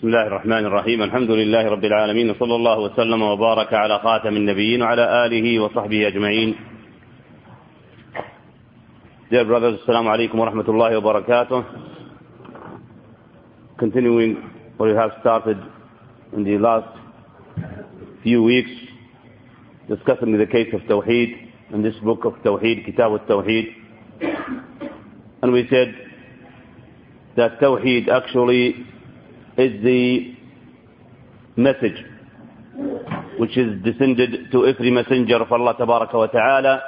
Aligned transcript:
بسم 0.00 0.08
الله 0.08 0.26
الرحمن 0.26 0.64
الرحيم 0.66 1.02
الحمد 1.02 1.30
لله 1.30 1.68
رب 1.68 1.84
العالمين 1.84 2.30
وصلى 2.30 2.54
الله 2.56 2.78
وسلم 2.78 3.22
وبارك 3.22 3.74
على 3.74 3.98
خاتم 3.98 4.36
النبيين 4.36 4.82
وعلى 4.82 5.26
آله 5.26 5.60
وصحبه 5.60 6.08
أجمعين 6.08 6.54
Dear 9.30 9.44
brothers, 9.44 9.78
alaikum 9.86 10.36
wa 10.36 10.46
rahmatullahi 10.50 11.02
wa 11.02 11.12
barakatuh. 11.12 11.64
Continuing 13.78 14.36
what 14.78 14.88
we 14.88 14.94
have 14.96 15.10
started 15.20 15.58
in 16.32 16.44
the 16.44 16.56
last 16.56 16.96
few 18.22 18.42
weeks, 18.42 18.70
discussing 19.86 20.32
the 20.38 20.46
case 20.46 20.72
of 20.72 20.80
Tawheed 20.88 21.50
in 21.74 21.82
this 21.82 21.96
book 22.02 22.24
of 22.24 22.32
Tawheed, 22.42 22.86
Kitab 22.86 23.12
al-Tawheed. 23.12 23.66
And 25.42 25.52
we 25.52 25.68
said 25.68 25.94
that 27.36 27.60
Tawheed 27.60 28.08
actually 28.08 28.86
is 29.60 29.82
the 29.84 30.34
message 31.56 31.98
which 33.38 33.56
is 33.58 33.82
descended 33.82 34.50
to 34.52 34.66
every 34.66 34.90
messenger 34.90 35.36
of 35.36 35.52
Allah 35.52 35.74
Tabaraka 35.74 36.14
wa 36.14 36.26
Ta'ala 36.28 36.82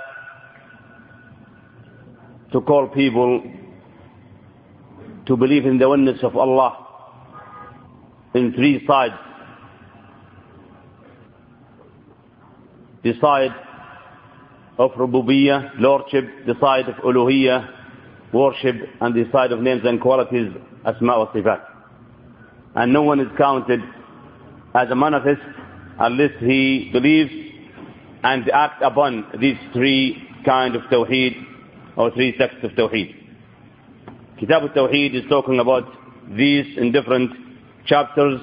to 2.53 2.61
call 2.63 2.89
people 2.89 3.43
to 5.27 5.37
believe 5.37 5.67
in 5.67 5.79
the 5.79 5.89
oneness 5.89 6.19
of 6.23 6.37
Allah 6.37 6.87
in 8.35 8.53
three 8.55 8.85
sides. 8.87 9.15
The 13.03 13.13
side 13.21 13.51
of 14.79 14.93
Rububiyyah, 14.93 15.73
Lordship, 15.79 16.25
the 16.47 16.55
side 16.61 16.89
of 16.89 16.95
Uluhiyyah, 16.97 17.69
worship, 18.33 18.77
and 19.01 19.15
the 19.15 19.31
side 19.33 19.53
of 19.53 19.61
names 19.61 19.83
and 19.85 20.01
qualities, 20.01 20.53
Asma 20.87 21.19
wa 21.19 21.33
Sifat. 21.33 21.72
And 22.75 22.93
no 22.93 23.03
one 23.03 23.21
is 23.21 23.29
counted 23.37 23.81
as 24.75 24.91
a 24.91 24.95
manifest 24.95 25.41
unless 25.99 26.31
he 26.41 26.91
believes 26.93 27.31
and 28.23 28.49
acts 28.51 28.83
upon 28.83 29.27
these 29.41 29.57
three 29.73 30.17
kind 30.45 30.75
of 30.77 30.83
Tawheed 30.83 31.35
or 31.97 32.11
three 32.13 32.35
sects 32.39 32.57
of 32.63 32.71
Tawheed. 32.73 33.15
Kitab 34.39 34.63
al-Tawheed 34.63 35.15
is 35.15 35.23
talking 35.29 35.59
about 35.61 35.85
these 36.37 36.67
in 36.79 36.93
different 36.93 37.31
chapters. 37.87 38.41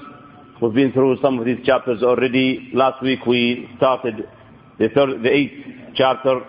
We've 0.61 0.73
been 0.73 0.91
through 0.91 1.17
some 1.21 1.39
of 1.39 1.45
these 1.45 1.65
chapters 1.65 2.03
already. 2.03 2.69
Last 2.73 3.01
week 3.01 3.25
we 3.25 3.69
started 3.77 4.27
the, 4.77 4.89
third, 4.89 5.23
the 5.23 5.31
eighth 5.31 5.65
chapter 5.95 6.41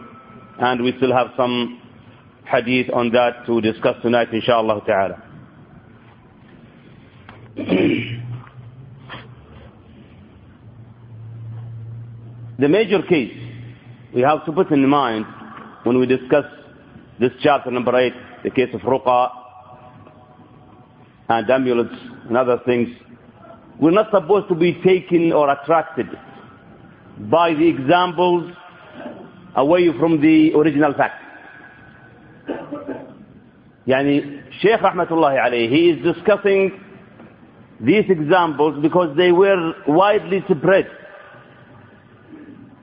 and 0.58 0.82
we 0.82 0.92
still 0.98 1.12
have 1.12 1.28
some 1.36 1.80
hadith 2.44 2.90
on 2.92 3.10
that 3.12 3.46
to 3.46 3.60
discuss 3.60 3.96
tonight 4.02 4.28
inshallah 4.32 4.82
ta'ala. 4.86 5.29
The 7.56 8.18
major 12.68 13.02
case 13.02 13.32
we 14.14 14.22
have 14.22 14.44
to 14.44 14.52
put 14.52 14.70
in 14.70 14.88
mind 14.88 15.24
when 15.84 15.98
we 15.98 16.06
discuss 16.06 16.44
this 17.18 17.32
chapter 17.42 17.70
number 17.70 17.96
8, 17.96 18.12
the 18.44 18.50
case 18.50 18.68
of 18.74 18.80
ruqa 18.80 19.30
and 21.28 21.48
amulets 21.50 21.94
and 22.28 22.36
other 22.36 22.58
things, 22.64 22.88
we're 23.80 23.90
not 23.90 24.10
supposed 24.10 24.48
to 24.48 24.54
be 24.54 24.74
taken 24.82 25.32
or 25.32 25.50
attracted 25.50 26.06
by 27.30 27.54
the 27.54 27.66
examples 27.66 28.52
away 29.56 29.88
from 29.98 30.20
the 30.20 30.52
original 30.54 30.92
fact. 30.94 31.22
Yani 33.86 34.42
Sheikh 34.60 34.80
Rahmatullahi 34.80 35.38
alayhi, 35.38 35.70
he 35.70 35.90
is 35.90 36.14
discussing 36.14 36.78
these 37.80 38.04
examples 38.08 38.80
because 38.82 39.16
they 39.16 39.32
were 39.32 39.72
widely 39.86 40.44
spread 40.50 40.90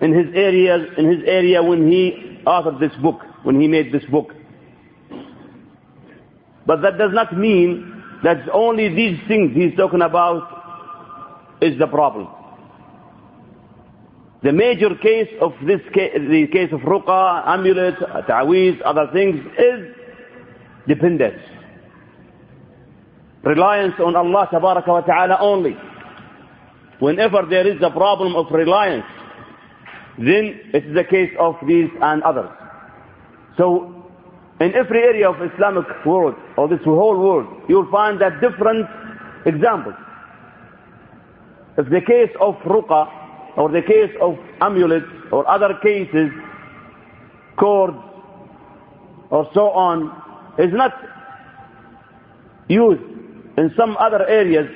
in 0.02 0.14
his 0.14 0.28
area, 0.34 0.76
in 0.98 1.08
his 1.12 1.24
area 1.26 1.62
when 1.62 1.90
he 1.90 2.40
authored 2.46 2.80
this 2.80 2.92
book, 3.02 3.22
when 3.44 3.60
he 3.60 3.68
made 3.68 3.92
this 3.92 4.06
book. 4.06 4.34
But 6.66 6.82
that 6.82 6.98
does 6.98 7.12
not 7.14 7.38
mean 7.38 8.04
that 8.24 8.50
only 8.52 8.90
these 8.94 9.20
things 9.28 9.56
he's 9.56 9.76
talking 9.78 10.02
about 10.02 11.58
is 11.62 11.78
the 11.80 11.88
problem. 11.88 12.28
The 14.44 14.52
major 14.54 14.96
case 14.96 15.30
of 15.42 15.54
this 15.66 15.82
case, 15.94 16.14
the 16.16 16.48
case 16.52 16.72
of 16.72 16.82
ruqa, 16.82 17.48
amulet, 17.48 17.96
ta'weez, 18.28 18.80
other 18.86 19.08
things 19.12 19.40
is 19.58 19.96
dependence. 20.88 21.42
Reliance 23.48 23.94
on 24.04 24.14
Allah 24.18 24.50
tabaraka 24.52 24.88
wa 24.90 25.02
ta'ala 25.02 25.38
only. 25.40 25.72
Whenever 27.00 27.44
there 27.50 27.66
is 27.66 27.82
a 27.82 27.90
problem 27.90 28.36
of 28.36 28.52
reliance, 28.52 29.06
then 30.18 30.60
it 30.74 30.84
is 30.86 30.94
the 30.94 31.06
case 31.06 31.32
of 31.40 31.56
these 31.66 31.90
and 32.02 32.22
others. 32.24 32.50
So, 33.58 34.04
in 34.60 34.74
every 34.76 35.00
area 35.02 35.30
of 35.30 35.36
Islamic 35.54 35.86
world, 36.06 36.36
or 36.58 36.68
this 36.68 36.84
whole 36.84 37.18
world, 37.18 37.48
you'll 37.70 37.90
find 37.90 38.20
that 38.20 38.42
different 38.42 38.86
examples. 39.46 39.96
If 41.78 41.88
the 41.90 42.02
case 42.02 42.36
of 42.42 42.56
ruqa, 42.66 43.08
or 43.56 43.70
the 43.70 43.82
case 43.82 44.12
of 44.22 44.36
amulets, 44.60 45.06
or 45.32 45.48
other 45.48 45.76
cases, 45.82 46.32
cords, 47.58 47.96
or 49.30 49.50
so 49.54 49.70
on, 49.72 50.12
is 50.60 50.74
not 50.74 50.92
used 52.68 53.17
in 53.58 53.74
some 53.78 53.98
other 53.98 54.26
areas 54.28 54.68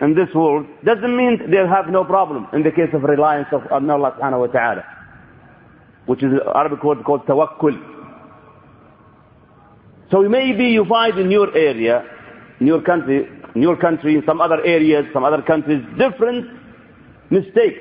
in 0.00 0.14
this 0.14 0.28
world, 0.34 0.66
doesn't 0.84 1.16
mean 1.16 1.50
they 1.50 1.58
have 1.58 1.88
no 1.88 2.04
problem 2.04 2.46
in 2.54 2.62
the 2.62 2.70
case 2.70 2.88
of 2.94 3.02
reliance 3.02 3.48
of 3.52 3.62
Allah 3.70 4.16
subhanahu 4.18 4.40
wa 4.40 4.46
ta'ala, 4.46 4.84
which 6.06 6.22
is 6.22 6.32
an 6.32 6.40
Arabic 6.54 6.82
word 6.82 7.04
called 7.04 7.26
tawakkul. 7.26 7.76
So 10.10 10.22
maybe 10.22 10.64
you 10.64 10.86
find 10.86 11.18
in 11.18 11.30
your 11.30 11.54
area, 11.56 12.02
in 12.60 12.66
your 12.66 12.80
country, 12.82 13.28
in 13.54 13.62
your 13.62 13.76
country, 13.76 14.14
in 14.16 14.22
some 14.26 14.40
other 14.40 14.64
areas, 14.64 15.04
some 15.12 15.22
other 15.22 15.42
countries, 15.42 15.84
different 15.98 16.46
mistakes, 17.30 17.78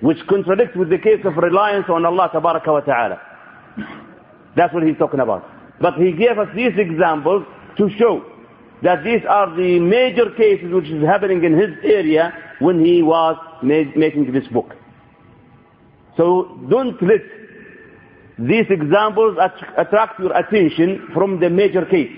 which 0.00 0.18
contradict 0.28 0.76
with 0.76 0.88
the 0.88 0.98
case 0.98 1.20
of 1.24 1.36
reliance 1.36 1.86
on 1.88 2.06
Allah 2.06 2.30
tabaraka 2.32 2.68
wa 2.68 2.80
ta'ala. 2.80 3.20
That's 4.56 4.72
what 4.72 4.84
he's 4.84 4.96
talking 4.98 5.20
about. 5.20 5.44
But 5.80 5.94
he 5.94 6.12
gave 6.12 6.38
us 6.38 6.48
these 6.54 6.72
examples 6.78 7.44
to 7.78 7.90
show 7.98 8.31
that 8.82 9.04
these 9.04 9.22
are 9.28 9.54
the 9.56 9.78
major 9.78 10.30
cases 10.36 10.72
which 10.72 10.86
is 10.86 11.04
happening 11.04 11.44
in 11.44 11.52
his 11.56 11.70
area 11.84 12.32
when 12.58 12.84
he 12.84 13.02
was 13.02 13.36
made, 13.62 13.96
making 13.96 14.32
this 14.32 14.46
book. 14.48 14.74
So 16.16 16.58
don't 16.68 17.00
let 17.02 17.20
these 18.38 18.66
examples 18.70 19.38
attract 19.78 20.18
your 20.18 20.36
attention 20.36 21.08
from 21.14 21.38
the 21.38 21.48
major 21.48 21.86
case, 21.86 22.10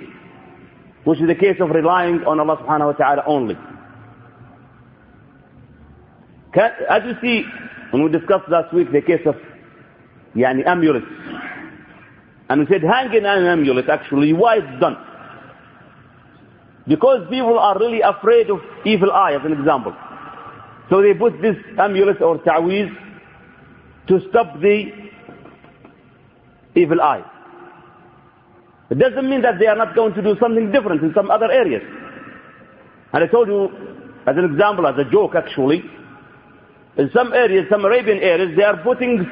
which 1.04 1.20
is 1.20 1.26
the 1.28 1.34
case 1.34 1.56
of 1.60 1.70
relying 1.70 2.24
on 2.24 2.40
Allah 2.40 2.56
subhanahu 2.56 2.86
wa 2.86 2.92
ta'ala 2.92 3.22
only. 3.26 3.56
As 6.88 7.02
you 7.04 7.14
see, 7.20 7.44
when 7.90 8.04
we 8.04 8.10
discussed 8.10 8.48
last 8.48 8.72
week 8.72 8.90
the 8.90 9.02
case 9.02 9.20
of 9.26 9.34
yani, 10.34 10.64
amulets, 10.66 11.06
and 12.48 12.60
we 12.60 12.66
said 12.70 12.82
hanging 12.82 13.24
an 13.24 13.44
amulet 13.44 13.88
actually, 13.88 14.32
why 14.32 14.56
it's 14.58 14.80
done? 14.80 14.96
Because 16.86 17.26
people 17.30 17.58
are 17.58 17.78
really 17.78 18.00
afraid 18.00 18.50
of 18.50 18.58
evil 18.84 19.10
eye, 19.10 19.34
as 19.34 19.40
an 19.44 19.52
example. 19.52 19.94
So 20.90 21.00
they 21.00 21.14
put 21.14 21.40
this 21.40 21.56
amulet 21.78 22.20
or 22.20 22.38
ta'weez 22.38 22.90
to 24.08 24.20
stop 24.28 24.60
the 24.60 24.90
evil 26.74 27.00
eye. 27.00 27.24
It 28.90 28.98
doesn't 28.98 29.28
mean 29.28 29.42
that 29.42 29.58
they 29.58 29.66
are 29.66 29.76
not 29.76 29.94
going 29.94 30.12
to 30.14 30.22
do 30.22 30.36
something 30.38 30.70
different 30.70 31.02
in 31.02 31.12
some 31.14 31.30
other 31.30 31.50
areas. 31.50 31.82
And 33.12 33.24
I 33.24 33.26
told 33.28 33.48
you, 33.48 33.70
as 34.26 34.36
an 34.36 34.44
example, 34.44 34.86
as 34.86 34.94
a 34.98 35.10
joke 35.10 35.34
actually, 35.34 35.82
in 36.98 37.10
some 37.14 37.32
areas, 37.32 37.64
some 37.70 37.84
Arabian 37.84 38.18
areas, 38.18 38.56
they 38.56 38.62
are 38.62 38.76
putting 38.84 39.26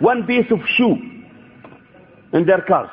one 0.00 0.26
piece 0.26 0.50
of 0.50 0.58
shoe 0.76 0.96
in 2.32 2.46
their 2.46 2.62
cars. 2.62 2.90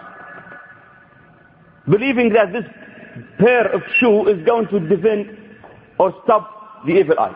Believing 1.90 2.34
that 2.34 2.54
this 2.54 2.66
pair 3.40 3.68
of 3.74 3.82
shoe 4.00 4.28
is 4.28 4.46
going 4.46 4.68
to 4.68 4.80
defend 4.80 5.38
or 6.00 6.14
stop 6.24 6.86
the 6.86 6.94
evil 6.94 7.20
eye. 7.20 7.36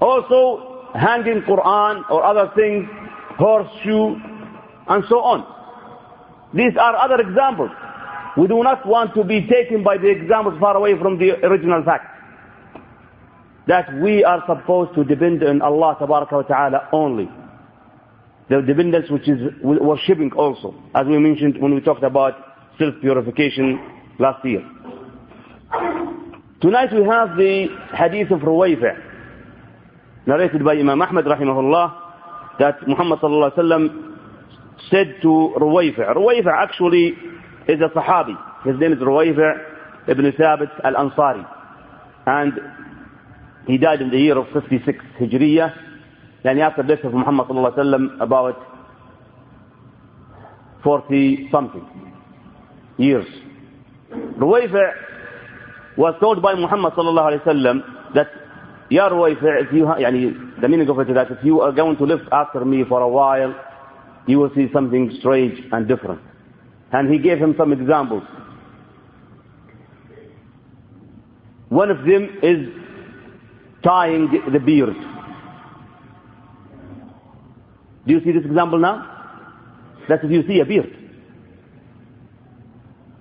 Also, 0.00 0.88
hanging 0.94 1.42
Quran 1.42 2.08
or 2.10 2.24
other 2.24 2.50
things, 2.54 2.86
horseshoe, 3.38 4.16
and 4.88 5.04
so 5.08 5.20
on. 5.20 5.44
These 6.54 6.76
are 6.80 6.96
other 6.96 7.20
examples. 7.20 7.70
We 8.36 8.46
do 8.46 8.62
not 8.62 8.86
want 8.86 9.14
to 9.14 9.24
be 9.24 9.46
taken 9.46 9.82
by 9.82 9.96
the 9.98 10.08
examples 10.08 10.58
far 10.60 10.76
away 10.76 10.98
from 10.98 11.18
the 11.18 11.32
original 11.44 11.82
fact. 11.82 12.12
That 13.66 13.92
we 14.00 14.22
are 14.22 14.44
supposed 14.46 14.94
to 14.94 15.04
depend 15.04 15.42
on 15.42 15.60
Allah 15.62 15.96
wa 16.00 16.24
ta'ala 16.42 16.88
only. 16.92 17.28
The 18.48 18.62
dependence 18.62 19.10
which 19.10 19.28
is 19.28 19.40
worshipping 19.62 20.32
also, 20.34 20.74
as 20.94 21.06
we 21.06 21.18
mentioned 21.18 21.60
when 21.60 21.74
we 21.74 21.80
talked 21.80 22.04
about 22.04 22.34
self-purification 22.78 23.78
last 24.18 24.44
year. 24.44 24.62
Tonight 26.60 26.92
we 26.92 27.04
have 27.04 27.36
the 27.36 27.66
hadith 27.94 28.30
of 28.30 28.40
Ruwayfi' 28.40 29.02
narrated 30.26 30.64
by 30.64 30.72
Imam 30.74 31.00
Ahmad 31.02 31.24
rahimahullah 31.24 32.58
that 32.58 32.76
Muhammad 32.88 33.18
sallallahu 33.20 33.52
alaihi 33.52 33.58
wasallam 33.58 34.18
said 34.90 35.14
to 35.22 35.54
Ruwayfi' 35.60 36.14
Ruwayfi' 36.16 36.52
actually 36.62 37.08
is 37.68 37.80
a 37.80 37.88
Sahabi. 37.96 38.36
His 38.64 38.78
name 38.80 38.92
is 38.92 38.98
Ruwayfi' 38.98 40.08
ibn 40.08 40.24
Thabit 40.32 40.70
al-Ansari. 40.84 41.46
And 42.26 42.52
he 43.66 43.78
died 43.78 44.00
in 44.02 44.10
the 44.10 44.18
year 44.18 44.38
of 44.38 44.46
56 44.52 44.98
Hijriya. 45.20 45.82
After 46.44 46.82
the 46.84 46.94
death 46.94 47.04
of 47.04 47.12
Muhammad 47.12 47.48
sallallahu 47.48 47.74
alaihi 47.74 47.78
wasallam 47.78 48.20
about 48.22 48.56
40 50.84 51.48
something 51.50 52.06
years. 52.98 53.26
Ruwayfi' 54.12 54.92
was 55.96 56.14
told 56.20 56.42
by 56.42 56.54
Muhammad 56.54 56.92
sallallahu 56.94 57.32
alaihi 57.32 57.44
wasallam 57.44 58.14
that 58.14 58.28
Ya 58.90 59.08
Ruwayfi' 59.08 59.66
if 59.66 59.72
you 59.72 59.86
the 60.60 60.68
meaning 60.68 60.88
of 60.88 60.98
it 61.00 61.08
is 61.08 61.14
that 61.14 61.30
if 61.30 61.38
you 61.44 61.60
are 61.60 61.72
going 61.72 61.96
to 61.96 62.04
live 62.04 62.20
after 62.32 62.64
me 62.64 62.84
for 62.88 63.00
a 63.00 63.08
while 63.08 63.54
you 64.26 64.38
will 64.38 64.50
see 64.54 64.66
something 64.72 65.14
strange 65.20 65.58
and 65.72 65.86
different. 65.88 66.20
And 66.92 67.12
he 67.12 67.18
gave 67.18 67.38
him 67.38 67.54
some 67.58 67.72
examples. 67.72 68.22
One 71.68 71.90
of 71.90 71.98
them 71.98 72.38
is 72.42 72.68
tying 73.82 74.28
the 74.52 74.58
beard. 74.60 74.94
Do 78.06 78.12
you 78.12 78.20
see 78.24 78.32
this 78.32 78.44
example 78.44 78.78
now? 78.78 79.12
That's 80.08 80.22
if 80.24 80.30
you 80.30 80.44
see 80.46 80.60
a 80.60 80.64
beard. 80.64 81.05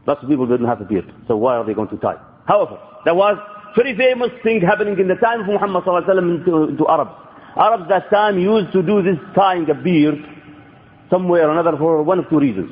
Lots 0.07 0.21
of 0.23 0.29
people 0.29 0.45
didn't 0.45 0.67
have 0.67 0.81
a 0.81 0.85
beard, 0.85 1.11
so 1.27 1.35
why 1.37 1.55
are 1.55 1.65
they 1.65 1.73
going 1.73 1.89
to 1.89 1.97
tie? 1.97 2.17
However, 2.47 2.77
there 3.05 3.15
was 3.15 3.37
very 3.75 3.95
famous 3.97 4.29
thing 4.43 4.61
happening 4.61 4.97
in 4.99 5.07
the 5.07 5.15
time 5.15 5.41
of 5.41 5.47
Muhammad 5.47 5.83
sallallahu 5.83 6.45
to, 6.45 6.77
to 6.77 6.87
Arabs. 6.87 7.11
Arabs 7.57 7.89
that 7.89 8.09
time 8.09 8.37
used 8.39 8.71
to 8.73 8.81
do 8.83 9.01
this 9.01 9.17
tying 9.35 9.69
a 9.69 9.73
beard 9.73 10.15
somewhere 11.09 11.47
or 11.49 11.51
another 11.57 11.77
for 11.77 12.03
one 12.03 12.19
of 12.19 12.29
two 12.29 12.39
reasons. 12.39 12.69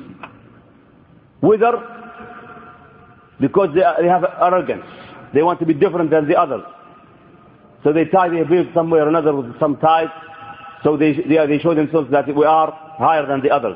Whether 1.42 1.74
because 3.40 3.70
they, 3.76 3.82
they 4.02 4.08
have 4.08 4.24
arrogance, 4.42 4.86
they 5.34 5.44
want 5.44 5.60
to 5.60 5.66
be 5.66 5.74
different 5.74 6.10
than 6.12 6.28
the 6.28 6.36
others. 6.40 6.64
So 7.84 7.92
they 7.92 8.06
tie 8.06 8.30
their 8.30 8.46
beard 8.46 8.70
somewhere 8.74 9.06
or 9.06 9.10
another 9.10 9.36
with 9.36 9.60
some 9.60 9.78
ties, 9.78 10.08
so 10.84 10.96
they, 10.96 11.14
they, 11.14 11.46
they 11.48 11.60
show 11.60 11.74
themselves 11.74 12.10
that 12.12 12.34
we 12.34 12.46
are 12.46 12.72
higher 12.98 13.26
than 13.26 13.42
the 13.42 13.50
others. 13.50 13.76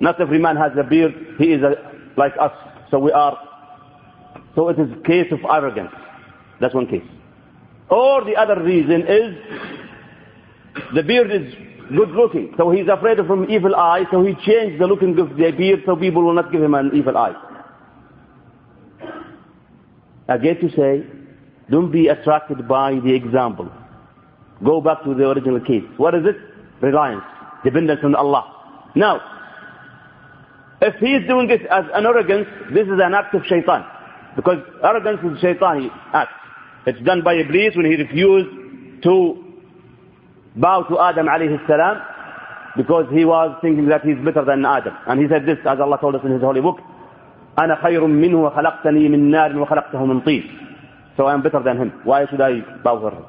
Not 0.00 0.20
every 0.20 0.38
man 0.38 0.56
has 0.56 0.72
a 0.78 0.84
beard, 0.84 1.12
he 1.38 1.52
is 1.52 1.62
a, 1.62 1.95
like 2.16 2.32
us, 2.40 2.52
so 2.90 2.98
we 2.98 3.12
are. 3.12 3.36
So 4.54 4.68
it 4.68 4.78
is 4.78 4.88
a 4.92 5.02
case 5.06 5.30
of 5.32 5.40
arrogance. 5.44 5.92
That's 6.60 6.74
one 6.74 6.86
case. 6.86 7.04
Or 7.90 8.24
the 8.24 8.34
other 8.36 8.62
reason 8.62 9.02
is 9.02 9.36
the 10.94 11.02
beard 11.02 11.30
is 11.30 11.52
good 11.94 12.10
looking. 12.10 12.54
So 12.56 12.70
he's 12.70 12.88
afraid 12.88 13.18
of 13.18 13.30
an 13.30 13.50
evil 13.50 13.74
eye, 13.76 14.04
so 14.10 14.22
he 14.24 14.34
changed 14.44 14.80
the 14.80 14.86
looking 14.86 15.18
of 15.18 15.30
the 15.36 15.50
beard 15.52 15.82
so 15.86 15.96
people 15.96 16.22
will 16.24 16.34
not 16.34 16.50
give 16.50 16.62
him 16.62 16.74
an 16.74 16.90
evil 16.94 17.16
eye. 17.16 17.34
Again 20.28 20.56
to 20.60 20.70
say, 20.76 21.06
don't 21.70 21.92
be 21.92 22.08
attracted 22.08 22.66
by 22.66 22.94
the 22.94 23.14
example. 23.14 23.70
Go 24.64 24.80
back 24.80 25.04
to 25.04 25.14
the 25.14 25.28
original 25.28 25.60
case. 25.60 25.84
What 25.96 26.14
is 26.14 26.24
it? 26.24 26.36
Reliance, 26.82 27.22
dependence 27.64 28.00
on 28.02 28.14
Allah. 28.14 28.90
Now, 28.94 29.20
if 30.81 30.95
he 30.95 31.13
is 31.13 31.27
doing 31.27 31.49
it 31.49 31.61
as 31.69 31.85
an 31.93 32.05
arrogance, 32.05 32.47
this 32.73 32.87
is 32.87 32.99
an 33.01 33.13
act 33.13 33.35
of 33.35 33.43
shaitan. 33.45 33.85
Because 34.35 34.57
arrogance 34.83 35.19
is 35.23 35.43
shaitani 35.43 35.89
act. 36.13 36.31
It's 36.87 36.99
done 37.05 37.21
by 37.23 37.35
Iblis 37.35 37.75
when 37.75 37.85
he 37.85 37.95
refused 37.95 39.03
to 39.03 39.43
bow 40.55 40.83
to 40.89 40.99
Adam 40.99 41.27
alayhi 41.27 41.59
salam 41.67 42.01
because 42.75 43.05
he 43.13 43.25
was 43.25 43.55
thinking 43.61 43.87
that 43.89 44.01
he's 44.01 44.17
better 44.25 44.43
than 44.43 44.65
Adam. 44.65 44.95
And 45.07 45.21
he 45.21 45.27
said 45.29 45.45
this 45.45 45.57
as 45.69 45.79
Allah 45.79 45.97
told 46.01 46.15
us 46.15 46.21
in 46.23 46.31
his 46.31 46.41
holy 46.41 46.61
book, 46.61 46.77
أنا 47.57 47.75
خير 47.83 48.07
منه 48.07 48.37
وخلقتني 48.37 49.09
من 49.09 49.31
نار 49.31 49.57
وخلقته 49.59 50.05
من 50.05 50.21
طين. 50.21 50.43
So 51.17 51.25
I 51.25 51.33
am 51.33 51.41
better 51.43 51.61
than 51.63 51.77
him. 51.77 51.91
Why 52.05 52.25
should 52.27 52.41
I 52.41 52.61
bow 52.83 52.99
for 53.01 53.11
him? 53.11 53.25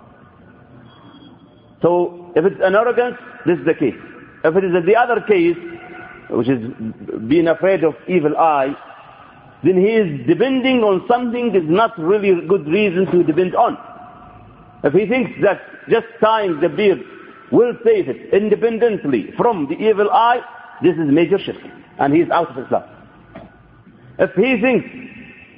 So 1.83 2.33
if 2.37 2.45
it's 2.45 2.61
an 2.63 2.75
arrogance, 2.75 3.17
this 3.45 3.59
is 3.59 3.65
the 3.67 3.75
case. 3.75 3.99
If 4.45 4.57
it 4.57 4.65
is 4.65 4.73
the 4.87 4.97
other 4.97 5.21
case, 5.21 5.57
which 6.30 6.50
is 6.50 6.60
being 7.28 7.48
afraid 7.48 7.84
of 7.84 7.94
evil 8.08 8.36
eye, 8.38 8.76
then 9.64 9.78
he 9.80 9.88
is 9.94 10.28
depending 10.28 10.84
on 10.84 11.06
something 11.10 11.56
is 11.56 11.64
not 11.66 11.98
really 11.98 12.30
a 12.30 12.42
good 12.48 12.68
reason 12.68 13.06
to 13.08 13.24
depend 13.24 13.56
on. 13.56 13.78
If 14.84 14.94
he 14.94 15.08
thinks 15.08 15.32
that 15.42 15.60
just 15.90 16.06
tying 16.22 16.60
the 16.60 16.70
beard 16.70 17.02
will 17.52 17.74
save 17.84 18.10
it 18.10 18.34
independently 18.34 19.32
from 19.38 19.68
the 19.68 19.76
evil 19.76 20.10
eye, 20.12 20.40
this 20.84 20.94
is 20.94 21.10
major 21.10 21.40
shirk. 21.40 21.58
And 22.00 22.14
he 22.14 22.22
is 22.22 22.30
out 22.30 22.52
of 22.56 22.64
Islam. 22.64 22.84
If 24.20 24.32
he 24.36 24.62
thinks 24.62 24.86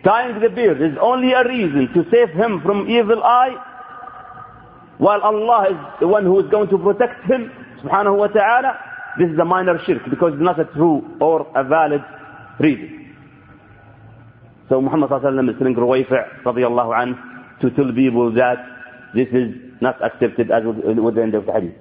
tying 0.03 0.39
the 0.39 0.49
beard 0.49 0.81
is 0.81 0.97
only 1.01 1.33
a 1.33 1.45
reason 1.47 1.89
to 1.93 2.05
save 2.11 2.29
him 2.29 2.61
from 2.61 2.89
evil 2.89 3.21
eye, 3.23 3.55
while 4.97 5.21
Allah 5.21 5.67
is 5.71 5.99
the 5.99 6.07
one 6.07 6.23
who 6.25 6.39
is 6.39 6.49
going 6.51 6.69
to 6.69 6.77
protect 6.77 7.25
him, 7.25 7.51
subhanahu 7.83 8.17
wa 8.17 8.27
ta'ala, 8.27 8.77
this 9.18 9.30
is 9.30 9.38
a 9.38 9.44
minor 9.44 9.78
shirk 9.86 10.02
because 10.10 10.32
it's 10.34 10.42
not 10.42 10.58
a 10.58 10.64
true 10.74 11.02
or 11.20 11.46
a 11.54 11.62
valid 11.64 12.02
reason. 12.58 13.16
So 14.68 14.80
Muhammad 14.80 15.10
sallallahu 15.10 15.24
alayhi 15.24 15.36
wa 15.36 15.42
sallam 15.42 15.50
is 15.50 15.58
telling 15.58 15.74
Ruwayfi' 15.74 16.42
radiallahu 16.44 16.90
anhu 16.96 17.60
to 17.60 17.70
tell 17.70 17.92
people 17.92 18.32
that 18.34 18.56
this 19.14 19.28
is 19.28 19.54
not 19.80 20.02
accepted 20.02 20.50
as 20.50 20.64
with 20.64 21.14
the 21.14 21.22
end 21.22 21.34
of 21.34 21.46
the 21.46 21.52
hadith. 21.52 21.74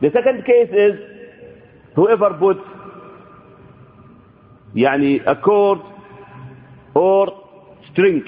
The 0.00 0.10
second 0.14 0.44
case 0.46 0.70
is 0.72 0.94
whoever 1.94 2.30
puts 2.38 2.60
يعني 4.74 5.20
a 5.26 5.34
cord 5.36 5.80
or 6.94 7.26
string 7.92 8.22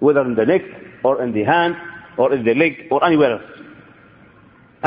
whether 0.00 0.22
in 0.22 0.34
the 0.34 0.44
neck 0.46 0.62
or 1.04 1.22
in 1.22 1.32
the 1.32 1.44
hand 1.44 1.76
or 2.16 2.32
in 2.34 2.44
the 2.44 2.54
leg 2.54 2.86
or 2.90 3.04
anywhere 3.04 3.32
else. 3.32 3.55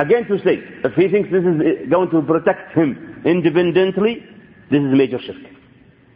Again 0.01 0.25
to 0.29 0.39
say, 0.39 0.57
if 0.83 0.93
he 0.95 1.09
thinks 1.09 1.29
this 1.31 1.45
is 1.45 1.61
uh, 1.61 1.91
going 1.91 2.09
to 2.11 2.23
protect 2.23 2.73
him 2.75 3.21
independently, 3.27 4.25
this 4.71 4.81
is 4.81 4.93
a 4.93 4.97
major 4.97 5.19
shirk. 5.21 5.37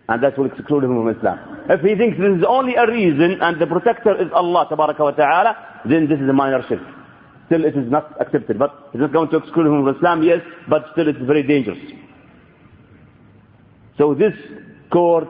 And 0.08 0.22
that 0.22 0.38
will 0.38 0.46
exclude 0.46 0.84
him 0.84 0.96
from 0.96 1.08
Islam. 1.14 1.66
If 1.68 1.80
he 1.82 1.94
thinks 1.94 2.16
this 2.16 2.38
is 2.38 2.44
only 2.48 2.76
a 2.76 2.86
reason 2.90 3.42
and 3.42 3.60
the 3.60 3.66
protector 3.66 4.16
is 4.16 4.28
Allah 4.32 4.66
wa 4.70 5.10
ta'ala, 5.10 5.82
then 5.84 6.08
this 6.08 6.18
is 6.18 6.26
a 6.28 6.32
minor 6.32 6.62
shirk. 6.66 6.80
Still 7.46 7.64
it 7.66 7.76
is 7.76 7.90
not 7.90 8.18
accepted. 8.22 8.58
But 8.58 8.88
it's 8.94 9.00
not 9.02 9.12
going 9.12 9.28
to 9.30 9.36
exclude 9.36 9.66
him 9.66 9.84
from 9.84 9.94
Islam, 9.96 10.22
yes, 10.22 10.40
but 10.66 10.86
still 10.92 11.08
it's 11.08 11.18
very 11.20 11.42
dangerous. 11.42 11.78
So 13.98 14.14
this 14.14 14.32
court 14.90 15.24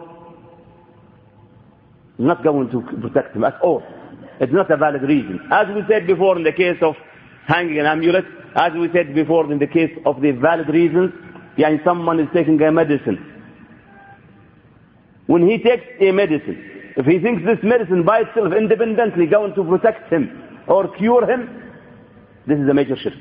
is 2.19 2.25
not 2.25 2.45
going 2.45 2.71
to 2.71 2.81
protect 3.01 3.35
him 3.35 3.43
at 3.43 3.61
all. 3.63 3.83
It's 4.39 4.53
not 4.53 4.71
a 4.71 4.77
valid 4.77 5.03
reason. 5.03 5.41
As 5.51 5.67
we 5.75 5.83
said 5.91 6.07
before 6.07 6.37
in 6.37 6.45
the 6.45 6.53
case 6.53 6.79
of 6.83 6.95
hanging 7.49 7.81
an 7.81 7.87
amulet, 7.87 8.25
as 8.55 8.73
we 8.75 8.89
said 8.93 9.15
before 9.15 9.51
in 9.53 9.59
the 9.59 9.67
case 9.67 9.93
of 10.07 10.21
the 10.21 10.31
valid 10.33 10.69
reasons, 10.69 11.13
yani 11.59 11.83
someone 11.85 12.21
is 12.21 12.29
taking 12.33 12.61
a 12.63 12.71
medicine 12.73 13.35
when 15.27 15.49
he 15.49 15.59
takes 15.59 15.85
a 16.01 16.13
medicine, 16.13 16.93
if 16.97 17.07
he 17.07 17.19
thinks 17.19 17.43
this 17.45 17.59
medicine 17.63 18.05
by 18.05 18.21
itself 18.21 18.53
independently 18.53 19.27
going 19.27 19.55
to 19.55 19.65
protect 19.65 20.13
him 20.13 20.63
or 20.69 20.95
cure 20.97 21.29
him, 21.29 21.49
this 22.47 22.59
is 22.59 22.69
a 22.69 22.75
major 22.75 22.97
shirk. 22.97 23.15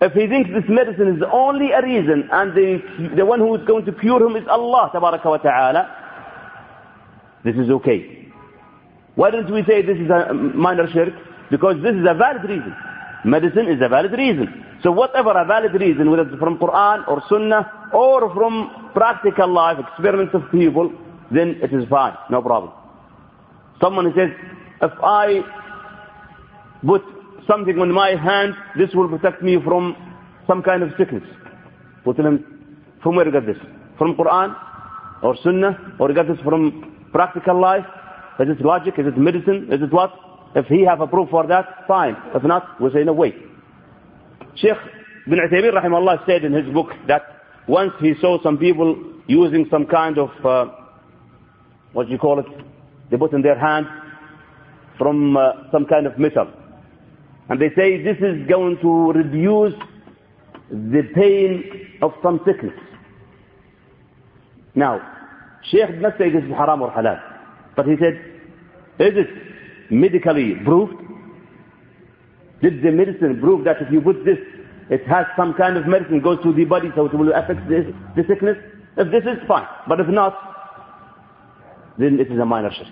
If 0.00 0.12
he 0.12 0.26
thinks 0.26 0.50
this 0.50 0.68
medicine 0.68 1.16
is 1.16 1.22
only 1.32 1.70
a 1.72 1.82
reason 1.82 2.28
and 2.32 2.52
the, 2.54 3.14
the 3.16 3.24
one 3.24 3.40
who 3.40 3.54
is 3.54 3.66
going 3.66 3.84
to 3.86 3.92
cure 3.92 4.24
him 4.24 4.36
is 4.36 4.46
Allah 4.48 4.90
wa 4.94 5.36
ta'ala, 5.38 5.94
this 7.44 7.54
is 7.56 7.70
okay. 7.70 8.28
Why 9.14 9.30
don't 9.30 9.50
we 9.52 9.64
say 9.64 9.82
this 9.82 9.98
is 9.98 10.10
a 10.10 10.34
minor 10.34 10.88
shirk? 10.92 11.14
Because 11.50 11.76
this 11.82 11.94
is 11.94 12.06
a 12.08 12.14
valid 12.14 12.42
reason. 12.48 12.74
Medicine 13.28 13.68
is 13.68 13.78
a 13.82 13.88
valid 13.88 14.12
reason. 14.12 14.64
So 14.82 14.90
whatever 14.90 15.32
a 15.32 15.44
valid 15.44 15.74
reason, 15.74 16.10
whether 16.10 16.22
it's 16.22 16.38
from 16.38 16.58
Quran 16.58 17.06
or 17.06 17.22
Sunnah 17.28 17.90
or 17.92 18.32
from 18.32 18.90
practical 18.94 19.52
life, 19.52 19.76
experiments 19.78 20.34
of 20.34 20.42
people, 20.50 20.90
then 21.30 21.58
it 21.62 21.72
is 21.74 21.84
fine, 21.90 22.14
no 22.30 22.40
problem. 22.40 22.72
Someone 23.82 24.10
says, 24.16 24.30
if 24.80 24.92
I 25.02 25.42
put 26.86 27.02
something 27.46 27.78
on 27.78 27.92
my 27.92 28.10
hand, 28.10 28.54
this 28.78 28.88
will 28.94 29.08
protect 29.08 29.42
me 29.42 29.58
from 29.62 29.94
some 30.46 30.62
kind 30.62 30.82
of 30.82 30.90
sickness. 30.96 31.24
We 32.06 32.14
tell 32.14 32.26
him, 32.26 32.86
from 33.02 33.16
where 33.16 33.26
you 33.26 33.32
get 33.32 33.44
this? 33.44 33.58
From 33.98 34.14
Quran 34.14 34.56
or 35.22 35.36
Sunnah 35.44 35.96
or 35.98 36.08
you 36.08 36.14
get 36.14 36.28
this 36.28 36.40
from 36.42 37.08
practical 37.12 37.60
life? 37.60 37.84
Is 38.40 38.48
it 38.48 38.64
logic? 38.64 38.94
Is 38.96 39.06
it 39.06 39.18
medicine? 39.18 39.68
Is 39.70 39.82
it 39.82 39.92
what? 39.92 40.12
If 40.54 40.66
he 40.66 40.84
have 40.84 41.00
a 41.00 41.06
proof 41.06 41.28
for 41.30 41.46
that, 41.46 41.84
fine. 41.86 42.16
If 42.34 42.42
not, 42.42 42.80
we 42.80 42.90
say 42.92 43.04
no, 43.04 43.12
way. 43.12 43.34
Sheikh 44.56 44.76
bin 45.28 45.38
Uthaymeen 45.38 45.72
rahimahullah 45.74 46.26
said 46.26 46.44
in 46.44 46.52
his 46.52 46.72
book 46.72 46.88
that 47.06 47.22
once 47.68 47.92
he 48.00 48.14
saw 48.20 48.42
some 48.42 48.58
people 48.58 48.96
using 49.26 49.66
some 49.70 49.86
kind 49.86 50.18
of 50.18 50.30
uh, 50.44 50.66
what 51.92 52.06
do 52.06 52.12
you 52.12 52.18
call 52.18 52.38
it? 52.40 52.46
They 53.10 53.16
put 53.16 53.32
in 53.32 53.42
their 53.42 53.58
hand 53.58 53.86
from 54.98 55.36
uh, 55.36 55.70
some 55.72 55.86
kind 55.86 56.06
of 56.06 56.18
metal. 56.18 56.48
And 57.48 57.60
they 57.60 57.70
say 57.76 58.02
this 58.02 58.18
is 58.18 58.46
going 58.48 58.78
to 58.82 59.12
reduce 59.12 59.74
the 60.70 61.02
pain 61.14 61.98
of 62.02 62.12
some 62.22 62.40
sickness. 62.46 62.74
Now, 64.74 65.00
Sheikh 65.70 65.88
did 65.88 66.02
not 66.02 66.12
say 66.18 66.30
this 66.30 66.44
is 66.44 66.50
haram 66.50 66.82
or 66.82 66.90
halal. 66.90 67.20
But 67.74 67.86
he 67.86 67.94
said, 67.98 68.14
is 68.98 69.14
it 69.16 69.28
medically 69.90 70.54
proved? 70.64 70.94
Did 72.62 72.82
the 72.82 72.90
medicine 72.90 73.38
prove 73.40 73.64
that 73.64 73.80
if 73.80 73.92
you 73.92 74.00
put 74.00 74.24
this, 74.24 74.38
it 74.90 75.06
has 75.06 75.26
some 75.36 75.54
kind 75.54 75.76
of 75.76 75.86
medicine 75.86 76.20
goes 76.20 76.42
to 76.42 76.52
the 76.52 76.64
body 76.64 76.88
so 76.96 77.06
it 77.06 77.14
will 77.14 77.32
affect 77.32 77.68
the, 77.68 77.94
the 78.16 78.24
sickness? 78.26 78.56
If 78.96 79.10
this 79.12 79.22
is 79.22 79.38
fine. 79.46 79.66
But 79.86 80.00
if 80.00 80.08
not, 80.08 80.34
then 81.98 82.18
it 82.18 82.30
is 82.32 82.38
a 82.38 82.44
minor 82.44 82.70
shirk. 82.72 82.88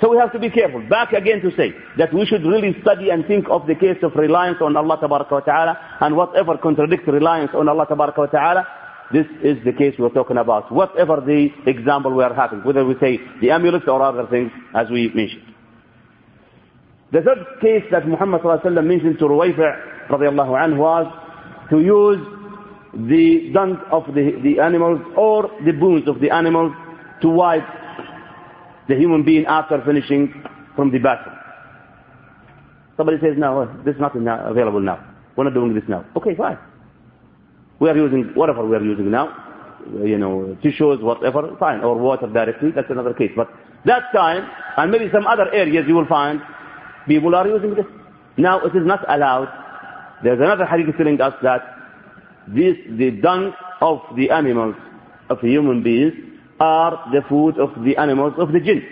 So 0.00 0.10
we 0.10 0.16
have 0.18 0.32
to 0.32 0.38
be 0.40 0.50
careful. 0.50 0.82
Back 0.88 1.12
again 1.12 1.40
to 1.42 1.50
say 1.56 1.72
that 1.96 2.12
we 2.12 2.26
should 2.26 2.42
really 2.44 2.74
study 2.82 3.10
and 3.10 3.24
think 3.26 3.46
of 3.48 3.66
the 3.68 3.74
case 3.76 3.98
of 4.02 4.14
reliance 4.16 4.58
on 4.60 4.76
Allah 4.76 4.98
ta'ala 5.00 5.78
and 6.00 6.16
whatever 6.16 6.58
contradicts 6.58 7.06
reliance 7.06 7.52
on 7.54 7.68
Allah 7.68 7.86
ta'ala, 7.86 8.66
this 9.12 9.26
is 9.42 9.62
the 9.64 9.72
case 9.72 9.94
we're 9.98 10.08
talking 10.10 10.38
about. 10.38 10.72
Whatever 10.72 11.16
the 11.20 11.48
example 11.66 12.12
we 12.14 12.24
are 12.24 12.34
having, 12.34 12.60
whether 12.64 12.84
we 12.84 12.94
say 13.00 13.18
the 13.40 13.50
amulet 13.50 13.86
or 13.88 14.02
other 14.02 14.26
things 14.28 14.50
as 14.74 14.88
we 14.90 15.08
mentioned. 15.14 15.52
The 17.12 17.20
third 17.20 17.44
case 17.60 17.84
that 17.90 18.08
Muhammad 18.08 18.40
ﷺ 18.40 18.86
mentioned 18.86 19.18
to 19.18 19.26
Ruwayfi' 19.26 20.08
was 20.78 21.06
to 21.70 21.80
use 21.80 22.18
the 22.94 23.50
dung 23.52 23.76
of 23.90 24.04
the, 24.14 24.40
the 24.42 24.60
animals 24.60 25.00
or 25.16 25.50
the 25.64 25.72
bones 25.72 26.08
of 26.08 26.20
the 26.20 26.30
animals 26.30 26.72
to 27.20 27.28
wipe 27.28 27.66
the 28.88 28.96
human 28.96 29.24
being 29.24 29.44
after 29.46 29.82
finishing 29.84 30.42
from 30.74 30.90
the 30.90 30.98
bathroom. 30.98 31.36
Somebody 32.96 33.18
says, 33.20 33.34
no, 33.36 33.66
this 33.84 33.94
is 33.94 34.00
not 34.00 34.16
available 34.16 34.80
now. 34.80 35.04
We're 35.36 35.44
not 35.44 35.54
doing 35.54 35.74
this 35.74 35.84
now. 35.88 36.04
Okay, 36.16 36.34
fine. 36.34 36.58
We 37.82 37.90
are 37.90 37.96
using 37.96 38.30
whatever 38.34 38.64
we 38.64 38.76
are 38.76 38.84
using 38.84 39.10
now, 39.10 39.26
you 40.04 40.16
know, 40.16 40.56
tissues, 40.62 41.00
whatever, 41.00 41.56
fine, 41.58 41.80
or 41.80 41.98
water 41.98 42.28
directly, 42.28 42.70
that's 42.70 42.88
another 42.90 43.12
case. 43.12 43.32
But 43.34 43.48
that 43.86 44.02
time, 44.14 44.48
and 44.76 44.92
maybe 44.92 45.10
some 45.12 45.26
other 45.26 45.52
areas 45.52 45.86
you 45.88 45.96
will 45.96 46.06
find, 46.06 46.40
people 47.08 47.34
are 47.34 47.48
using 47.48 47.74
this. 47.74 47.86
Now 48.36 48.60
it 48.60 48.76
is 48.76 48.86
not 48.86 49.00
allowed. 49.12 49.48
There's 50.22 50.38
another 50.38 50.64
hadith 50.64 50.96
telling 50.96 51.20
us 51.20 51.34
that 51.42 51.62
this, 52.46 52.76
the 52.88 53.10
dung 53.20 53.52
of 53.80 53.98
the 54.16 54.30
animals, 54.30 54.76
of 55.28 55.38
the 55.42 55.48
human 55.48 55.82
beings, 55.82 56.12
are 56.60 57.10
the 57.12 57.22
food 57.28 57.58
of 57.58 57.70
the 57.82 57.96
animals 57.96 58.34
of 58.38 58.52
the 58.52 58.60
jinn. 58.60 58.84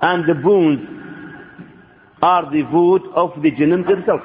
And 0.00 0.28
the 0.28 0.34
bones 0.34 0.80
are 2.20 2.50
the 2.50 2.64
food 2.72 3.02
of 3.14 3.40
the 3.40 3.52
jinn 3.52 3.70
themselves. 3.70 4.24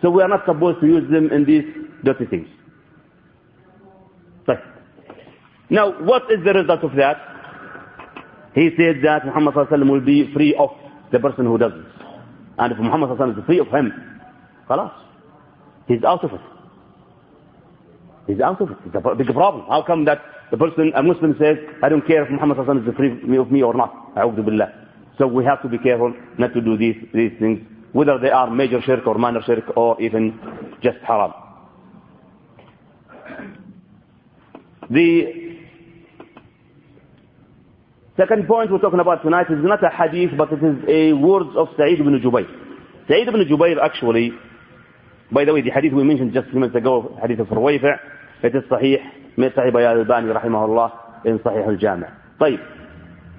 So 0.00 0.10
we 0.10 0.22
are 0.22 0.28
not 0.28 0.44
supposed 0.46 0.80
to 0.80 0.86
use 0.86 1.10
them 1.10 1.30
in 1.30 1.44
these 1.44 1.64
dirty 2.04 2.26
things. 2.26 2.48
Right. 4.46 4.58
Now, 5.70 5.92
what 6.02 6.22
is 6.30 6.44
the 6.44 6.52
result 6.54 6.82
of 6.82 6.94
that? 6.96 7.16
He 8.54 8.70
said 8.76 8.96
that 9.04 9.24
Muhammad 9.24 9.54
will 9.88 10.00
be 10.00 10.32
free 10.34 10.54
of 10.58 10.70
the 11.12 11.18
person 11.20 11.46
who 11.46 11.56
does 11.58 11.72
this. 11.72 12.06
And 12.58 12.72
if 12.72 12.78
Muhammad 12.78 13.10
is 13.38 13.44
free 13.46 13.58
of 13.60 13.68
him, 13.68 13.92
خلاص. 14.68 14.92
He's 15.88 16.02
out 16.04 16.22
of 16.24 16.32
it. 16.32 16.40
He's 18.26 18.40
out 18.40 18.60
of 18.60 18.70
it. 18.70 18.76
It's 18.86 18.94
a 18.94 19.14
big 19.14 19.32
problem. 19.32 19.66
How 19.68 19.82
come 19.82 20.04
that 20.04 20.20
the 20.50 20.56
person, 20.56 20.92
a 20.94 21.02
Muslim 21.02 21.34
says, 21.40 21.56
I 21.82 21.88
don't 21.88 22.06
care 22.06 22.24
if 22.24 22.30
Muhammad 22.30 22.58
is 22.86 22.94
free 22.94 23.36
of 23.38 23.50
me 23.50 23.62
or 23.62 23.74
not. 23.74 24.14
A'udhu 24.16 24.44
billah. 24.44 24.70
So 25.18 25.26
we 25.26 25.44
have 25.44 25.62
to 25.62 25.68
be 25.68 25.78
careful 25.78 26.14
not 26.38 26.52
to 26.54 26.60
do 26.60 26.76
these, 26.76 26.96
these 27.14 27.32
things, 27.38 27.60
whether 27.97 28.19
they 28.19 28.29
are 28.29 28.47
major 28.51 28.79
shirk 28.85 29.07
or 29.07 29.15
minor 29.17 29.41
shirk 29.43 29.75
or 29.75 29.99
even 29.99 30.23
just 30.83 30.99
haram. 31.07 31.33
The 34.91 35.57
second 38.15 38.47
point 38.47 38.71
we're 38.71 38.77
talking 38.85 38.99
about 38.99 39.23
tonight 39.23 39.47
is 39.49 39.57
not 39.63 39.83
a 39.83 39.89
hadith, 39.89 40.37
but 40.37 40.53
it 40.53 40.63
is 40.63 40.77
a 40.87 41.13
words 41.13 41.49
of 41.57 41.69
Sa'id 41.75 41.99
ibn 41.99 42.13
Jubayr. 42.21 42.45
Sa'id 43.07 43.27
ibn 43.29 43.43
Jubayr 43.49 43.77
actually, 43.83 44.31
by 45.31 45.43
the 45.45 45.53
way, 45.55 45.61
the 45.61 45.71
hadith 45.71 45.93
we 45.93 46.03
mentioned 46.03 46.33
just 46.35 46.49
a 46.49 46.51
few 46.51 46.59
minutes 46.59 46.77
ago, 46.77 47.17
hadith 47.19 47.39
of 47.39 47.47
Ruwayfi', 47.47 47.97
it 48.43 48.55
is 48.55 48.63
sahih, 48.69 48.97
من 49.37 49.49
صحيح 49.49 49.73
الباني 49.75 50.31
رحمه 50.33 50.65
الله 50.65 50.91
in 51.25 51.39
صحيح 51.43 51.67
الجامع. 51.67 52.09
طيب, 52.39 52.59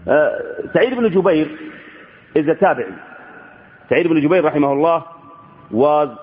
uh, 0.07 0.73
Sa'id 0.75 0.93
ibn 0.93 1.09
Jubayr 1.15 1.47
is 2.35 2.45
a 2.49 2.57
tabi'i. 2.65 3.18
Said 3.88 4.04
ibn 4.07 4.21
Jubayr 4.21 4.42
rahimahullah 4.42 5.71
was 5.73 6.16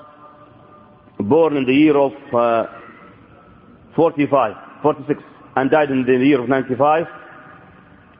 born 1.19 1.57
in 1.57 1.65
the 1.65 1.73
year 1.73 1.97
of 1.97 2.11
uh, 2.33 2.65
45, 3.95 4.53
46 4.83 5.19
and 5.55 5.71
died 5.71 5.89
in 5.89 6.05
the 6.05 6.13
year 6.25 6.41
of 6.41 6.49
95 6.49 7.05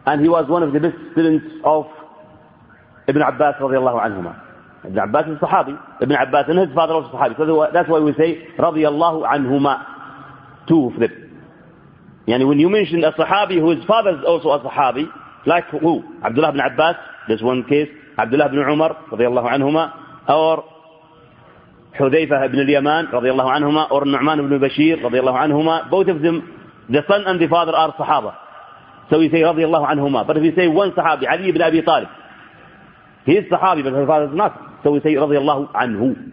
and 0.08 0.22
he 0.22 0.30
was 0.30 0.48
one 0.50 0.64
of 0.64 0.74
the 0.74 0.80
best 0.80 0.96
students 1.12 1.46
of 1.64 1.86
Ibn 3.08 3.22
Abbas 3.22 3.56
radiallahu 3.62 4.02
anhuma. 4.02 4.42
Ibn 4.86 4.98
Abbas 4.98 5.26
is 5.28 5.38
Sahabi, 5.40 5.78
Ibn 6.02 6.16
Abbas 6.16 6.46
and 6.48 6.60
his 6.60 6.74
father 6.76 6.94
also 6.94 7.10
Sahabi. 7.10 7.38
So 7.38 7.68
that's 7.74 7.90
why 7.90 8.00
we 8.00 8.14
say 8.14 8.48
radiallahu 8.58 9.28
anhuma, 9.30 10.68
two 10.68 10.88
of 10.94 11.00
them. 11.00 11.12
Yani 12.28 12.48
when 12.48 12.60
you 12.60 12.70
mention 12.70 13.04
a 13.04 13.12
Sahabi 13.14 13.60
whose 13.60 13.84
father 13.86 14.12
is 14.12 14.24
also 14.28 14.50
a 14.50 14.60
Sahabi, 14.62 15.06
like 15.46 15.66
who? 15.70 16.04
Abdullah 16.24 16.50
ibn 16.50 16.62
Abbas, 16.62 16.96
that's 17.28 17.42
one 17.44 17.64
case. 17.70 17.90
Abdullah 18.18 18.48
ibn 18.48 18.60
Umar, 18.60 18.96
radiallahu 19.12 19.48
anhuma, 19.52 20.30
or 20.30 20.64
Hudayfa 22.00 22.46
ibn 22.46 22.60
al-Yaman, 22.60 23.08
radiallahu 23.08 23.50
anhuma, 23.58 23.92
or 23.92 24.06
Nu'man 24.06 24.40
ibn 24.40 24.60
Bashir, 24.60 25.02
radiallahu 25.02 25.38
anhuma. 25.38 25.90
Both 25.90 26.08
of 26.08 26.22
them, 26.22 26.84
the 26.90 27.02
son 27.08 27.24
and 27.26 27.40
the 27.40 27.48
father 27.48 27.74
are 27.74 27.94
Sahaba. 27.96 28.36
So 29.10 29.20
we 29.20 29.30
say 29.30 29.42
radiallahu 29.42 29.88
anhuma. 29.88 30.26
But 30.26 30.38
if 30.38 30.44
you 30.44 30.54
say 30.56 30.68
one 30.68 30.92
Sahabi, 30.92 31.30
Ali 31.30 31.50
ibn 31.50 31.62
Abi 31.62 31.82
Talib, 31.82 32.08
he 33.26 33.34
is 33.34 33.46
Sahabi, 33.52 33.84
but 33.84 33.94
his 33.94 34.08
father 34.08 34.26
is 34.26 34.36
not. 34.36 34.80
So 34.84 34.92
we 34.92 35.00
say 35.02 35.14
radiallahu 35.14 35.72
anhu. 35.74 36.32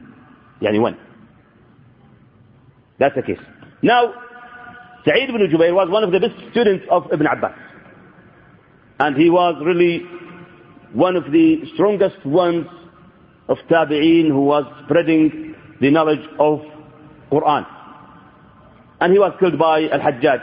Yani 0.63 0.81
one. 0.81 0.97
That's 2.99 3.15
the 3.17 3.23
case. 3.23 3.41
Now, 3.83 4.13
Sa'id 5.05 5.29
ibn 5.29 5.41
Jubayr 5.51 5.75
was 5.75 5.91
one 5.91 6.05
of 6.05 6.13
the 6.13 6.21
best 6.21 6.35
students 6.53 6.85
of 6.89 7.07
Ibn 7.13 7.27
Abbas. 7.27 7.53
And 9.01 9.17
he 9.17 9.29
was 9.31 9.57
really 9.65 10.07
one 10.95 11.17
of 11.17 11.25
the 11.33 11.63
strongest 11.75 12.25
ones 12.25 12.67
of 13.49 13.59
Tabi'een 13.71 14.29
who 14.29 14.43
was 14.45 14.65
spreading 14.85 15.55
the 15.81 15.91
knowledge 15.91 16.21
of 16.39 16.61
Quran. 17.31 17.67
And 19.01 19.13
he 19.13 19.19
was 19.19 19.33
killed 19.41 19.59
by 19.59 19.89
Al-Hajjaj 19.89 20.41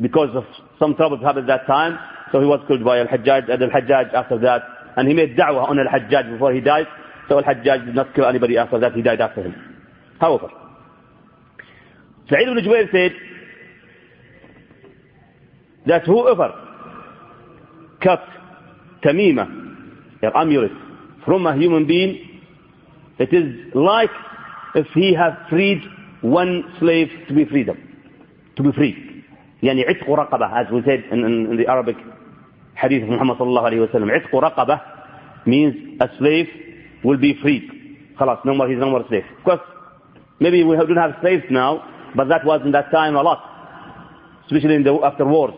because 0.00 0.30
of 0.34 0.44
some 0.78 0.96
trouble 0.96 1.18
happened 1.18 1.48
at 1.48 1.58
that 1.60 1.66
time. 1.66 1.98
So 2.32 2.40
he 2.40 2.46
was 2.46 2.60
killed 2.66 2.84
by 2.84 2.98
Al-Hajjaj 3.00 3.50
and 3.52 3.62
Al-Hajjaj 3.62 4.12
after 4.14 4.38
that. 4.40 4.62
And 4.96 5.06
he 5.06 5.14
made 5.14 5.36
da'wah 5.36 5.68
on 5.68 5.78
Al-Hajjaj 5.78 6.32
before 6.32 6.52
he 6.52 6.60
died. 6.60 6.86
So 7.28 7.38
Al-Hajjaj 7.38 7.86
did 7.86 7.94
not 7.94 8.14
kill 8.14 8.24
anybody 8.26 8.58
after 8.58 8.78
that. 8.80 8.94
He 8.94 9.02
died 9.02 9.20
after 9.20 9.42
him. 9.44 9.54
However, 10.18 10.48
Sa'id 12.28 12.48
ibn 12.48 12.64
Jubayr 12.64 12.90
said 12.90 13.12
that 15.86 16.04
whoever 16.06 16.52
cut 18.02 18.22
tamima, 19.04 19.46
or 20.22 20.36
amulet, 20.36 20.72
from 21.24 21.46
a 21.46 21.56
human 21.56 21.86
being, 21.86 22.40
it 23.18 23.32
is 23.32 23.72
like 23.74 24.10
if 24.74 24.86
he 24.94 25.14
had 25.14 25.36
freed 25.48 25.80
one 26.22 26.64
slave 26.78 27.08
to 27.28 27.34
be 27.34 27.44
freedom, 27.44 27.76
to 28.56 28.62
be 28.62 28.72
free. 28.72 29.08
يعني 29.62 29.84
عتق 29.84 30.10
رقبة 30.10 30.66
as 30.66 30.72
we 30.72 30.82
said 30.82 31.04
in, 31.12 31.20
in, 31.24 31.50
in 31.52 31.56
the 31.56 31.68
Arabic 31.68 31.96
hadith 32.74 33.04
of 33.04 33.08
Muhammad 33.08 33.38
صلى 33.38 33.46
الله 33.48 33.62
عليه 33.62 33.80
وسلم 33.88 34.10
عتق 34.10 34.34
رقبة 34.36 34.80
means 35.46 35.74
a 36.00 36.08
slave 36.18 36.48
will 37.04 37.16
be 37.16 37.34
freed 37.40 37.70
خلاص 38.18 38.44
no 38.44 38.54
more 38.54 38.68
he's 38.68 38.78
no 38.78 38.90
more 38.90 39.04
slave 39.08 39.22
of 39.38 39.44
course 39.44 39.60
maybe 40.40 40.64
we 40.64 40.74
don't 40.74 40.96
have 40.96 41.14
slaves 41.20 41.44
now 41.48 41.80
but 42.14 42.28
that 42.28 42.44
was 42.44 42.60
in 42.64 42.72
that 42.72 42.90
time 42.90 43.16
a 43.16 43.22
lot, 43.22 43.40
especially 44.46 44.74
in 44.74 44.82
the 44.82 44.92
after 45.04 45.24
wars. 45.24 45.54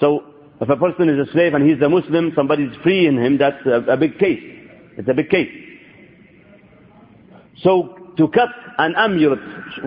So 0.00 0.24
if 0.60 0.68
a 0.68 0.76
person 0.76 1.08
is 1.08 1.28
a 1.28 1.30
slave 1.32 1.54
and 1.54 1.68
he's 1.68 1.80
a 1.82 1.88
Muslim, 1.88 2.32
somebody 2.34 2.64
is 2.64 2.76
freeing 2.82 3.16
him, 3.18 3.38
that's 3.38 3.64
a, 3.66 3.92
a 3.92 3.96
big 3.96 4.18
case. 4.18 4.40
It's 4.96 5.08
a 5.08 5.14
big 5.14 5.28
case. 5.28 5.50
So 7.62 7.96
to 8.16 8.28
cut 8.28 8.48
an 8.78 8.94
amulet 8.96 9.38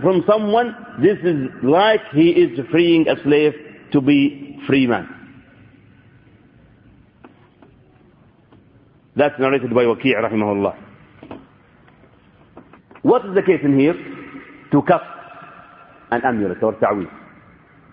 from 0.01 0.23
someone, 0.27 0.75
this 1.01 1.17
is 1.23 1.49
like 1.63 2.01
he 2.13 2.29
is 2.29 2.59
freeing 2.71 3.07
a 3.07 3.21
slave 3.23 3.53
to 3.93 4.01
be 4.01 4.59
free 4.67 4.85
man. 4.85 5.07
That's 9.15 9.38
narrated 9.39 9.73
by 9.73 9.83
Waqi' 9.83 10.13
rahimahullah. 10.15 10.75
What 13.01 13.25
is 13.25 13.33
the 13.33 13.41
case 13.41 13.61
in 13.63 13.79
here? 13.79 13.95
To 14.71 14.81
cut 14.83 15.01
an 16.11 16.21
amulet 16.23 16.61
or 16.61 16.73
ta'weez. 16.73 17.09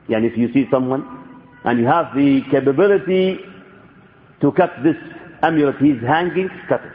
And 0.08 0.24
if 0.24 0.36
you 0.36 0.52
see 0.52 0.66
someone 0.70 1.25
and 1.66 1.80
you 1.80 1.86
have 1.86 2.14
the 2.14 2.42
capability 2.50 3.38
to 4.40 4.52
cut 4.52 4.70
this 4.84 4.96
amulet 5.42 5.76
he's 5.80 6.00
hanging, 6.00 6.48
cut 6.68 6.80
it. 6.80 6.92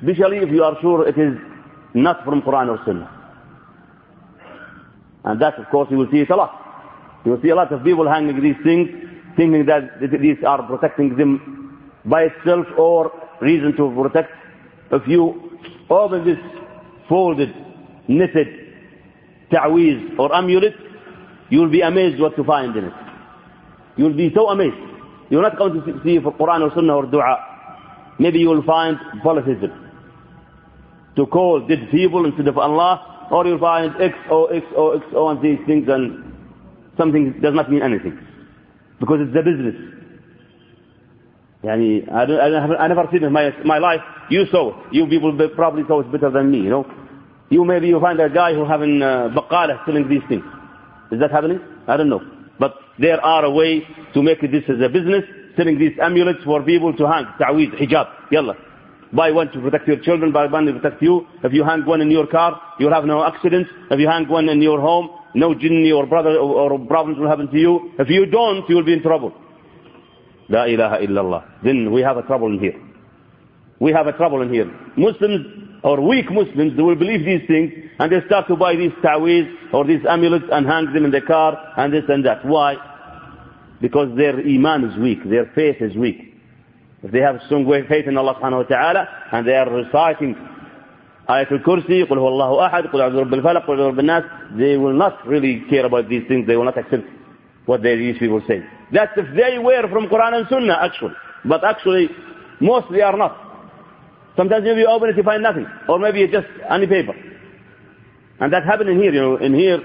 Especially 0.00 0.38
if 0.38 0.50
you 0.50 0.64
are 0.64 0.76
sure 0.80 1.06
it 1.08 1.16
is 1.16 1.38
not 1.94 2.24
from 2.24 2.42
Quran 2.42 2.68
or 2.68 2.80
Sunnah. 2.84 3.16
And 5.24 5.40
that, 5.40 5.54
of 5.58 5.68
course, 5.70 5.88
you 5.90 5.98
will 5.98 6.10
see 6.10 6.18
it 6.18 6.30
a 6.30 6.36
lot. 6.36 6.50
You 7.24 7.32
will 7.32 7.42
see 7.42 7.50
a 7.50 7.54
lot 7.54 7.72
of 7.72 7.84
people 7.84 8.08
hanging 8.08 8.42
these 8.42 8.56
things, 8.64 8.88
thinking 9.36 9.66
that 9.66 10.00
these 10.00 10.38
are 10.44 10.62
protecting 10.66 11.16
them 11.16 11.92
by 12.04 12.22
itself 12.24 12.66
or 12.76 13.12
reason 13.40 13.76
to 13.76 13.94
protect. 13.94 14.32
If 14.90 15.06
you 15.06 15.58
open 15.88 16.24
this 16.24 16.38
folded, 17.08 17.54
knitted 18.08 18.48
ta'weez 19.52 20.18
or 20.18 20.34
amulet, 20.34 20.74
you 21.50 21.60
will 21.60 21.70
be 21.70 21.82
amazed 21.82 22.20
what 22.20 22.34
to 22.36 22.42
find 22.42 22.74
in 22.74 22.86
it. 22.86 23.09
You 23.96 24.04
will 24.04 24.16
be 24.16 24.30
so 24.34 24.48
amazed. 24.50 24.76
You're 25.30 25.42
not 25.42 25.56
going 25.56 25.74
to 25.74 26.00
see 26.04 26.18
for 26.20 26.32
Quran 26.32 26.62
or 26.62 26.74
Sunnah 26.74 26.96
or 26.96 27.06
Dua. 27.06 27.50
Maybe 28.18 28.38
you 28.40 28.48
will 28.48 28.62
find 28.64 28.98
polytheism. 29.22 29.70
To 31.16 31.26
call 31.26 31.66
dead 31.66 31.88
people 31.90 32.26
instead 32.26 32.48
of 32.48 32.58
Allah, 32.58 33.28
or 33.30 33.46
you'll 33.46 33.58
find 33.58 33.94
X, 34.00 34.14
O, 34.30 34.46
X, 34.46 34.66
O, 34.76 34.92
X, 34.92 35.04
O, 35.14 35.28
and 35.28 35.42
these 35.42 35.58
things, 35.66 35.88
and 35.88 36.34
something 36.98 37.40
does 37.40 37.54
not 37.54 37.70
mean 37.70 37.82
anything. 37.82 38.18
Because 38.98 39.20
it's 39.22 39.36
a 39.36 39.42
business. 39.42 39.74
Yani, 41.64 42.10
I, 42.10 42.26
don't, 42.26 42.40
I, 42.40 42.48
don't 42.48 42.62
have, 42.62 42.80
I 42.80 42.88
never 42.88 43.08
seen 43.12 43.22
in 43.24 43.32
my, 43.32 43.50
my 43.64 43.78
life. 43.78 44.00
You 44.30 44.46
saw 44.50 44.70
it. 44.70 44.94
You 44.94 45.06
people 45.06 45.36
probably 45.54 45.84
saw 45.86 46.00
it 46.00 46.10
better 46.10 46.30
than 46.30 46.50
me, 46.50 46.58
you 46.58 46.70
know. 46.70 46.86
You 47.50 47.64
maybe 47.64 47.88
you 47.88 48.00
find 48.00 48.18
a 48.20 48.30
guy 48.30 48.54
who 48.54 48.64
having 48.64 49.02
uh, 49.02 49.28
baqala 49.34 49.84
selling 49.84 50.08
these 50.08 50.22
things. 50.28 50.44
Is 51.10 51.20
that 51.20 51.30
happening? 51.30 51.60
I 51.88 51.96
don't 51.96 52.08
know. 52.08 52.20
There 53.00 53.20
are 53.24 53.44
a 53.46 53.50
way 53.50 53.82
to 54.12 54.22
make 54.22 54.40
this 54.42 54.64
as 54.68 54.80
a 54.84 54.88
business, 54.88 55.24
selling 55.56 55.78
these 55.78 55.96
amulets 56.02 56.40
for 56.44 56.62
people 56.62 56.94
to 56.96 57.06
hang, 57.08 57.24
ta'weez, 57.40 57.72
hijab, 57.80 58.06
yalla. 58.30 58.54
Buy 59.12 59.32
one 59.32 59.50
to 59.52 59.60
protect 59.60 59.88
your 59.88 59.98
children, 60.00 60.32
buy 60.32 60.46
one 60.46 60.66
to 60.66 60.74
protect 60.74 61.02
you. 61.02 61.26
If 61.42 61.52
you 61.52 61.64
hang 61.64 61.84
one 61.84 62.00
in 62.00 62.10
your 62.10 62.26
car, 62.26 62.60
you'll 62.78 62.92
have 62.92 63.04
no 63.06 63.24
accidents. 63.24 63.70
If 63.90 63.98
you 63.98 64.06
hang 64.06 64.28
one 64.28 64.48
in 64.48 64.62
your 64.62 64.80
home, 64.80 65.10
no 65.34 65.54
jinni 65.54 65.92
or 65.96 66.06
brother 66.06 66.36
or, 66.36 66.78
problems 66.86 67.18
will 67.18 67.28
happen 67.28 67.50
to 67.50 67.58
you. 67.58 67.90
If 67.98 68.08
you 68.08 68.26
don't, 68.26 68.68
you 68.68 68.76
will 68.76 68.84
be 68.84 68.92
in 68.92 69.02
trouble. 69.02 69.32
La 70.48 70.64
ilaha 70.64 70.98
illallah. 70.98 71.44
Then 71.64 71.90
we 71.92 72.02
have 72.02 72.18
a 72.18 72.22
trouble 72.22 72.48
in 72.48 72.60
here. 72.60 72.80
We 73.80 73.92
have 73.92 74.06
a 74.06 74.12
trouble 74.12 74.42
in 74.42 74.52
here. 74.52 74.66
Muslims 74.96 75.46
or 75.82 76.06
weak 76.06 76.30
Muslims, 76.30 76.76
they 76.76 76.82
will 76.82 76.96
believe 76.96 77.24
these 77.24 77.46
things 77.48 77.72
and 77.98 78.12
they 78.12 78.24
start 78.26 78.46
to 78.48 78.56
buy 78.56 78.76
these 78.76 78.92
ta'weez 79.02 79.72
or 79.72 79.84
these 79.86 80.04
amulets 80.08 80.44
and 80.52 80.66
hang 80.66 80.92
them 80.92 81.04
in 81.04 81.10
the 81.10 81.22
car 81.22 81.56
and 81.78 81.92
this 81.92 82.04
and 82.08 82.24
that. 82.26 82.44
Why? 82.44 82.76
Because 83.81 84.15
their 84.17 84.39
iman 84.39 84.85
is 84.85 84.97
weak, 84.99 85.19
their 85.29 85.51
faith 85.53 85.77
is 85.81 85.95
weak. 85.95 86.33
If 87.03 87.11
they 87.11 87.19
have 87.19 87.39
strong 87.45 87.65
faith 87.87 88.07
in 88.07 88.17
Allah 88.17 88.35
subhanahu 88.35 88.63
wa 88.63 88.75
ta'ala 88.75 89.07
and 89.31 89.47
they 89.47 89.53
are 89.53 89.69
reciting 89.69 90.35
Ayatul 91.27 91.63
Kursi, 91.63 92.03
قل 92.05 92.17
هو 92.17 92.27
الله 92.27 92.65
أحد, 92.67 92.87
قل 92.87 93.01
أعوذ 93.01 93.15
برب 93.15 93.33
الفلق, 93.33 93.65
قل 93.67 93.79
أعوذ 93.79 93.99
الناس, 93.99 94.23
they 94.57 94.77
will 94.77 94.93
not 94.93 95.25
really 95.27 95.63
care 95.69 95.85
about 95.85 96.07
these 96.07 96.23
things. 96.27 96.47
They 96.47 96.55
will 96.55 96.65
not 96.65 96.77
accept 96.77 97.03
what 97.65 97.81
these 97.81 98.17
people 98.19 98.41
say. 98.47 98.63
That's 98.91 99.11
if 99.17 99.25
they 99.35 99.57
were 99.59 99.87
from 99.89 100.07
Quran 100.07 100.35
and 100.35 100.47
Sunnah 100.49 100.77
actually. 100.81 101.13
But 101.43 101.63
actually, 101.63 102.09
mostly 102.59 103.01
are 103.01 103.17
not. 103.17 103.37
Sometimes 104.37 104.63
maybe 104.63 104.81
you 104.81 104.87
open 104.87 105.09
it, 105.09 105.17
you 105.17 105.23
find 105.23 105.41
nothing. 105.41 105.65
Or 105.87 105.97
maybe 105.99 106.21
it's 106.21 106.33
just 106.33 106.47
any 106.69 106.87
paper. 106.87 107.13
And 108.39 108.51
that 108.53 108.63
happened 108.65 108.89
in 108.89 108.99
here, 108.99 109.13
you 109.13 109.21
know, 109.21 109.37
in 109.37 109.53
here. 109.53 109.79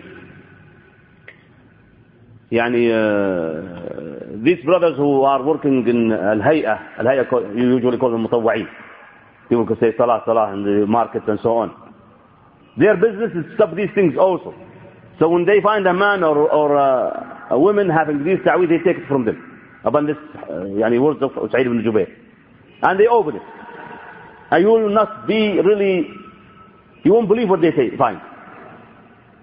يعني 2.54 2.90
uh, 2.90 4.42
these 4.44 4.62
brothers 4.64 4.96
who 4.96 5.22
are 5.22 5.42
working 5.42 5.86
in 5.86 6.12
Al-Hay'ah, 6.12 6.98
Al-Hay'ah 6.98 7.56
you 7.56 7.74
usually 7.76 7.98
call 7.98 8.10
them 8.10 8.26
مطوعين. 8.26 8.66
People 9.48 9.66
could 9.66 9.78
say 9.80 9.92
salah, 9.96 10.22
salah 10.26 10.52
in 10.52 10.62
the 10.64 10.86
markets 10.86 11.24
and 11.28 11.38
so 11.42 11.58
on. 11.58 11.70
Their 12.76 12.96
business 12.96 13.30
is 13.34 13.44
to 13.50 13.54
stop 13.56 13.74
these 13.74 13.90
things 13.94 14.14
also. 14.18 14.54
So 15.18 15.28
when 15.28 15.44
they 15.44 15.60
find 15.60 15.86
a 15.86 15.92
man 15.92 16.22
or, 16.24 16.36
or 16.50 16.76
a, 16.76 17.48
a 17.50 17.58
woman 17.58 17.90
having 17.90 18.24
these 18.24 18.38
ta'weed, 18.44 18.70
they 18.70 18.78
take 18.78 18.96
it 19.02 19.06
from 19.08 19.24
them. 19.24 19.36
Upon 19.84 20.06
this, 20.06 20.16
uh, 20.48 20.64
يعني 20.80 21.00
words 21.00 21.22
of 21.22 21.32
Sa'id 21.52 21.66
ibn 21.66 21.82
Jubayr. 21.82 22.08
And 22.82 22.98
they 22.98 23.06
open 23.06 23.36
it. 23.36 23.42
And 24.50 24.62
you 24.62 24.68
will 24.68 24.88
not 24.88 25.26
be 25.26 25.60
really, 25.60 26.08
you 27.04 27.12
won't 27.12 27.28
believe 27.28 27.48
what 27.48 27.60
they 27.60 27.70
say, 27.72 27.94
find. 27.96 28.20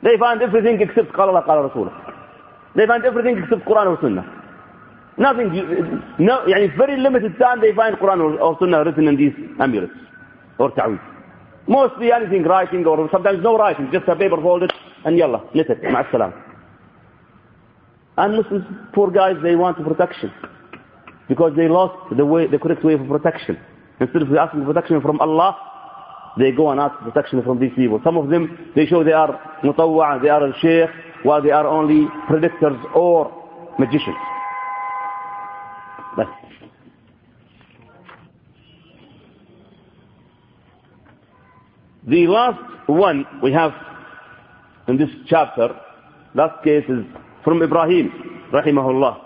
They 0.04 0.18
find 0.18 0.42
everything 0.42 0.82
except 0.82 1.12
قال 1.14 1.30
الله 1.30 1.42
قال 1.46 1.72
رسوله. 1.72 2.11
They 2.76 2.86
find 2.86 3.04
everything 3.06 3.38
except 3.38 3.66
Quran 3.66 3.88
or 3.88 3.98
Sunnah. 4.02 4.26
Nothing, 5.18 5.50
no, 6.20 6.46
يعني 6.48 6.78
very 6.78 6.96
limited 6.98 7.38
time 7.40 7.60
they 7.60 7.74
find 7.74 7.96
Quran 7.98 8.20
or, 8.22 8.40
or 8.40 8.58
Sunnah 8.60 8.84
written 8.84 9.08
in 9.08 9.16
these 9.18 9.34
amulets 9.60 9.94
or 10.60 10.70
ta'weed. 10.72 11.00
Mostly 11.68 12.12
anything 12.12 12.44
writing 12.44 12.86
or 12.86 13.10
sometimes 13.12 13.42
no 13.44 13.58
writing, 13.58 13.90
just 13.92 14.08
a 14.08 14.16
paper 14.16 14.38
folded 14.42 14.72
and 15.06 15.18
yalla, 15.18 15.42
knit 15.56 15.70
it, 15.70 15.82
ma'as 15.84 16.34
And 18.18 18.38
Muslims, 18.38 18.66
poor 18.94 19.10
guys, 19.12 19.36
they 19.42 19.56
want 19.56 19.78
protection 19.84 20.32
because 21.28 21.54
they 21.56 21.68
lost 21.68 22.16
the 22.16 22.26
way, 22.26 22.48
the 22.48 22.60
correct 22.60 22.84
way 22.84 22.94
of 22.94 23.08
protection. 23.08 23.58
Instead 24.00 24.22
of 24.22 24.36
asking 24.36 24.66
protection 24.66 25.02
from 25.02 25.20
Allah, 25.20 25.58
they 26.38 26.52
go 26.52 26.70
and 26.70 26.80
ask 26.80 26.96
protection 27.00 27.42
from 27.44 27.60
these 27.60 27.74
people. 27.76 28.00
Some 28.04 28.18
of 28.18 28.30
them, 28.30 28.72
they 28.76 28.86
show 28.86 29.04
they 29.04 29.12
are 29.12 29.40
mutawwa, 29.64 30.22
they 30.22 30.30
are 30.30 30.44
al-sheikh, 30.46 30.90
while 31.24 31.42
they 31.42 31.52
are 31.52 31.68
only 31.68 32.08
predictors 32.30 32.78
or 32.96 33.32
magicians. 33.80 34.16
But 36.16 36.28
the 42.08 42.28
last 42.28 42.60
one 42.88 43.26
we 43.44 43.52
have 43.54 43.72
in 44.88 44.98
this 44.98 45.10
chapter, 45.28 45.70
last 46.34 46.64
case 46.64 46.86
is 46.88 47.04
from 47.44 47.62
Ibrahim, 47.62 48.12
rahimahullah. 48.54 49.18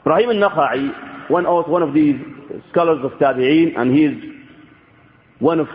Ibrahim 0.00 0.42
al-Nakha'i, 0.42 1.30
one 1.30 1.46
of, 1.46 1.68
one 1.68 1.82
of 1.82 1.94
these 1.94 2.16
scholars 2.70 2.98
of 3.04 3.12
Tabi'een, 3.12 3.78
and 3.78 3.94
he 3.96 4.04
is 4.04 4.14
one 5.38 5.60
of 5.60 5.68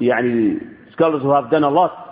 يعني, 0.00 0.58
scholars 0.92 1.22
who 1.22 1.30
have 1.32 1.50
done 1.50 1.62
a 1.64 1.70
lot 1.70 2.03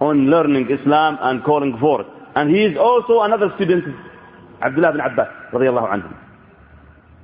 on 0.00 0.30
learning 0.30 0.68
Islam 0.70 1.18
and 1.20 1.42
calling 1.44 1.76
for 1.80 2.02
it. 2.02 2.06
And 2.34 2.50
he 2.54 2.62
is 2.64 2.76
also 2.78 3.20
another 3.22 3.50
student, 3.56 3.84
Abdullah 4.62 4.92
bin 4.92 5.00
Abbas, 5.00 5.28
radiallahu 5.52 5.88
anhu. 5.90 6.10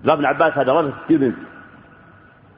Abdullah 0.01 0.17
bin 0.17 0.27
Abbas 0.27 0.53
had 0.55 0.69
a 0.69 0.73
lot 0.75 0.85
of 0.87 0.95
students 1.07 1.39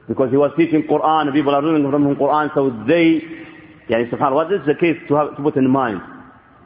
because 0.07 0.31
he 0.31 0.37
was 0.37 0.51
teaching 0.57 0.83
Quran 0.83 1.27
and 1.27 1.33
people 1.33 1.53
are 1.53 1.61
learning 1.61 1.89
from 1.89 2.07
him 2.07 2.15
Quran, 2.15 2.49
so 2.55 2.69
they, 2.87 3.21
yani 3.89 4.09
subhanAllah, 4.09 4.33
what 4.33 4.51
is 4.53 4.61
the 4.65 4.73
case 4.75 4.97
to, 5.07 5.15
have, 5.15 5.35
to 5.35 5.41
put 5.43 5.55
in 5.55 5.69
mind? 5.69 6.01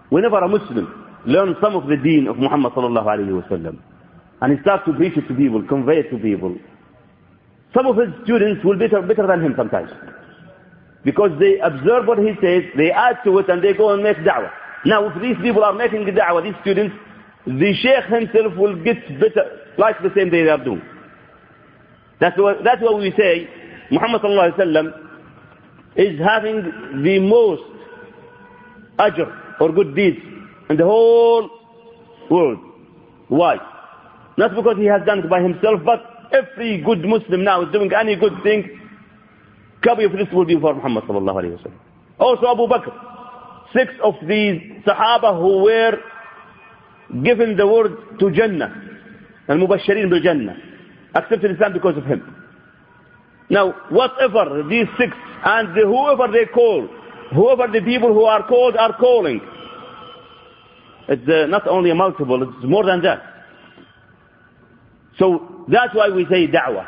Whenever 0.09 0.37
a 0.37 0.47
Muslim 0.47 0.87
learns 1.25 1.55
some 1.61 1.75
of 1.75 1.87
the 1.87 1.97
deen 1.97 2.27
of 2.27 2.37
Muhammad 2.37 2.73
sallallahu 2.73 3.05
alayhi 3.07 3.41
wasallam, 3.41 3.79
and 4.41 4.53
he 4.57 4.61
starts 4.61 4.85
to 4.85 4.93
preach 4.93 5.17
it 5.17 5.27
to 5.27 5.33
people, 5.33 5.61
convey 5.67 5.99
it 5.99 6.09
to 6.11 6.17
people, 6.17 6.55
some 7.73 7.87
of 7.87 7.95
his 7.97 8.09
students 8.23 8.63
will 8.63 8.77
be 8.77 8.87
better, 8.87 9.01
better 9.01 9.27
than 9.27 9.41
him 9.43 9.53
sometimes. 9.57 9.89
Because 11.03 11.31
they 11.39 11.57
observe 11.59 12.05
what 12.07 12.19
he 12.19 12.33
says, 12.41 12.63
they 12.77 12.91
add 12.91 13.17
to 13.25 13.37
it, 13.39 13.49
and 13.49 13.63
they 13.63 13.73
go 13.73 13.91
and 13.93 14.03
make 14.03 14.17
da'wah. 14.17 14.51
Now, 14.85 15.07
if 15.09 15.21
these 15.21 15.37
people 15.41 15.63
are 15.63 15.73
making 15.73 16.05
da'wah, 16.05 16.43
these 16.43 16.59
students, 16.61 16.95
the 17.45 17.73
sheikh 17.81 18.05
himself 18.05 18.55
will 18.55 18.75
get 18.83 18.97
better, 19.19 19.65
like 19.77 19.95
the 20.03 20.11
same 20.15 20.29
day 20.29 20.43
they 20.43 20.49
are 20.49 20.63
doing. 20.63 20.81
That's 22.19 22.37
what, 22.37 22.63
that's 22.63 22.81
what 22.81 22.99
we 22.99 23.11
say, 23.17 23.49
Muhammad 23.89 24.21
is 25.95 26.19
having 26.19 26.61
the 27.03 27.19
most 27.19 27.63
ajr 28.99 29.59
or 29.59 29.71
good 29.73 29.95
deeds 29.95 30.17
in 30.69 30.77
the 30.77 30.83
whole 30.85 31.49
world. 32.29 32.59
Why? 33.27 33.57
Not 34.37 34.55
because 34.55 34.77
he 34.77 34.85
has 34.85 35.01
done 35.05 35.19
it 35.19 35.29
by 35.29 35.41
himself, 35.41 35.81
but 35.85 35.99
every 36.31 36.81
good 36.81 37.03
Muslim 37.03 37.43
now 37.43 37.63
is 37.63 37.71
doing 37.71 37.91
any 37.93 38.15
good 38.15 38.33
thing, 38.43 38.79
copy 39.83 40.03
of 40.05 40.11
this 40.13 40.27
will 40.33 40.45
be 40.45 40.59
for 40.59 40.73
Muhammad 40.75 41.03
sallallahu 41.05 41.43
alayhi 41.43 41.65
wa. 41.65 41.71
Also 42.25 42.47
Abu 42.51 42.67
Bakr. 42.67 42.93
Six 43.73 43.91
of 44.03 44.15
these 44.27 44.61
Sahaba 44.85 45.39
who 45.39 45.63
were 45.63 45.97
given 47.23 47.55
the 47.57 47.65
word 47.67 47.91
to 48.19 48.31
Jannah, 48.31 48.71
al-Mubashirin 49.47 50.09
bil-Jannah, 50.09 50.55
accepted 51.15 51.51
Islam 51.51 51.73
because 51.73 51.97
of 51.97 52.05
him. 52.05 52.35
Now, 53.49 53.73
whatever 53.89 54.63
these 54.69 54.87
six, 54.97 55.11
and 55.43 55.69
whoever 55.75 56.31
they 56.31 56.45
call, 56.53 56.87
whoever 57.33 57.67
the 57.71 57.81
people 57.81 58.13
who 58.13 58.23
are 58.23 58.47
called 58.47 58.75
are 58.77 58.97
calling, 58.97 59.41
it's 61.09 61.27
uh, 61.27 61.47
not 61.47 61.67
only 61.67 61.89
a 61.89 61.95
multiple, 61.95 62.41
it's 62.43 62.65
more 62.65 62.85
than 62.85 63.01
that. 63.01 63.21
So 65.19 65.65
that's 65.67 65.93
why 65.93 66.09
we 66.09 66.25
say 66.25 66.47
da'wah. 66.47 66.87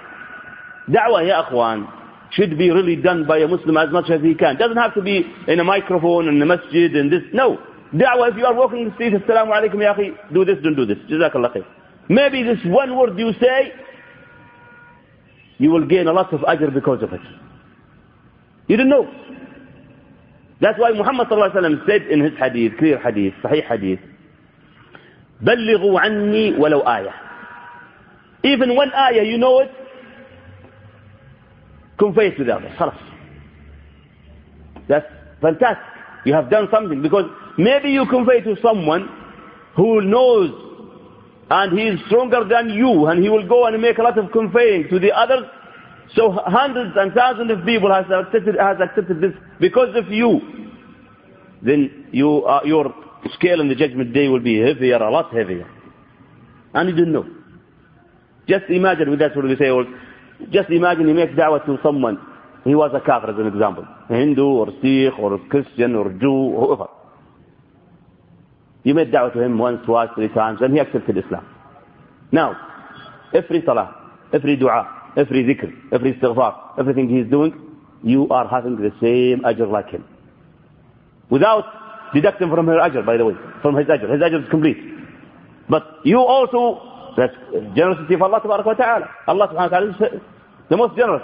Da'wah, 0.90 1.28
ya 1.28 1.44
akhwan, 1.44 1.88
should 2.33 2.59
be 2.59 2.71
really 2.71 2.97
done 2.97 3.27
by 3.27 3.39
a 3.39 3.49
Muslim 3.49 3.77
as 3.77 3.91
much 3.91 4.11
as 4.11 4.21
he 4.23 4.35
can. 4.35 4.57
Doesn't 4.57 4.77
have 4.77 4.95
to 4.95 5.03
be 5.03 5.25
in 5.47 5.61
a 5.61 5.65
microphone, 5.65 6.29
in 6.29 6.41
a 6.41 6.47
masjid, 6.47 6.95
in 6.95 7.11
this. 7.11 7.23
No. 7.33 7.59
Da'wah, 7.95 8.31
if 8.31 8.37
you 8.37 8.45
are 8.45 8.55
walking 8.55 8.81
in 8.83 8.89
the 8.89 8.95
street, 8.95 9.15
Assalamu 9.15 9.51
alaikum 9.53 9.81
ya 9.81 9.95
akhi, 9.95 10.13
do 10.33 10.45
this, 10.45 10.57
don't 10.63 10.77
do 10.77 10.85
this. 10.85 10.99
Jazakallah 11.11 11.55
khair. 11.57 11.65
Maybe 12.09 12.43
this 12.43 12.59
one 12.67 12.97
word 12.97 13.19
you 13.19 13.33
say, 13.41 13.73
you 15.59 15.71
will 15.71 15.87
gain 15.87 16.07
a 16.07 16.13
lot 16.13 16.33
of 16.33 16.41
ajr 16.41 16.73
because 16.73 17.03
of 17.03 17.13
it. 17.13 17.21
You 18.69 18.77
don't 18.77 18.89
know. 18.89 19.11
That's 20.61 20.79
why 20.79 20.91
Muhammad 20.93 21.29
sallallahu 21.29 21.55
alaihi 21.57 21.81
wasallam 21.81 21.87
said 21.87 22.03
in 22.11 22.21
his 22.21 22.33
hadith, 22.39 22.73
clear 22.79 22.99
hadith, 23.01 23.35
sahih 23.43 23.67
hadith, 23.67 24.01
بلغوا 25.43 26.01
عني 26.01 26.59
ولو 26.59 26.81
آية. 26.81 27.13
Even 28.45 28.75
one 28.77 28.91
ayah, 28.93 29.23
you 29.23 29.39
know 29.39 29.61
it, 29.61 29.71
convey 31.99 32.29
it 32.29 32.37
to 32.39 32.45
the 32.45 32.55
others. 32.55 32.73
خلاص. 32.79 32.95
That's 34.89 35.07
fantastic. 35.41 35.85
You 36.25 36.35
have 36.35 36.51
done 36.51 36.69
something 36.73 37.03
because 37.03 37.25
maybe 37.57 37.91
you 37.91 38.07
convey 38.07 38.41
to 38.41 38.57
someone 38.63 39.09
who 39.77 40.03
knows 40.03 40.51
and 41.51 41.79
he 41.79 41.85
is 41.87 42.01
stronger 42.07 42.45
than 42.49 42.71
you 42.71 43.07
and 43.07 43.23
he 43.23 43.29
will 43.29 43.47
go 43.47 43.67
and 43.67 43.81
make 43.81 43.99
a 43.99 44.03
lot 44.03 44.19
of 44.19 44.31
conveying 44.33 44.89
to 44.91 44.99
the 44.99 45.13
others. 45.13 45.45
So 46.15 46.33
hundreds 46.33 46.95
and 46.97 47.13
thousands 47.13 47.51
of 47.51 47.65
people 47.65 47.93
has 47.93 48.07
accepted, 48.11 48.57
has 48.59 48.79
accepted 48.83 49.21
this 49.21 49.33
because 49.61 49.95
of 49.95 50.11
you. 50.11 50.41
Then 51.63 52.09
you, 52.13 52.45
uh, 52.45 52.61
your 52.65 52.95
scale 53.35 53.61
in 53.61 53.69
the 53.69 53.75
judgment 53.75 54.13
day 54.13 54.29
will 54.29 54.41
be 54.41 54.59
heavier, 54.61 54.97
a 54.97 55.11
lot 55.11 55.35
heavier. 55.35 55.69
And 56.75 56.89
you 56.89 56.95
didn't 56.97 57.13
know. 57.13 57.27
Just 58.49 58.65
imagine, 58.71 59.11
with 59.11 59.19
that 59.19 59.37
what 59.37 59.45
we 59.45 59.57
say, 59.57 59.71
just 60.52 60.70
imagine 60.70 61.08
you 61.08 61.14
make 61.14 61.32
da'wah 61.32 61.66
to 61.66 61.78
someone. 61.84 62.18
He 62.64 62.76
was 62.76 62.92
a 62.94 63.00
kafir 63.00 63.32
as 63.32 63.38
an 63.38 63.48
example. 63.48 63.86
Hindu 64.10 64.44
or 64.46 64.68
Sikh 64.82 65.18
or 65.20 65.38
Christian 65.50 65.96
or 65.96 66.10
Jew, 66.14 66.56
whoever. 66.58 66.88
You 68.84 68.94
made 68.94 69.12
da'wah 69.12 69.34
to 69.34 69.42
him 69.42 69.58
once, 69.58 69.80
twice, 69.86 70.10
three 70.16 70.30
times, 70.30 70.60
and 70.62 70.74
he 70.74 70.80
accepted 70.80 71.18
Islam. 71.18 71.46
Now, 72.32 72.56
every 73.34 73.62
salah, 73.66 73.96
every 74.34 74.56
dua, 74.56 75.12
every 75.16 75.44
dhikr, 75.44 75.72
every 75.94 76.14
istighfar, 76.14 76.80
everything 76.80 77.10
he 77.10 77.20
is 77.20 77.30
doing, 77.30 77.54
you 78.04 78.28
are 78.30 78.48
having 78.48 78.76
the 78.76 78.92
same 79.02 79.44
ajr 79.44 79.70
like 79.72 79.90
him. 79.90 80.04
Without 81.30 81.66
deducting 82.14 82.50
from 82.50 82.68
her 82.68 82.78
ajr, 82.80 83.06
by 83.06 83.18
the 83.18 83.26
way, 83.26 83.34
from 83.62 83.76
his 83.76 83.88
ajr. 83.88 84.10
His 84.12 84.22
ajr 84.22 84.44
is 84.44 84.50
complete. 84.50 84.78
But 85.70 85.84
you 86.04 86.20
also, 86.20 87.14
that's 87.16 87.34
generosity 87.76 88.16
of 88.16 88.22
Allah 88.22 88.42
subhanahu 88.42 88.66
wa 88.66 88.74
ta'ala. 88.74 89.10
Allah 89.28 89.48
subhanahu 89.48 89.72
wa 89.72 89.98
ta'ala 89.98 90.22
the 90.70 90.78
most 90.78 90.96
generous. 90.98 91.24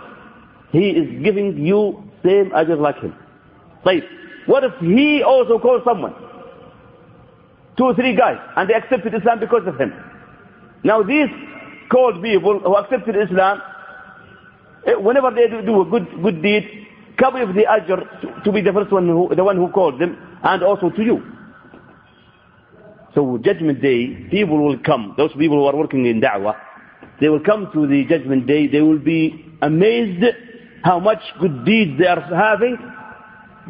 He 0.72 0.90
is 0.90 1.24
giving 1.24 1.66
you 1.66 2.04
same 2.24 2.52
ajr 2.52 2.80
like 2.80 2.98
him. 3.00 3.16
Say, 3.86 4.02
what 4.46 4.64
if 4.64 4.74
he 4.82 5.24
also 5.24 5.60
calls 5.60 5.82
someone? 5.86 6.14
Two 7.78 7.86
or 7.86 7.96
three 7.96 8.16
guys, 8.16 8.38
and 8.58 8.70
they 8.70 8.74
accepted 8.74 9.14
Islam 9.14 9.40
because 9.40 9.66
of 9.66 9.80
him. 9.80 9.94
Now 10.84 11.02
these 11.02 11.30
called 11.90 12.22
people 12.22 12.60
who 12.60 12.76
accepted 12.76 13.16
Islam, 13.16 13.62
eh, 14.86 14.94
whenever 14.96 15.32
they 15.32 15.48
do 15.66 15.82
a 15.82 15.86
good, 15.86 16.08
good 16.22 16.42
deed, 16.42 16.64
come 17.18 17.34
with 17.36 17.56
the 17.56 17.64
ajr 17.66 18.44
to, 18.44 18.52
be 18.52 18.62
the 18.62 18.74
first 18.74 18.92
one, 18.92 19.08
who, 19.08 19.34
the 19.36 19.44
one 19.44 19.56
who 19.56 19.70
called 19.70 20.00
them, 20.00 20.18
and 20.44 20.64
also 20.64 20.90
to 20.90 21.02
you. 21.04 21.22
So 23.16 23.38
judgment 23.44 23.82
day, 23.82 24.28
people 24.30 24.64
will 24.64 24.78
come, 24.80 25.14
those 25.18 25.32
people 25.34 25.58
who 25.58 25.66
are 25.66 25.76
working 25.76 26.06
in 26.06 26.22
da'wah, 26.22 26.56
they 27.20 27.30
will 27.30 27.42
come 27.42 27.70
to 27.74 27.88
the 27.88 28.06
judgment 28.06 28.48
day, 28.48 28.68
they 28.68 28.82
will 28.82 29.00
be 29.00 29.46
amazed 29.62 30.24
how 30.84 31.00
much 31.00 31.20
good 31.42 31.66
deeds 31.66 32.00
they 32.00 32.08
are 32.08 32.22
having, 32.22 32.78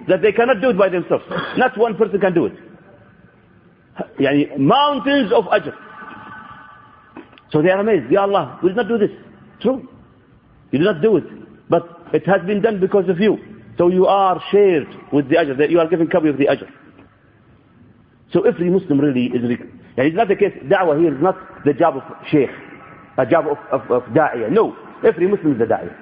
that 0.07 0.21
they 0.21 0.31
cannot 0.31 0.61
do 0.61 0.69
it 0.69 0.77
by 0.77 0.89
themselves. 0.89 1.23
Not 1.57 1.77
one 1.77 1.95
person 1.97 2.19
can 2.19 2.33
do 2.33 2.45
it. 2.45 2.53
Yani 4.19 4.57
mountains 4.57 5.31
of 5.33 5.45
ajr. 5.45 5.73
So 7.51 7.61
they 7.61 7.69
are 7.69 7.79
amazed. 7.79 8.11
Ya 8.11 8.21
Allah, 8.21 8.59
we 8.61 8.69
did 8.69 8.77
not 8.77 8.87
do 8.87 8.97
this. 8.97 9.09
True. 9.61 9.87
You 10.71 10.79
did 10.79 10.85
not 10.85 11.01
do 11.01 11.17
it. 11.17 11.23
But 11.69 11.83
it 12.13 12.25
has 12.27 12.45
been 12.45 12.61
done 12.61 12.79
because 12.79 13.09
of 13.09 13.19
you. 13.19 13.37
So 13.77 13.89
you 13.89 14.05
are 14.05 14.41
shared 14.51 14.87
with 15.11 15.29
the 15.29 15.35
ajr. 15.35 15.57
That 15.57 15.71
you 15.71 15.79
are 15.79 15.87
giving 15.87 16.07
copy 16.07 16.29
of 16.29 16.37
the 16.37 16.45
ajr. 16.45 16.69
So 18.31 18.43
every 18.43 18.69
Muslim 18.69 18.99
really 18.99 19.25
is... 19.25 19.41
Yani 19.41 20.07
it's 20.07 20.15
not 20.15 20.27
the 20.27 20.35
case. 20.35 20.53
Da'wah 20.65 20.99
here 20.99 21.15
is 21.15 21.21
not 21.21 21.35
the 21.65 21.73
job 21.73 21.97
of 21.97 22.03
sheikh. 22.31 22.49
A 23.19 23.25
job 23.25 23.45
of, 23.47 23.57
of, 23.71 23.91
of 23.91 24.03
da'iyah. 24.13 24.49
No. 24.51 24.75
Every 25.05 25.27
Muslim 25.27 25.55
is 25.55 25.61
a 25.61 25.65
da'iyah. 25.65 25.95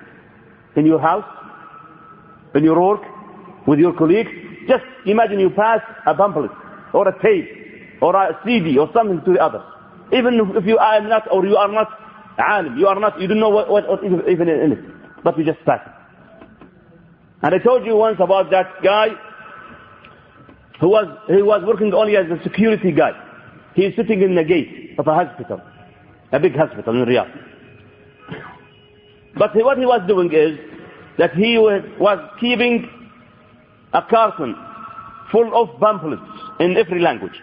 In 0.78 0.86
your 0.86 1.00
house, 1.00 1.26
in 2.54 2.64
your 2.64 2.80
work, 2.80 3.02
with 3.66 3.80
your 3.80 3.94
colleagues, 3.98 4.30
just 4.68 4.84
imagine 5.06 5.40
you 5.40 5.50
pass 5.50 5.80
a 6.06 6.14
pamphlet 6.14 6.52
or 6.94 7.08
a 7.08 7.22
tape 7.22 7.50
or 8.02 8.16
a 8.16 8.40
CD 8.46 8.78
or 8.78 8.90
something 8.94 9.22
to 9.26 9.34
the 9.34 9.40
others. 9.40 9.64
Even 10.14 10.40
if 10.56 10.66
you 10.66 10.78
are 10.78 11.02
not, 11.02 11.28
or 11.32 11.46
you 11.46 11.58
are 11.58 11.72
not 11.72 11.88
alim, 12.38 12.78
you 12.78 12.88
are 12.88 13.00
not, 13.00 13.20
you 13.20 13.28
don't 13.28 13.40
know 13.40 13.50
what, 13.50 13.70
what, 13.70 13.88
what 13.90 14.04
even 14.30 14.48
in 14.48 14.72
it, 14.74 15.24
but 15.24 15.38
you 15.38 15.44
just 15.44 15.64
pass 15.66 15.82
it. 15.86 15.94
And 17.42 17.54
I 17.56 17.58
told 17.60 17.86
you 17.86 17.96
once 17.96 18.18
about 18.22 18.50
that 18.52 18.82
guy 18.84 19.08
who 20.80 20.90
was, 20.90 21.08
he 21.28 21.42
was 21.42 21.64
working 21.66 21.94
only 21.94 22.16
as 22.16 22.26
a 22.30 22.42
security 22.44 22.92
guy. 22.92 23.12
He 23.76 23.84
is 23.86 23.96
sitting 23.96 24.22
in 24.22 24.36
the 24.36 24.44
gate 24.44 24.96
of 24.98 25.08
a 25.08 25.14
hospital, 25.14 25.62
a 26.32 26.40
big 26.40 26.56
hospital 26.56 26.94
in 27.02 27.08
Riyadh. 27.08 27.32
But 29.38 29.56
what 29.56 29.78
he 29.78 29.86
was 29.86 30.02
doing 30.08 30.32
is 30.34 30.58
that 31.18 31.34
he 31.36 31.58
was, 31.58 32.20
keeping 32.40 32.90
a 33.94 34.02
carton 34.10 34.56
full 35.32 35.50
of 35.56 35.80
pamphlets 35.80 36.22
in 36.60 36.76
every 36.78 37.00
language. 37.00 37.40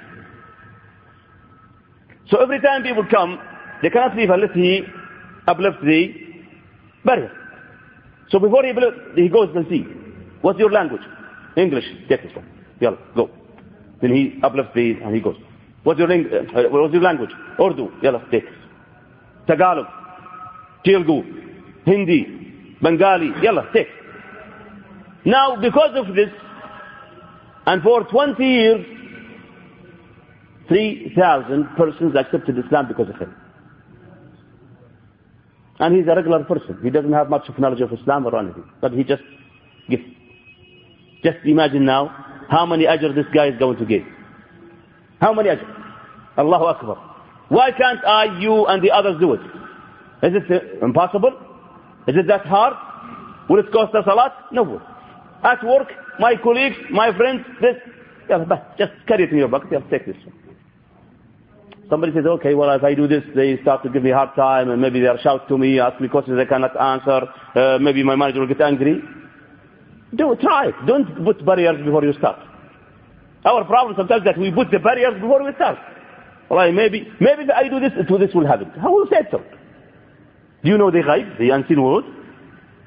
So 2.30 2.38
every 2.40 2.60
time 2.60 2.82
people 2.82 3.06
come, 3.10 3.38
they 3.82 3.90
cannot 3.90 4.16
leave 4.16 4.30
unless 4.30 4.52
he 4.54 4.82
uplifts 5.46 5.80
the 5.84 6.14
barrier. 7.04 7.30
So 8.30 8.38
before 8.38 8.64
he, 8.64 8.72
he 9.22 9.28
goes 9.28 9.50
and 9.54 9.66
see, 9.68 9.84
what's 10.40 10.58
your 10.58 10.70
language? 10.72 11.02
English. 11.56 11.84
Take 12.08 12.22
this 12.22 12.34
one. 12.34 12.46
Yalla, 12.80 12.98
go. 13.14 13.30
Then 14.00 14.14
he 14.14 14.40
uplifts 14.42 14.72
the, 14.74 14.92
and 15.04 15.14
he 15.14 15.20
goes. 15.20 15.36
What's 15.84 15.98
your, 15.98 16.10
uh, 16.10 16.68
what's 16.70 16.92
your 16.94 17.02
language? 17.02 17.30
Urdu. 17.60 17.90
Yalla, 18.02 18.26
take. 18.30 18.44
Tagalog. 19.46 19.86
Telugu. 20.84 21.22
Hindi. 21.84 22.76
Bengali. 22.82 23.32
Yalla, 23.42 23.68
take. 23.72 23.88
Now, 25.24 25.56
because 25.60 25.96
of 25.96 26.14
this, 26.14 26.28
and 27.66 27.82
for 27.82 28.04
20 28.04 28.44
years, 28.44 28.86
3,000 30.68 31.76
persons 31.76 32.14
accepted 32.16 32.58
Islam 32.58 32.88
because 32.88 33.08
of 33.08 33.16
him. 33.16 33.34
And 35.78 35.96
he's 35.96 36.06
a 36.06 36.14
regular 36.14 36.44
person. 36.44 36.78
He 36.82 36.90
doesn't 36.90 37.12
have 37.12 37.28
much 37.28 37.48
of 37.48 37.58
knowledge 37.58 37.80
of 37.80 37.92
Islam 37.92 38.26
or 38.26 38.38
anything. 38.38 38.64
But 38.80 38.92
he 38.92 39.04
just 39.04 39.22
gives. 39.88 40.04
Just 41.22 41.38
imagine 41.44 41.84
now 41.84 42.08
how 42.48 42.66
many 42.66 42.84
ajr 42.84 43.14
this 43.14 43.26
guy 43.34 43.48
is 43.48 43.58
going 43.58 43.78
to 43.78 43.84
give. 43.84 44.02
How 45.20 45.32
many 45.32 45.48
ajr? 45.48 45.66
Allahu 46.38 46.64
Akbar. 46.64 47.13
Why 47.48 47.70
can't 47.72 48.04
I, 48.04 48.38
you, 48.40 48.66
and 48.66 48.82
the 48.82 48.90
others 48.90 49.16
do 49.20 49.34
it? 49.34 49.40
Is 50.22 50.32
it 50.48 50.82
impossible? 50.82 51.32
Is 52.06 52.16
it 52.16 52.26
that 52.28 52.46
hard? 52.46 52.74
Will 53.48 53.58
it 53.60 53.70
cost 53.72 53.94
us 53.94 54.04
a 54.10 54.14
lot? 54.14 54.52
No. 54.52 54.80
At 55.42 55.62
work, 55.64 55.88
my 56.18 56.34
colleagues, 56.42 56.76
my 56.90 57.14
friends, 57.16 57.44
this, 57.60 57.76
just 58.78 58.92
carry 59.06 59.24
it 59.24 59.30
in 59.30 59.38
your 59.38 59.48
bucket, 59.48 59.70
yeah, 59.72 59.80
take 59.90 60.06
this. 60.06 60.16
Somebody 61.90 62.14
says, 62.14 62.24
okay, 62.24 62.54
well, 62.54 62.70
if 62.70 62.82
I 62.82 62.94
do 62.94 63.06
this, 63.06 63.22
they 63.36 63.58
start 63.60 63.82
to 63.82 63.90
give 63.90 64.02
me 64.02 64.10
a 64.10 64.14
hard 64.14 64.34
time, 64.34 64.70
and 64.70 64.80
maybe 64.80 65.00
they'll 65.00 65.18
shout 65.18 65.46
to 65.48 65.58
me, 65.58 65.78
ask 65.78 66.00
me 66.00 66.08
questions 66.08 66.38
I 66.40 66.46
cannot 66.46 66.80
answer, 66.80 67.28
uh, 67.54 67.78
maybe 67.78 68.02
my 68.02 68.16
manager 68.16 68.40
will 68.40 68.46
get 68.46 68.62
angry. 68.62 69.02
Do 70.14 70.34
try 70.40 70.68
it. 70.68 70.74
Don't 70.86 71.24
put 71.24 71.44
barriers 71.44 71.84
before 71.84 72.04
you 72.04 72.14
start. 72.14 72.38
Our 73.44 73.64
problem 73.64 73.94
sometimes 73.98 74.20
is 74.20 74.24
that 74.24 74.38
we 74.38 74.50
put 74.50 74.70
the 74.70 74.78
barriers 74.78 75.14
before 75.20 75.42
we 75.44 75.52
start. 75.54 75.76
Well, 76.50 76.70
maybe, 76.72 77.08
maybe 77.20 77.42
if 77.44 77.50
I 77.50 77.68
do 77.68 77.80
this, 77.80 77.92
this 77.96 78.34
will 78.34 78.46
happen. 78.46 78.70
How 78.80 78.92
will 78.92 79.06
say 79.10 79.26
so? 79.30 79.38
Do 80.62 80.70
you 80.70 80.78
know 80.78 80.90
the 80.90 80.98
ghaib, 80.98 81.38
the 81.38 81.50
unseen 81.50 81.82
world? 81.82 82.04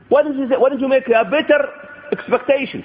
Why 0.10 0.24
don't 0.24 0.38
you, 0.38 0.48
say, 0.50 0.56
why 0.58 0.70
don't 0.70 0.80
you 0.80 0.88
make 0.88 1.08
a 1.08 1.24
better 1.26 1.68
expectation? 2.12 2.84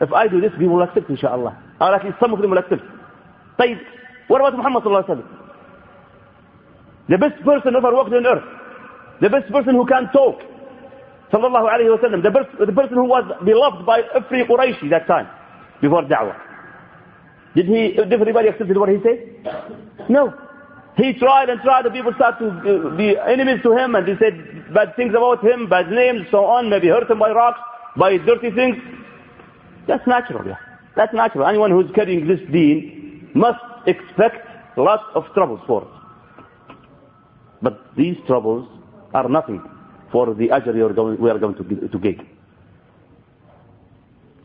If 0.00 0.12
I 0.12 0.28
do 0.28 0.40
this, 0.40 0.52
people 0.58 0.76
will 0.76 0.82
accept, 0.82 1.10
inshallah. 1.10 1.56
Or 1.80 1.94
at 1.94 2.04
least 2.04 2.16
some 2.20 2.32
of 2.32 2.40
them 2.40 2.50
will 2.50 2.58
accept. 2.58 2.82
طيب, 3.58 3.78
what 4.28 4.40
about 4.40 4.56
Muhammad 4.56 4.82
sallallahu 4.84 5.04
alaihi 5.04 5.20
wasallam? 5.20 5.40
The 7.08 7.18
best 7.18 7.42
person 7.44 7.74
ever 7.76 7.92
walked 7.92 8.12
on 8.14 8.24
earth. 8.24 8.44
The 9.20 9.28
best 9.28 9.50
person 9.52 9.74
who 9.74 9.84
can 9.86 10.08
talk. 10.12 10.40
Sallallahu 11.32 11.68
alaihi 11.68 11.90
wasallam. 11.98 12.22
The, 12.22 12.30
best, 12.30 12.48
the 12.58 12.72
person 12.72 12.94
who 12.94 13.04
was 13.04 13.24
beloved 13.44 13.84
by 13.84 14.00
every 14.14 14.44
Qurayshi 14.46 14.88
that 14.90 15.06
time. 15.06 15.26
Before 15.82 16.02
da'wah. 16.02 16.49
Did 17.54 17.66
he, 17.66 17.98
uh, 17.98 18.04
did 18.04 18.20
everybody 18.20 18.48
accepted 18.48 18.76
what 18.76 18.88
he 18.88 18.98
said? 19.02 20.08
No. 20.08 20.32
He 20.96 21.14
tried 21.14 21.48
and 21.48 21.60
tried, 21.62 21.84
the 21.84 21.90
people 21.90 22.12
started 22.14 22.62
to 22.62 22.88
uh, 22.88 22.96
be 22.96 23.16
enemies 23.16 23.60
to 23.62 23.76
him 23.76 23.94
and 23.94 24.06
they 24.06 24.16
said 24.18 24.74
bad 24.74 24.94
things 24.96 25.14
about 25.14 25.42
him, 25.44 25.68
bad 25.68 25.90
names, 25.90 26.26
so 26.30 26.44
on, 26.44 26.68
maybe 26.68 26.88
hurt 26.88 27.10
him 27.10 27.18
by 27.18 27.30
rocks, 27.30 27.60
by 27.96 28.16
dirty 28.18 28.50
things. 28.50 28.76
That's 29.88 30.06
natural, 30.06 30.46
yeah. 30.46 30.56
That's 30.96 31.14
natural. 31.14 31.46
Anyone 31.46 31.70
who's 31.70 31.90
carrying 31.94 32.26
this 32.26 32.40
deen 32.52 33.30
must 33.34 33.58
expect 33.86 34.46
lots 34.76 35.04
of 35.14 35.24
troubles 35.34 35.60
for 35.66 35.82
it. 35.82 36.76
But 37.62 37.96
these 37.96 38.16
troubles 38.26 38.68
are 39.14 39.28
nothing 39.28 39.62
for 40.12 40.26
the 40.34 40.48
ajr 40.48 40.74
we 41.18 41.30
are 41.30 41.38
going, 41.38 41.54
to, 41.54 41.88
to 41.88 41.98
gain. 41.98 42.26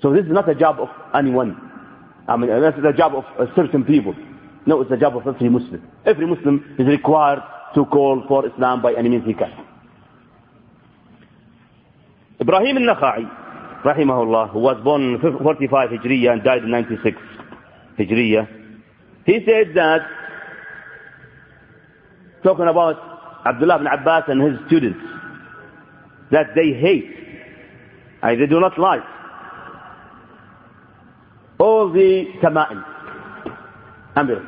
So 0.02 0.13
this 0.13 0.26
is 0.26 0.32
not 0.32 0.48
a 0.50 0.56
job 0.56 0.80
of 0.80 0.89
anyone. 1.13 1.64
I 2.28 2.38
mean, 2.38 2.50
that's 2.50 2.82
the 2.82 2.92
job 2.98 3.14
of 3.16 3.24
uh, 3.40 3.46
certain 3.56 3.84
people. 3.84 4.16
No, 4.66 4.82
it's 4.82 4.90
the 4.90 4.98
job 4.98 5.16
of 5.16 5.28
every 5.28 5.50
Muslim. 5.50 5.82
Every 6.06 6.26
Muslim 6.26 6.76
is 6.80 6.88
required 6.88 7.40
to 7.76 7.86
call 7.86 8.24
for 8.28 8.48
Islam 8.48 8.82
by 8.82 8.94
any 8.94 9.10
means 9.10 9.26
he 9.26 9.34
can. 9.34 9.52
Ibrahim 12.42 12.78
al-Nakha'i, 12.78 13.84
rahimahullah, 13.84 14.52
who 14.52 14.60
was 14.60 14.82
born 14.84 15.04
in 15.16 15.20
45 15.22 15.90
Hijriya 15.90 16.32
and 16.34 16.44
died 16.44 16.64
in 16.64 16.72
96 16.72 17.16
Hijriya, 18.00 18.48
he 19.26 19.40
said 19.46 19.76
that, 19.76 20.02
talking 22.44 22.68
about 22.68 23.42
Abdullah 23.46 23.76
ibn 23.76 23.88
Abbas 23.88 24.24
and 24.28 24.42
his 24.42 24.68
students, 24.68 25.00
that 26.32 26.48
they 26.56 26.74
hate, 26.74 27.12
and 28.24 28.42
they 28.42 28.48
do 28.48 28.60
not 28.60 28.78
like, 28.80 29.02
all 31.59 31.90
the 31.93 32.27
tama'im, 32.43 32.83
amulets, 34.16 34.47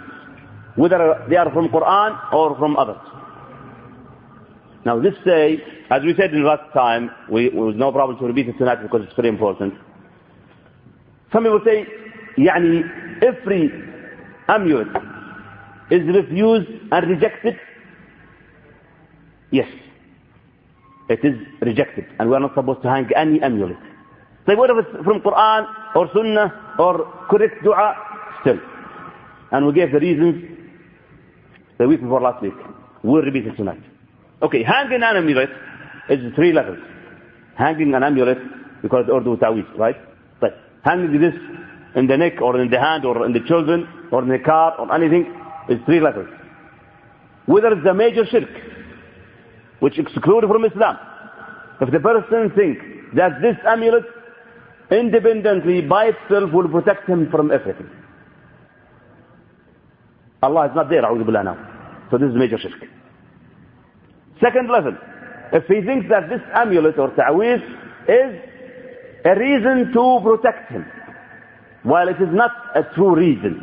whether 0.76 1.24
they 1.28 1.36
are 1.36 1.50
from 1.52 1.68
Quran 1.68 2.32
or 2.32 2.56
from 2.58 2.76
others. 2.76 2.96
Now 4.84 4.98
this 5.00 5.14
say, 5.24 5.62
as 5.90 6.02
we 6.02 6.14
said 6.16 6.32
in 6.34 6.42
last 6.44 6.72
time, 6.72 7.10
we, 7.30 7.50
was 7.50 7.74
no 7.76 7.92
problem 7.92 8.18
to 8.18 8.24
repeat 8.26 8.48
it 8.48 8.58
tonight 8.58 8.82
because 8.82 9.02
it's 9.04 9.14
very 9.14 9.28
important. 9.28 9.74
Some 11.32 11.44
people 11.44 11.60
say, 11.64 11.86
يعني 12.38 13.22
every 13.22 13.70
amulet 14.48 14.88
is 15.90 16.02
refused 16.14 16.68
and 16.90 17.10
rejected. 17.10 17.56
Yes, 19.50 19.68
it 21.08 21.20
is 21.22 21.36
rejected 21.60 22.06
and 22.18 22.28
we 22.30 22.34
are 22.36 22.40
not 22.40 22.54
supposed 22.54 22.82
to 22.82 22.88
hang 22.88 23.08
any 23.14 23.40
amulet. 23.42 23.76
So 24.46 24.56
whether 24.56 24.78
it's 24.80 24.90
from 25.04 25.20
Quran 25.20 25.66
or 25.95 26.09
Sunnah 26.13 26.75
or 26.79 27.25
correct 27.29 27.63
dua, 27.63 27.95
still. 28.41 28.59
And 29.51 29.65
we 29.67 29.73
gave 29.73 29.91
the 29.91 29.99
reasons 29.99 30.57
the 31.77 31.87
week 31.87 32.01
before 32.01 32.21
last 32.21 32.41
week. 32.41 32.53
We'll 33.03 33.21
repeat 33.21 33.47
it 33.47 33.55
tonight. 33.55 33.81
Okay, 34.41 34.63
hanging 34.63 35.01
an 35.03 35.17
amulet 35.17 35.49
is 36.09 36.33
three 36.35 36.53
levels. 36.53 36.79
Hanging 37.55 37.93
an 37.93 38.03
amulet, 38.03 38.37
because 38.81 39.05
Urdu 39.09 39.37
ta'wid, 39.37 39.65
right? 39.77 39.95
But 40.39 40.57
hanging 40.83 41.19
this 41.19 41.33
in 41.95 42.07
the 42.07 42.17
neck 42.17 42.41
or 42.41 42.59
in 42.59 42.69
the 42.69 42.79
hand 42.79 43.05
or 43.05 43.25
in 43.25 43.33
the 43.33 43.39
children 43.47 43.87
or 44.11 44.21
in 44.21 44.29
the 44.29 44.39
car 44.39 44.75
or 44.79 44.93
anything 44.93 45.33
is 45.69 45.79
three 45.85 45.99
levels. 45.99 46.27
Whether 47.45 47.69
it's 47.69 47.87
a 47.87 47.93
major 47.93 48.25
shirk, 48.25 48.49
which 49.79 49.97
excluded 49.97 50.47
from 50.47 50.65
Islam. 50.65 50.97
If 51.81 51.91
the 51.91 51.99
person 51.99 52.51
thinks 52.55 52.81
that 53.15 53.41
this 53.41 53.55
amulet 53.65 54.03
independently 54.91 55.81
by 55.81 56.05
itself 56.05 56.51
will 56.53 56.69
protect 56.69 57.07
him 57.09 57.29
from 57.29 57.51
everything. 57.51 57.89
Allah 60.41 60.67
is 60.67 60.71
not 60.75 60.89
there, 60.89 61.01
a'udhu 61.03 61.25
billah 61.25 61.43
now. 61.43 61.57
So 62.11 62.17
this 62.17 62.29
is 62.29 62.35
major 62.35 62.57
shirk. 62.57 62.79
Second 64.41 64.69
level, 64.69 64.95
if 65.51 65.65
he 65.65 65.81
thinks 65.81 66.07
that 66.09 66.29
this 66.29 66.41
amulet 66.53 66.97
or 66.99 67.09
ta'weez 67.11 67.61
is 68.07 68.31
a 69.25 69.35
reason 69.39 69.91
to 69.93 70.19
protect 70.23 70.71
him, 70.71 70.85
while 71.83 72.07
it 72.07 72.21
is 72.21 72.29
not 72.31 72.51
a 72.75 72.83
true 72.95 73.15
reason, 73.15 73.61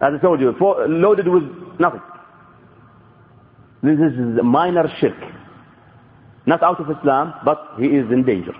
as 0.00 0.14
I 0.14 0.18
told 0.18 0.40
you, 0.40 0.54
loaded 0.88 1.28
with 1.28 1.44
nothing. 1.78 2.00
This 3.82 3.98
is 3.98 4.38
a 4.38 4.42
minor 4.42 4.88
shirk. 5.00 5.16
Not 6.46 6.62
out 6.62 6.80
of 6.80 6.90
Islam, 6.90 7.34
but 7.44 7.58
he 7.78 7.86
is 7.86 8.10
in 8.10 8.24
danger. 8.24 8.52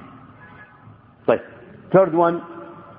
Right. 1.26 1.40
Third 1.94 2.12
one, 2.12 2.42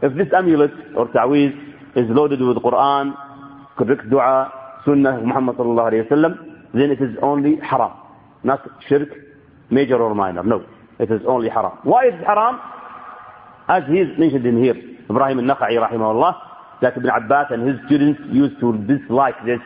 if 0.02 0.16
this 0.16 0.28
amulet 0.34 0.72
or 0.96 1.08
ta'weez 1.10 1.52
is 1.98 2.06
loaded 2.10 2.40
with 2.40 2.56
Quran, 2.58 3.14
correct 3.78 4.10
dua, 4.10 4.52
sunnah 4.86 5.20
Muhammad 5.22 5.58
sallallahu 5.58 5.92
alayhi 5.92 6.10
wa 6.10 6.30
then 6.74 6.92
it 6.92 7.02
is 7.02 7.14
only 7.22 7.58
haram. 7.58 7.92
Not 8.44 8.62
shirk, 8.88 9.10
major 9.70 9.98
or 10.02 10.16
minor. 10.16 10.44
No, 10.44 10.64
it 11.00 11.12
is 11.12 11.22
only 11.28 11.50
haram. 11.50 11.78
Why 11.84 12.08
is 12.08 12.14
it 12.14 12.24
haram? 12.26 12.58
As 13.68 13.84
he 13.90 14.00
is 14.00 14.18
mentioned 14.18 14.46
in 14.46 14.64
here, 14.64 14.76
Ibrahim 15.10 15.40
al-Nakha'i 15.40 15.76
rahimahullah, 15.76 16.34
that 16.82 16.96
Ibn 16.96 17.10
Abbas 17.10 17.48
and 17.52 17.68
his 17.68 17.78
students 17.88 18.22
used 18.32 18.60
to 18.62 18.78
dislike 18.88 19.36
this, 19.46 19.60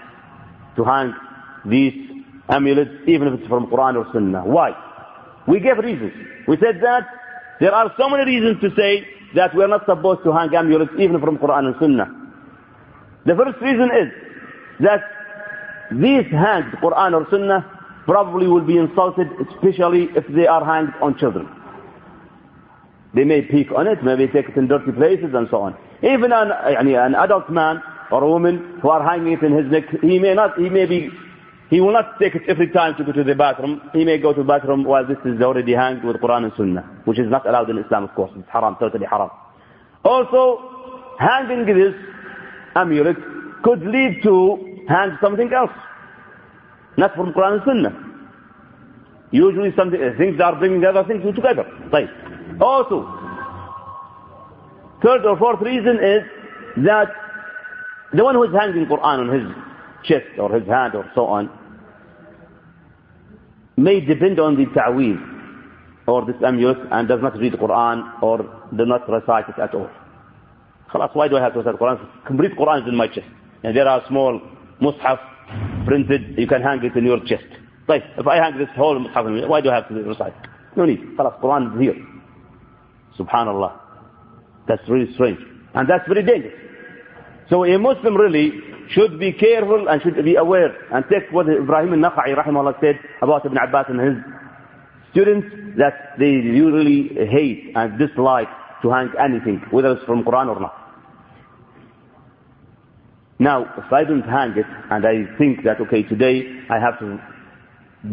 to 0.75 0.83
hang 0.83 1.13
these 1.65 1.93
amulets, 2.49 2.91
even 3.05 3.27
if 3.27 3.39
it's 3.41 3.47
from 3.47 3.67
Quran 3.67 3.95
or 4.03 4.07
Sunnah. 4.11 4.43
Why? 4.45 4.71
We 5.47 5.59
gave 5.59 5.77
reasons. 5.77 6.13
We 6.47 6.57
said 6.57 6.81
that 6.81 7.03
there 7.59 7.73
are 7.75 7.93
so 7.97 8.09
many 8.09 8.25
reasons 8.25 8.61
to 8.61 8.69
say 8.75 9.05
that 9.35 9.53
we 9.55 9.63
are 9.63 9.67
not 9.67 9.85
supposed 9.85 10.23
to 10.23 10.31
hang 10.31 10.53
amulets 10.55 10.91
even 10.99 11.19
from 11.19 11.37
Quran 11.37 11.65
and 11.67 11.75
Sunnah. 11.79 12.07
The 13.25 13.35
first 13.35 13.61
reason 13.61 13.89
is 14.01 14.09
that 14.81 15.01
these 15.91 16.25
hanged 16.31 16.71
Quran 16.81 17.13
or 17.13 17.27
Sunnah 17.29 17.65
probably 18.05 18.47
will 18.47 18.65
be 18.65 18.77
insulted, 18.77 19.27
especially 19.53 20.09
if 20.15 20.25
they 20.35 20.47
are 20.47 20.63
hanged 20.65 20.93
on 21.01 21.17
children. 21.17 21.47
They 23.13 23.23
may 23.23 23.41
peek 23.41 23.71
on 23.75 23.87
it, 23.87 24.03
maybe 24.03 24.27
take 24.27 24.49
it 24.49 24.55
in 24.57 24.67
dirty 24.67 24.91
places 24.91 25.33
and 25.33 25.47
so 25.49 25.61
on. 25.61 25.75
Even 26.03 26.31
an, 26.31 26.51
an 26.51 27.15
adult 27.15 27.49
man 27.49 27.81
or 28.11 28.27
woman 28.27 28.79
who 28.81 28.89
are 28.89 29.03
hanging 29.07 29.33
it 29.33 29.43
in 29.43 29.51
his 29.53 29.71
neck, 29.71 29.83
he 30.01 30.19
may 30.19 30.33
not, 30.33 30.57
he 30.57 30.69
may 30.69 30.85
be, 30.85 31.09
he 31.69 31.79
will 31.81 31.93
not 31.93 32.19
take 32.19 32.33
it 32.35 32.41
every 32.47 32.69
time 32.69 32.95
to 32.97 33.03
go 33.03 33.11
to 33.11 33.23
the 33.23 33.35
bathroom. 33.35 33.81
He 33.93 34.03
may 34.03 34.17
go 34.17 34.33
to 34.33 34.41
the 34.41 34.47
bathroom 34.47 34.83
while 34.83 35.05
this 35.05 35.17
is 35.23 35.39
already 35.41 35.73
hanged 35.73 36.03
with 36.03 36.17
Quran 36.17 36.45
and 36.45 36.53
Sunnah, 36.57 37.01
which 37.05 37.19
is 37.19 37.29
not 37.29 37.45
allowed 37.47 37.69
in 37.69 37.77
Islam, 37.77 38.05
of 38.05 38.15
course. 38.15 38.31
It's 38.35 38.49
haram, 38.51 38.75
totally 38.79 39.05
haram. 39.05 39.29
Also, 40.03 41.13
hanging 41.19 41.65
this 41.67 41.93
amulet 42.75 43.17
could 43.63 43.81
lead 43.85 44.21
to 44.23 44.83
hang 44.87 45.17
something 45.21 45.51
else 45.53 45.71
not 46.97 47.13
from 47.15 47.33
Quran 47.33 47.53
and 47.53 47.61
Sunnah. 47.65 48.05
Usually 49.31 49.69
some 49.77 49.91
things 49.91 50.39
are 50.41 50.55
bringing 50.55 50.83
other 50.83 51.03
things 51.05 51.23
together. 51.35 51.65
Right. 51.93 52.09
Also, 52.59 53.05
third 55.03 55.23
or 55.25 55.37
fourth 55.37 55.61
reason 55.61 55.97
is 56.03 56.23
that 56.85 57.09
the 58.13 58.23
one 58.23 58.33
who 58.33 58.43
is 58.43 58.53
hanging 58.59 58.85
Quran 58.87 59.19
on 59.19 59.29
his 59.29 59.47
chest 60.03 60.39
or 60.39 60.51
his 60.51 60.67
hand 60.67 60.95
or 60.95 61.05
so 61.13 61.25
on 61.25 61.58
may 63.78 64.00
depend 64.00 64.38
on 64.40 64.56
the 64.56 64.66
ta'weez 64.66 65.18
or 66.06 66.24
this 66.24 66.36
amulet 66.44 66.78
and 66.90 67.08
does 67.08 67.20
not 67.22 67.36
read 67.38 67.52
the 67.52 67.56
Quran 67.58 68.22
or 68.22 68.38
does 68.76 68.88
not 68.88 69.08
recite 69.08 69.48
it 69.48 69.58
at 69.60 69.74
all. 69.74 69.88
خلاص, 70.90 71.14
why 71.14 71.28
do 71.28 71.36
I 71.36 71.42
have 71.42 71.52
to 71.54 71.58
recite 71.58 71.78
the 71.78 71.84
Quran? 71.84 71.98
Complete 72.26 72.52
Quran 72.56 72.82
is 72.82 72.88
in 72.88 72.96
my 72.96 73.08
chest. 73.08 73.26
And 73.62 73.76
there 73.76 73.88
are 73.88 74.02
small 74.08 74.40
mushaf 74.80 75.18
printed, 75.86 76.38
you 76.38 76.46
can 76.46 76.62
hang 76.62 76.84
it 76.84 76.94
in 76.96 77.04
your 77.04 77.20
chest. 77.20 77.44
Right, 77.88 78.02
if 78.16 78.26
I 78.26 78.36
hang 78.36 78.58
this 78.58 78.68
whole 78.76 78.98
mushaf, 78.98 79.48
why 79.48 79.60
do 79.60 79.70
I 79.70 79.74
have 79.76 79.88
to 79.88 79.94
recite? 79.94 80.34
No 80.76 80.84
need. 80.84 81.00
خلاص, 81.18 81.40
Quran 81.40 81.74
is 81.74 81.80
here. 81.80 82.06
Subhanallah. 83.18 83.72
That's 84.68 84.88
really 84.88 85.12
strange. 85.14 85.38
And 85.74 85.88
that's 85.88 86.06
very 86.08 86.22
dangerous. 86.22 86.54
So 87.50 87.64
a 87.64 87.78
Muslim 87.78 88.16
really 88.16 88.52
should 88.89 89.19
be 89.19 89.33
careful 89.33 89.87
and 89.87 90.01
should 90.01 90.23
be 90.23 90.35
aware 90.35 90.75
and 90.93 91.05
take 91.11 91.31
what 91.31 91.47
Ibrahim 91.47 92.03
al-Nakha'i 92.03 92.35
rahimahullah 92.35 92.79
said 92.81 92.99
about 93.21 93.45
Ibn 93.45 93.57
Abbas 93.57 93.85
and 93.89 93.99
his 93.99 94.15
students 95.11 95.47
that 95.77 96.17
they 96.17 96.29
usually 96.31 97.09
hate 97.27 97.71
and 97.75 97.97
dislike 97.99 98.47
to 98.81 98.89
hang 98.89 99.09
anything, 99.19 99.61
whether 99.71 99.91
it's 99.91 100.03
from 100.05 100.23
Quran 100.23 100.55
or 100.55 100.59
not. 100.59 100.75
Now, 103.39 103.63
if 103.77 103.91
I 103.93 104.03
don't 104.03 104.21
hang 104.23 104.51
it, 104.57 104.65
and 104.91 105.05
I 105.05 105.37
think 105.37 105.63
that, 105.63 105.79
okay, 105.81 106.03
today 106.03 106.43
I 106.69 106.77
have 106.79 106.99
to 106.99 107.19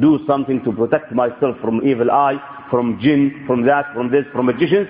do 0.00 0.20
something 0.26 0.62
to 0.64 0.72
protect 0.72 1.12
myself 1.12 1.56
from 1.60 1.86
evil 1.86 2.10
eye, 2.10 2.36
from 2.70 2.98
jinn, 3.02 3.44
from 3.46 3.66
that, 3.66 3.92
from 3.94 4.10
this, 4.10 4.24
from 4.32 4.46
magicians, 4.46 4.88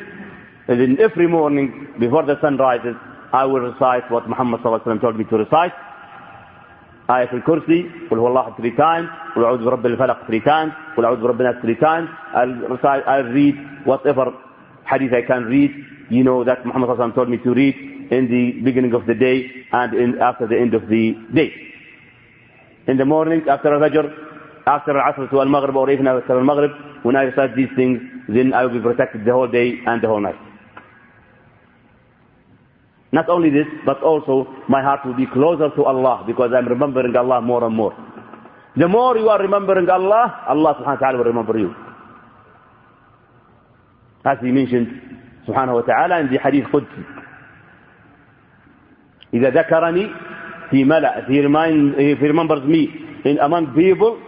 and 0.68 0.80
then 0.80 0.98
every 1.00 1.26
morning, 1.28 1.88
before 1.98 2.24
the 2.26 2.38
sun 2.40 2.56
rises, 2.56 2.96
I 3.36 3.44
will 3.44 3.60
recite 3.60 4.10
what 4.10 4.26
Muhammad 4.32 4.60
ﷺ 4.62 5.00
told 5.02 5.16
me 5.18 5.24
to 5.24 5.36
recite. 5.36 5.72
Ayat 7.08 7.32
al-Kursi, 7.34 8.08
قل 8.10 8.18
هو 8.18 8.26
الله 8.28 8.56
three 8.56 8.74
times, 8.76 9.08
قل 9.36 9.44
أعوذ 9.44 9.64
برب 9.64 9.86
الفلق 9.86 10.26
three 10.26 10.40
times, 10.40 10.72
قل 10.96 11.04
أعوذ 11.04 11.20
برب 11.20 11.40
الناس 11.40 11.60
three 11.62 11.76
times. 11.76 12.08
I'll 12.34 12.54
recite, 12.74 13.02
I'll 13.06 13.24
read 13.38 13.54
whatever 13.84 14.32
hadith 14.90 15.12
I 15.12 15.22
can 15.22 15.44
read. 15.44 15.70
You 16.08 16.24
know 16.24 16.44
that 16.44 16.64
Muhammad 16.64 16.88
ﷺ 16.90 17.14
told 17.14 17.28
me 17.28 17.36
to 17.44 17.52
read 17.52 17.74
in 18.10 18.28
the 18.34 18.62
beginning 18.64 18.94
of 18.94 19.04
the 19.06 19.14
day 19.14 19.36
and 19.72 19.92
in, 19.94 20.18
after 20.20 20.46
the 20.46 20.56
end 20.58 20.72
of 20.74 20.88
the 20.88 21.14
day. 21.34 21.52
In 22.88 22.96
the 22.96 23.04
morning, 23.04 23.42
after 23.50 23.68
Fajr, 23.70 24.04
after 24.66 24.96
Al-Asr 24.98 25.28
to 25.30 25.40
Al-Maghrib 25.40 25.76
or 25.76 25.90
even 25.90 26.06
after 26.06 26.38
Al-Maghrib, 26.38 26.70
when 27.02 27.16
I 27.16 27.22
recite 27.24 27.54
these 27.54 27.68
things, 27.76 28.00
then 28.28 28.54
I 28.54 28.64
will 28.64 28.74
be 28.78 28.80
protected 28.80 29.24
the 29.26 29.32
whole 29.32 29.48
day 29.48 29.78
and 29.86 30.00
the 30.02 30.08
whole 30.08 30.20
night. 30.20 30.45
Not 33.16 33.30
only 33.30 33.48
this, 33.48 33.64
but 33.86 34.02
also 34.02 34.46
my 34.68 34.82
heart 34.82 35.00
will 35.06 35.16
be 35.16 35.24
closer 35.32 35.70
to 35.74 35.82
Allah 35.84 36.22
because 36.26 36.50
I'm 36.54 36.68
remembering 36.68 37.16
Allah 37.16 37.40
more 37.40 37.64
and 37.64 37.74
more. 37.74 37.94
The 38.76 38.86
more 38.86 39.16
you 39.16 39.30
are 39.30 39.40
remembering 39.40 39.88
Allah, 39.88 40.44
Allah 40.46 40.74
subhanahu 40.76 41.00
wa 41.00 41.00
ta'ala 41.00 41.16
will 41.16 41.24
remember 41.32 41.56
you. 41.58 41.72
As 44.22 44.36
he 44.44 44.50
mentioned 44.52 44.88
subhanahu 45.48 45.80
wa 45.80 45.84
ta'ala 45.88 46.20
in 46.20 46.28
the 46.30 46.36
hadith 46.38 46.66
Qudsi. 46.68 47.04
إذا 49.34 49.50
ذكرني 49.50 50.06
في 50.70 50.84
ملأ 50.84 51.26
he, 51.28 51.40
remind, 51.40 51.96
he 51.98 52.12
remembers 52.14 52.62
me 52.68 52.88
in 53.24 53.38
among 53.38 53.74
people 53.74 54.20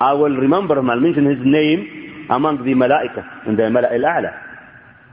I 0.00 0.12
will 0.14 0.34
remember 0.34 0.78
him 0.78 0.88
I'll 0.90 0.98
mention 1.00 1.26
his 1.26 1.38
name 1.44 2.26
among 2.30 2.64
the 2.64 2.72
malaika 2.74 3.46
in 3.46 3.56
the 3.56 3.62
ملأ 3.64 3.92
الأعلى 3.94 4.32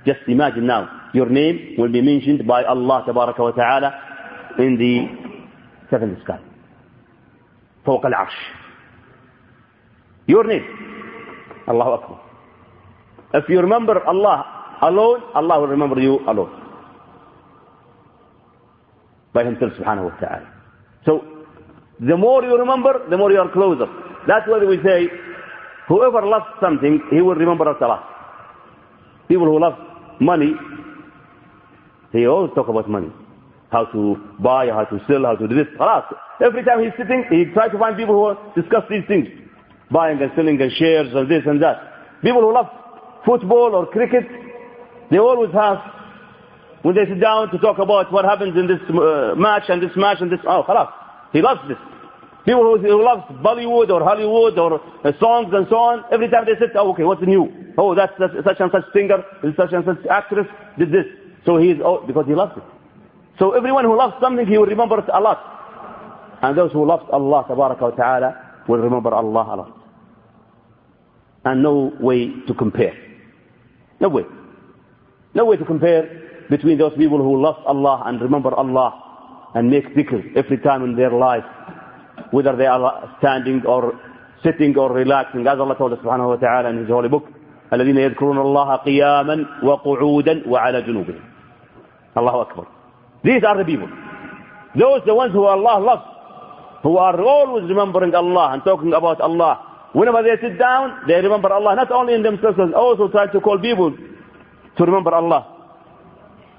just 0.06 0.22
imagine 0.28 0.65
now 0.67 0.99
your 1.14 1.29
name 1.29 1.75
will 1.79 1.90
be 1.92 2.01
mentioned 2.03 2.47
by 2.47 2.64
Allah 2.64 3.05
تبارك 3.07 3.38
وتعالى 3.38 3.90
in 4.59 4.77
the 4.79 4.94
seventh 5.90 6.18
sky 6.25 6.38
فوق 7.87 8.07
العرش 8.07 8.37
your 10.29 10.44
name 10.44 10.64
الله 11.68 11.94
أكبر 11.94 12.16
if 13.35 13.49
you 13.49 13.61
remember 13.61 14.03
Allah 14.07 14.77
alone 14.83 15.20
Allah 15.35 15.61
will 15.61 15.68
remember 15.68 16.01
you 16.01 16.20
alone 16.29 16.64
by 19.35 19.44
himself 19.44 19.73
subhanahu 19.75 20.07
wa 20.09 20.16
ta'ala. 20.23 20.47
So, 21.05 21.12
the 22.01 22.16
more 22.16 22.44
you 22.44 22.57
remember, 22.57 23.03
the 23.11 23.18
more 23.18 23.33
you 23.33 23.40
are 23.40 23.51
closer. 23.53 23.87
That's 24.31 24.47
why 24.49 24.62
we 24.64 24.79
say, 24.87 25.11
whoever 25.88 26.23
loves 26.25 26.47
something, 26.62 27.03
he 27.11 27.20
will 27.20 27.35
remember 27.35 27.68
us 27.68 27.77
a 27.83 27.87
lot. 27.87 28.05
People 29.29 29.47
who 29.47 29.59
love 29.61 29.75
money, 30.20 30.55
they 32.13 32.26
always 32.26 32.52
talk 32.56 32.67
about 32.67 32.89
money. 32.89 33.10
How 33.72 33.86
to 33.86 34.15
buy, 34.39 34.67
how 34.67 34.86
to 34.86 35.00
sell, 35.08 35.24
how 35.26 35.36
to 35.36 35.48
do 35.48 35.56
this. 35.56 35.67
Every 36.43 36.63
time 36.63 36.84
he's 36.84 36.93
sitting, 36.98 37.26
he 37.30 37.45
tries 37.54 37.72
to 37.72 37.78
find 37.78 37.95
people 37.95 38.15
who 38.17 38.62
discuss 38.62 38.84
these 38.89 39.06
things. 39.08 39.28
Buying 39.91 40.22
and 40.22 40.32
selling 40.36 40.62
and 40.62 40.72
shares 40.74 41.13
and 41.13 41.30
this 41.30 41.43
and 41.45 41.62
that. 41.62 42.22
People 42.22 42.41
who 42.41 42.54
love 42.54 42.67
football 43.26 43.76
or 43.76 43.86
cricket, 43.88 44.26
they 45.12 45.17
always 45.19 45.54
have 45.54 45.78
when 46.82 46.95
they 46.95 47.06
sit 47.06 47.19
down 47.19 47.52
to 47.52 47.58
talk 47.58 47.78
about 47.80 48.12
what 48.12 48.24
happens 48.26 48.56
in 48.58 48.67
this 48.67 48.80
uh, 48.89 49.36
match 49.36 49.63
and 49.67 49.82
this 49.84 49.91
match 49.95 50.17
and 50.22 50.32
this, 50.32 50.39
oh, 50.48 50.63
khalas. 50.67 50.89
He 51.34 51.41
loves 51.41 51.60
this. 51.67 51.78
People 52.45 52.63
who, 52.63 52.78
who 52.82 53.04
love 53.04 53.19
Bollywood 53.43 53.89
or 53.89 54.02
Hollywood 54.04 54.58
or 54.58 54.80
uh, 55.04 55.12
songs 55.19 55.52
and 55.54 55.67
so 55.69 55.76
on, 55.76 56.06
every 56.12 56.30
time 56.30 56.45
they 56.45 56.58
sit, 56.58 56.72
oh, 56.76 56.91
okay, 56.93 57.04
what's 57.04 57.22
new? 57.22 57.74
Oh, 57.78 57.93
that's, 57.95 58.13
that's 58.17 58.34
such 58.45 58.60
and 58.60 58.72
such 58.72 58.86
singer, 58.93 59.24
such 59.58 59.74
and 59.74 59.84
such 59.86 60.06
actress 60.10 60.48
did 60.78 60.91
this. 60.91 61.06
So 61.47 61.59
he's, 61.59 61.77
oh, 61.85 62.05
because 62.07 62.27
he 62.27 62.35
loves 62.35 62.53
it. 62.57 62.62
So 63.38 63.53
everyone 63.53 63.85
who 63.85 63.97
loves 63.97 64.14
something, 64.20 64.47
he 64.47 64.57
will 64.59 64.66
remember 64.66 64.99
it 64.99 65.07
a 65.12 65.20
lot. 65.20 65.38
And 66.42 66.57
those 66.57 66.73
who 66.73 66.87
love 66.87 67.01
Allah 67.11 67.44
tabaraka 67.49 67.81
wa 67.83 67.90
ta'ala 67.90 68.37
will 68.68 68.79
remember 68.79 69.12
Allah 69.12 69.42
a 69.42 69.57
lot. 69.57 69.79
And 71.44 71.62
no 71.62 71.92
way 72.01 72.31
to 72.47 72.55
compare. 72.55 72.94
No 74.01 74.09
way. 74.09 74.23
No 75.35 75.44
way 75.47 75.57
to 75.57 75.64
compare 75.64 76.47
between 76.49 76.79
those 76.79 76.94
people 76.97 77.18
who 77.18 77.40
love 77.42 77.57
Allah 77.66 78.03
and 78.07 78.20
remember 78.20 78.55
Allah 78.55 79.51
and 79.55 79.70
make 79.70 79.94
dhikr 79.94 80.37
every 80.37 80.59
time 80.59 80.85
in 80.85 80.97
their 80.97 81.11
life, 81.11 81.44
whether 82.31 82.57
they 82.57 82.66
are 82.66 83.16
standing 83.18 83.62
or 83.66 83.99
sitting 84.42 84.77
or 84.77 84.92
relaxing, 84.92 85.47
as 85.47 85.59
Allah 85.59 85.77
told 85.77 85.92
us 85.92 85.99
subhanahu 86.01 86.29
wa 86.29 86.37
ta'ala 86.37 86.70
in 86.70 86.79
His 86.79 86.88
holy 86.88 87.09
book, 87.09 87.25
الذين 87.73 87.97
يذكرون 87.99 88.38
الله 88.38 88.77
قياما 88.77 89.47
وقعودا 89.62 90.42
وعلى 90.49 90.83
جنوبهم 90.83 91.20
الله 92.19 92.41
أكبر 92.41 92.65
These 93.23 93.43
are 93.43 93.58
the 93.58 93.65
people. 93.65 93.89
Those 94.75 95.01
the 95.05 95.13
ones 95.13 95.34
who 95.34 95.43
Allah 95.43 95.79
loves, 95.84 96.03
who 96.84 96.95
are 96.97 97.19
always 97.21 97.67
remembering 97.67 98.15
Allah 98.15 98.51
and 98.53 98.63
talking 98.63 98.93
about 98.93 99.19
Allah. 99.19 99.89
Whenever 99.93 100.21
they 100.23 100.39
sit 100.39 100.58
down, 100.58 101.01
they 101.08 101.15
remember 101.15 101.51
Allah, 101.51 101.75
not 101.75 101.91
only 101.91 102.13
in 102.13 102.23
themselves, 102.23 102.58
also 102.75 103.10
try 103.10 103.27
to 103.27 103.41
call 103.41 103.60
people 103.60 103.91
to 104.77 104.86
remember 104.86 105.13
Allah 105.13 105.60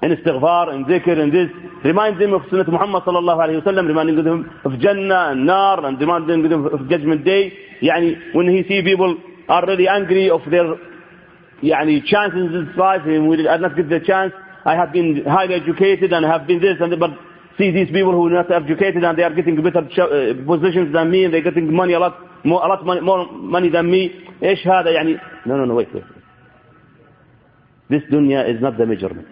in 0.03 0.11
istighfar, 0.11 0.73
in 0.73 0.85
dhikr, 0.85 1.17
in 1.21 1.29
this. 1.31 1.49
Remind 1.83 2.19
them 2.19 2.33
of 2.33 2.41
Sunnah 2.49 2.69
Muhammad 2.69 3.03
sallallahu 3.03 3.39
alayhi 3.45 3.63
wa 3.65 3.71
sallam, 3.71 3.87
reminding 3.87 4.23
them 4.23 4.49
of 4.65 4.79
Jannah 4.79 5.29
and 5.31 5.45
Nar, 5.45 5.85
and 5.85 5.99
reminding 5.99 6.49
them 6.49 6.65
of 6.65 6.89
Judgment 6.89 7.23
Day. 7.23 7.53
Yani, 7.81 8.33
when 8.33 8.47
he 8.49 8.63
see 8.67 8.81
people 8.83 9.17
are 9.47 9.65
really 9.67 9.87
angry 9.87 10.29
of 10.29 10.41
their 10.49 10.75
yani, 11.63 12.03
chances 12.05 12.49
in 12.53 12.65
this 12.65 12.77
life, 12.77 13.01
and 13.05 13.27
we 13.29 13.37
did 13.37 13.45
not 13.45 13.75
give 13.75 13.89
the 13.89 13.99
chance. 13.99 14.33
I 14.64 14.74
have 14.74 14.92
been 14.92 15.24
highly 15.24 15.54
educated 15.54 16.12
and 16.12 16.24
have 16.26 16.46
been 16.46 16.60
this 16.60 16.76
and 16.80 16.90
that, 16.92 16.98
but 16.98 17.10
see 17.58 17.70
these 17.70 17.88
people 17.88 18.12
who 18.12 18.26
are 18.26 18.30
not 18.42 18.50
educated 18.50 19.04
and 19.04 19.16
they 19.16 19.22
are 19.22 19.34
getting 19.34 19.56
better 19.62 19.78
uh, 19.78 20.34
positions 20.46 20.92
than 20.92 21.10
me 21.10 21.24
and 21.24 21.32
they're 21.32 21.42
getting 21.42 21.72
money 21.72 21.92
a 21.94 21.98
lot 22.00 22.44
more, 22.44 22.64
a 22.64 22.68
lot 22.68 22.84
money, 22.84 23.00
more 23.00 23.30
money 23.32 23.68
than 23.70 23.90
me. 23.90 24.10
ايش 24.42 24.66
هذا 24.68 24.90
يعني? 24.90 25.18
No, 25.46 25.56
no, 25.56 25.64
no, 25.64 25.74
wait, 25.74 25.88
wait. 25.94 26.04
This 27.88 28.02
dunya 28.10 28.48
is 28.52 28.60
not 28.60 28.76
the 28.76 28.86
measurement. 28.86 29.28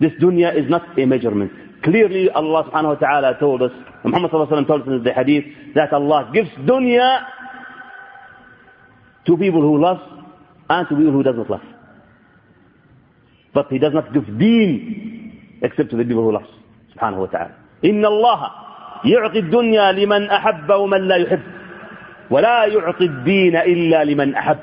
This 0.00 0.12
dunya 0.20 0.54
is 0.56 0.68
not 0.68 0.98
a 0.98 1.06
measurement. 1.06 1.52
Clearly 1.82 2.28
Allah 2.30 2.64
subhanahu 2.70 2.94
wa 3.00 3.06
ta'ala 3.06 3.38
told 3.38 3.62
us, 3.62 3.70
Muhammad 4.04 4.30
sallallahu 4.30 4.52
alayhi 4.52 4.68
wa 4.68 4.76
told 4.76 4.82
us 4.82 4.88
in 4.88 5.04
the 5.04 5.12
hadith, 5.12 5.44
that 5.74 5.92
Allah 5.92 6.30
gives 6.34 6.50
dunya 6.66 7.24
to 9.26 9.36
people 9.36 9.60
who 9.62 9.80
love 9.80 9.98
and 10.68 10.88
to 10.88 10.96
people 10.96 11.12
who 11.12 11.22
does 11.22 11.36
not 11.36 11.48
love. 11.48 11.60
But 13.54 13.66
He 13.70 13.78
does 13.78 13.92
not 13.94 14.12
give 14.12 14.26
deen 14.38 15.58
except 15.62 15.90
to 15.90 15.96
the 15.96 16.04
people 16.04 16.24
who 16.24 16.32
love. 16.32 16.46
Subhanahu 16.96 17.20
wa 17.20 17.26
ta'ala. 17.26 17.54
إن 17.84 18.04
الله 18.04 18.40
يعطي 19.04 19.38
الدنيا 19.38 19.92
لمن 19.92 20.30
أحب 20.30 20.70
ومن 20.70 21.00
لا 21.08 21.16
يحب 21.16 21.42
ولا 22.30 22.64
يعطي 22.64 23.04
الدين 23.04 23.56
إلا 23.56 24.04
لمن 24.04 24.34
أحب. 24.34 24.58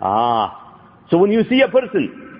Ah. 0.00 0.56
So 1.10 1.18
when 1.18 1.30
you 1.30 1.44
see 1.50 1.60
a 1.60 1.68
person 1.68 2.30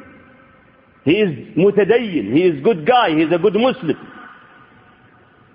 he 1.04 1.12
is 1.12 1.30
mutadayyin, 1.56 2.32
he 2.32 2.42
is 2.44 2.62
good 2.62 2.86
guy, 2.86 3.10
he 3.10 3.22
is 3.22 3.32
a 3.32 3.38
good 3.38 3.54
Muslim, 3.54 3.96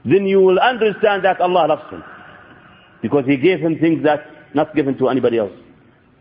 then 0.04 0.26
you 0.26 0.40
will 0.42 0.60
understand 0.60 1.24
that 1.24 1.40
Allah 1.40 1.68
loves 1.68 1.90
him. 1.92 2.04
Because 3.02 3.26
he 3.26 3.38
gave 3.38 3.60
him 3.60 3.78
things 3.80 4.04
that 4.04 4.26
not 4.56 4.76
given 4.76 4.98
to 4.98 5.10
anybody 5.10 5.38
else. 5.38 5.52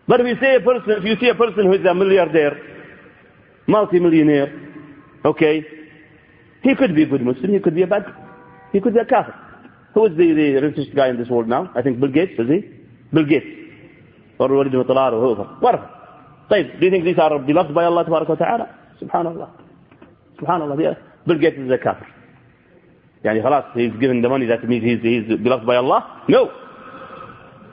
But 0.06 0.20
if 0.20 0.26
you 0.26 0.36
say 0.40 0.56
a 0.56 0.60
person, 0.60 0.90
if 0.98 1.04
you 1.04 1.16
see 1.20 1.28
a 1.28 1.34
person 1.34 1.64
who 1.66 1.72
is 1.72 1.80
a 1.80 1.94
milliardaire, 1.94 2.56
multi-millionaire, 3.68 4.52
okay, 5.24 5.64
he 6.62 6.74
could 6.74 6.94
be 6.94 7.02
a 7.02 7.06
good 7.06 7.22
Muslim, 7.22 7.52
he 7.52 7.60
could 7.60 7.74
be 7.74 7.82
a 7.82 7.86
bad, 7.86 8.04
he 8.72 8.80
could 8.80 8.94
be 8.94 9.00
a 9.00 9.04
kafir. 9.04 9.34
Who 9.94 10.06
is 10.06 10.16
the, 10.16 10.32
the 10.32 10.60
richest 10.60 10.94
guy 10.94 11.08
in 11.08 11.18
this 11.18 11.28
world 11.28 11.48
now? 11.48 11.70
I 11.74 11.82
think 11.82 12.00
Bill 12.00 12.10
Gates, 12.10 12.32
is 12.38 12.48
he? 12.48 12.68
Bill 13.12 13.24
Gates. 13.24 13.46
Or 14.38 14.48
Walid 14.48 14.72
Mutalar 14.72 15.12
or 15.12 15.20
whoever. 15.34 15.44
Whatever. 15.60 15.90
طيب, 16.50 16.78
do 16.80 16.84
you 16.86 16.90
think 16.90 17.04
these 17.04 17.18
are 17.18 17.38
beloved 17.38 17.74
by 17.74 17.84
Allah 17.84 18.04
Ta'ala? 18.04 18.68
Subhanallah. 19.00 19.50
Subhanallah. 20.40 20.96
Bill 21.26 21.38
Gates 21.38 21.56
is 21.58 21.70
a 21.70 21.78
kafir. 21.78 22.06
Yani 23.24 23.42
خلاص, 23.42 23.64
he's 23.74 23.92
giving 24.00 24.20
the 24.20 24.28
money, 24.28 24.46
that 24.46 24.68
means 24.68 24.84
he's, 24.84 25.00
he's 25.00 25.38
beloved 25.38 25.64
by 25.66 25.76
Allah? 25.76 26.22
No. 26.28 26.50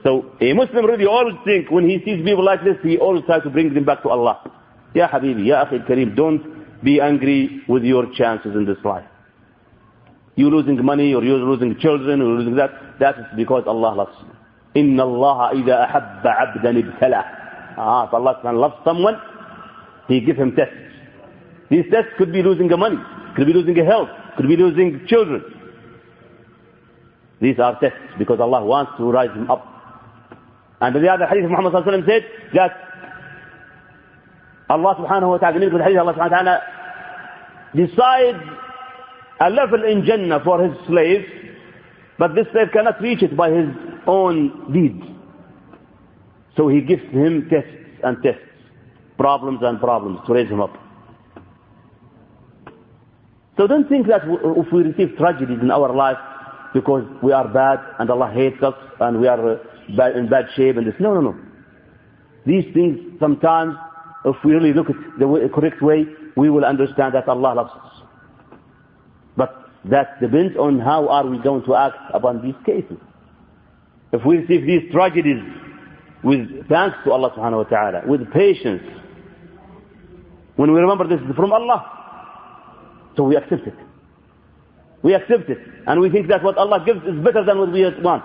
So 0.04 0.32
a 0.40 0.54
Muslim 0.54 0.86
really 0.86 1.06
always 1.06 1.36
think, 1.44 1.70
when 1.70 1.90
he 1.90 1.98
sees 2.06 2.24
people 2.24 2.46
like 2.46 2.64
this, 2.64 2.78
he 2.84 2.98
always 2.98 3.24
tries 3.26 3.44
to 3.44 3.50
bring 3.50 3.74
them 3.74 3.84
back 3.84 4.02
to 4.04 4.10
Allah. 4.10 4.40
Ya 4.96 5.08
Habibi, 5.08 5.46
Ya 5.48 5.66
Akhi 5.66 5.86
Kareem, 5.88 6.16
don't 6.16 6.84
be 6.84 7.00
angry 7.00 7.62
with 7.68 7.84
your 7.84 8.08
chances 8.14 8.54
in 8.56 8.66
this 8.66 8.78
life. 8.84 9.06
You're 10.36 10.52
losing 10.52 10.84
money, 10.84 11.14
or 11.14 11.24
you're 11.24 11.38
losing 11.38 11.78
children, 11.80 12.22
or 12.22 12.26
you're 12.26 12.38
losing 12.40 12.56
that. 12.56 12.72
That 13.00 13.18
is 13.20 13.26
because 13.36 13.64
Allah 13.68 13.94
loves 13.96 14.16
you. 14.22 14.28
إن 14.76 15.00
الله 15.00 15.52
إذا 15.52 15.84
أحب 15.84 16.28
عبدا 16.28 16.70
ابتلاه. 16.80 17.26
Ah, 17.78 18.08
if 18.08 18.14
Allah 18.14 18.40
loves 18.54 18.76
someone, 18.86 19.16
He 20.08 20.22
gives 20.22 20.40
him 20.40 20.56
tests. 20.56 20.74
These 21.70 21.86
tests 21.92 22.12
could 22.18 22.32
be 22.34 22.42
losing 22.44 22.68
the 22.68 22.78
money, 22.78 22.98
could 23.36 23.48
be 23.48 23.54
losing 23.54 23.74
the 23.74 23.86
health, 23.86 24.10
could 24.38 24.48
be 24.48 24.58
losing 24.58 25.06
children. 25.08 25.44
These 27.40 27.60
are 27.60 27.80
tests 27.80 27.98
because 28.20 28.40
Allah 28.40 28.64
wants 28.64 28.92
to 28.98 29.10
rise 29.10 29.30
them 29.30 29.50
up. 29.50 29.66
And 30.82 30.96
the 30.96 31.08
other 31.08 31.26
hadith 31.28 31.50
Muhammad 31.50 31.74
said 32.06 32.24
that 32.54 32.72
Allah 34.69 34.95
subhanahu 34.99 35.31
wa 35.31 35.39
ta'ala, 35.39 35.61
the 35.61 35.99
Allah 36.01 36.15
subhanahu 36.15 36.45
wa 36.45 36.59
decides 37.75 38.39
a 39.41 39.51
level 39.51 39.85
in 39.85 40.05
Jannah 40.05 40.41
for 40.43 40.63
his 40.63 40.73
slave, 40.87 41.25
but 42.19 42.35
this 42.35 42.47
slave 42.53 42.69
cannot 42.73 43.01
reach 43.01 43.23
it 43.23 43.37
by 43.37 43.51
his 43.51 43.69
own 44.07 44.73
deeds. 44.73 45.05
So 46.57 46.69
he 46.69 46.81
gives 46.81 47.03
him 47.13 47.49
tests 47.51 48.01
and 48.03 48.17
tests, 48.23 48.43
problems 49.19 49.61
and 49.63 49.79
problems 49.79 50.21
to 50.27 50.33
raise 50.33 50.49
him 50.49 50.61
up. 50.61 50.75
So 53.57 53.67
don't 53.67 53.89
think 53.89 54.07
that 54.09 54.23
if 54.25 54.73
we 54.73 54.83
receive 54.83 55.17
tragedies 55.17 55.59
in 55.63 55.71
our 55.71 55.95
life 55.95 56.19
because 56.75 57.05
we 57.23 57.33
are 57.33 57.49
bad 57.49 57.79
and 57.99 58.11
Allah 58.11 58.31
hates 58.35 58.63
us 58.63 58.75
and 59.01 59.21
we 59.21 59.29
are 59.29 59.57
uh, 59.57 60.11
in 60.19 60.29
bad 60.29 60.47
shape 60.57 60.77
and 60.77 60.87
this. 60.87 60.95
No, 61.01 61.15
no, 61.15 61.21
no. 61.21 61.35
These 62.45 62.73
things 62.75 62.99
sometimes, 63.19 63.75
if 64.25 64.37
we 64.45 64.53
really 64.53 64.73
look 64.73 64.89
at 64.91 64.97
the 65.19 65.51
correct 65.55 65.83
way, 65.83 66.07
we 66.37 66.51
will 66.51 66.65
understand 66.65 67.15
that 67.15 67.29
Allah 67.29 67.55
loves 67.55 67.71
us. 67.71 68.03
But 69.37 69.55
that 69.91 70.21
depends 70.21 70.57
on 70.57 70.81
how 70.81 71.09
are 71.09 71.27
we 71.27 71.39
going 71.39 71.65
to 71.65 71.75
act 71.75 71.97
upon 72.13 72.43
these 72.43 72.55
cases. 72.65 72.99
If 74.13 74.25
we 74.25 74.39
receive 74.39 74.67
these 74.67 74.91
tragedies 74.93 75.43
with 76.25 76.69
thanks 76.69 76.97
to 77.05 77.13
Allah 77.13 77.31
subhanahu 77.37 77.65
wa 77.65 77.69
ta'ala, 77.71 78.03
with 78.07 78.31
patience, 78.33 78.83
when 80.57 80.73
we 80.73 80.81
remember 80.81 81.07
this 81.07 81.21
is 81.21 81.37
from 81.37 81.53
Allah, 81.53 81.93
so 83.17 83.25
we 83.25 83.37
accept 83.37 83.67
it. 83.67 83.75
We 85.03 85.15
accept 85.15 85.49
it. 85.49 85.59
And 85.87 86.01
we 86.01 86.11
think 86.11 86.29
that 86.29 86.43
what 86.43 86.57
Allah 86.59 86.83
gives 86.85 87.01
is 87.07 87.23
better 87.25 87.45
than 87.45 87.59
what 87.59 87.71
we 87.73 87.83
want. 88.03 88.25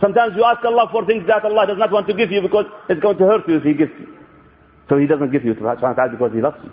Sometimes 0.00 0.34
you 0.36 0.44
ask 0.44 0.64
Allah 0.64 0.88
for 0.90 1.06
things 1.06 1.24
that 1.28 1.44
Allah 1.44 1.66
does 1.66 1.78
not 1.78 1.90
want 1.92 2.06
to 2.08 2.14
give 2.14 2.30
you 2.30 2.42
because 2.42 2.66
it's 2.88 3.00
going 3.00 3.16
to 3.18 3.24
hurt 3.24 3.48
you 3.48 3.56
if 3.56 3.62
He 3.62 3.72
gives 3.74 3.92
you. 3.98 4.23
So 4.88 4.98
He 4.98 5.06
doesn't 5.06 5.32
give 5.32 5.44
you 5.44 5.54
to 5.54 6.08
because 6.10 6.32
He 6.34 6.40
loves 6.40 6.58
you. 6.62 6.70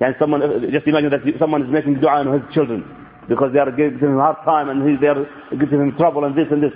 And 0.00 0.14
someone, 0.18 0.40
just 0.72 0.86
imagine 0.86 1.10
that 1.10 1.20
someone 1.38 1.62
is 1.62 1.70
making 1.70 2.00
dua 2.00 2.20
on 2.20 2.32
his 2.40 2.52
children 2.54 2.84
because 3.28 3.52
they 3.52 3.58
are 3.58 3.70
giving 3.70 3.98
him 3.98 4.18
a 4.18 4.20
hard 4.20 4.36
time 4.44 4.68
and 4.68 5.00
they 5.00 5.06
are 5.06 5.24
giving 5.50 5.80
him 5.80 5.96
trouble 5.96 6.24
and 6.24 6.36
this 6.36 6.46
and 6.50 6.62
this. 6.62 6.72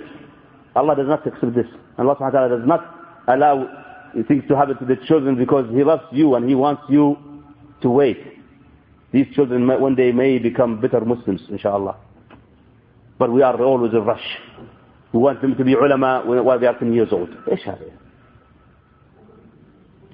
Allah 0.75 0.95
does 0.95 1.07
not 1.07 1.27
accept 1.27 1.53
this. 1.53 1.67
Allah 1.97 2.15
subhanahu 2.15 2.21
wa 2.21 2.29
ta'ala 2.47 2.57
does 2.57 2.67
not 2.67 2.81
allow 3.27 3.67
things 4.27 4.43
to 4.47 4.55
happen 4.55 4.77
to 4.77 4.85
the 4.85 4.95
children 5.07 5.35
because 5.35 5.69
He 5.71 5.83
loves 5.83 6.03
you 6.11 6.35
and 6.35 6.47
He 6.47 6.55
wants 6.55 6.81
you 6.89 7.17
to 7.81 7.89
wait. 7.89 8.17
These 9.11 9.27
children 9.35 9.65
may, 9.65 9.75
one 9.77 9.95
day 9.95 10.11
may 10.11 10.39
become 10.39 10.79
bitter 10.79 11.01
Muslims, 11.01 11.41
inshallah. 11.49 11.97
But 13.17 13.31
we 13.33 13.41
are 13.41 13.61
always 13.61 13.91
in 13.93 14.03
rush. 14.05 14.25
We 15.11 15.19
want 15.19 15.41
them 15.41 15.55
to 15.55 15.63
be 15.63 15.73
ulama 15.73 16.23
while 16.25 16.59
they 16.59 16.67
are 16.67 16.77
10 16.77 16.93
years 16.93 17.09
old. 17.11 17.29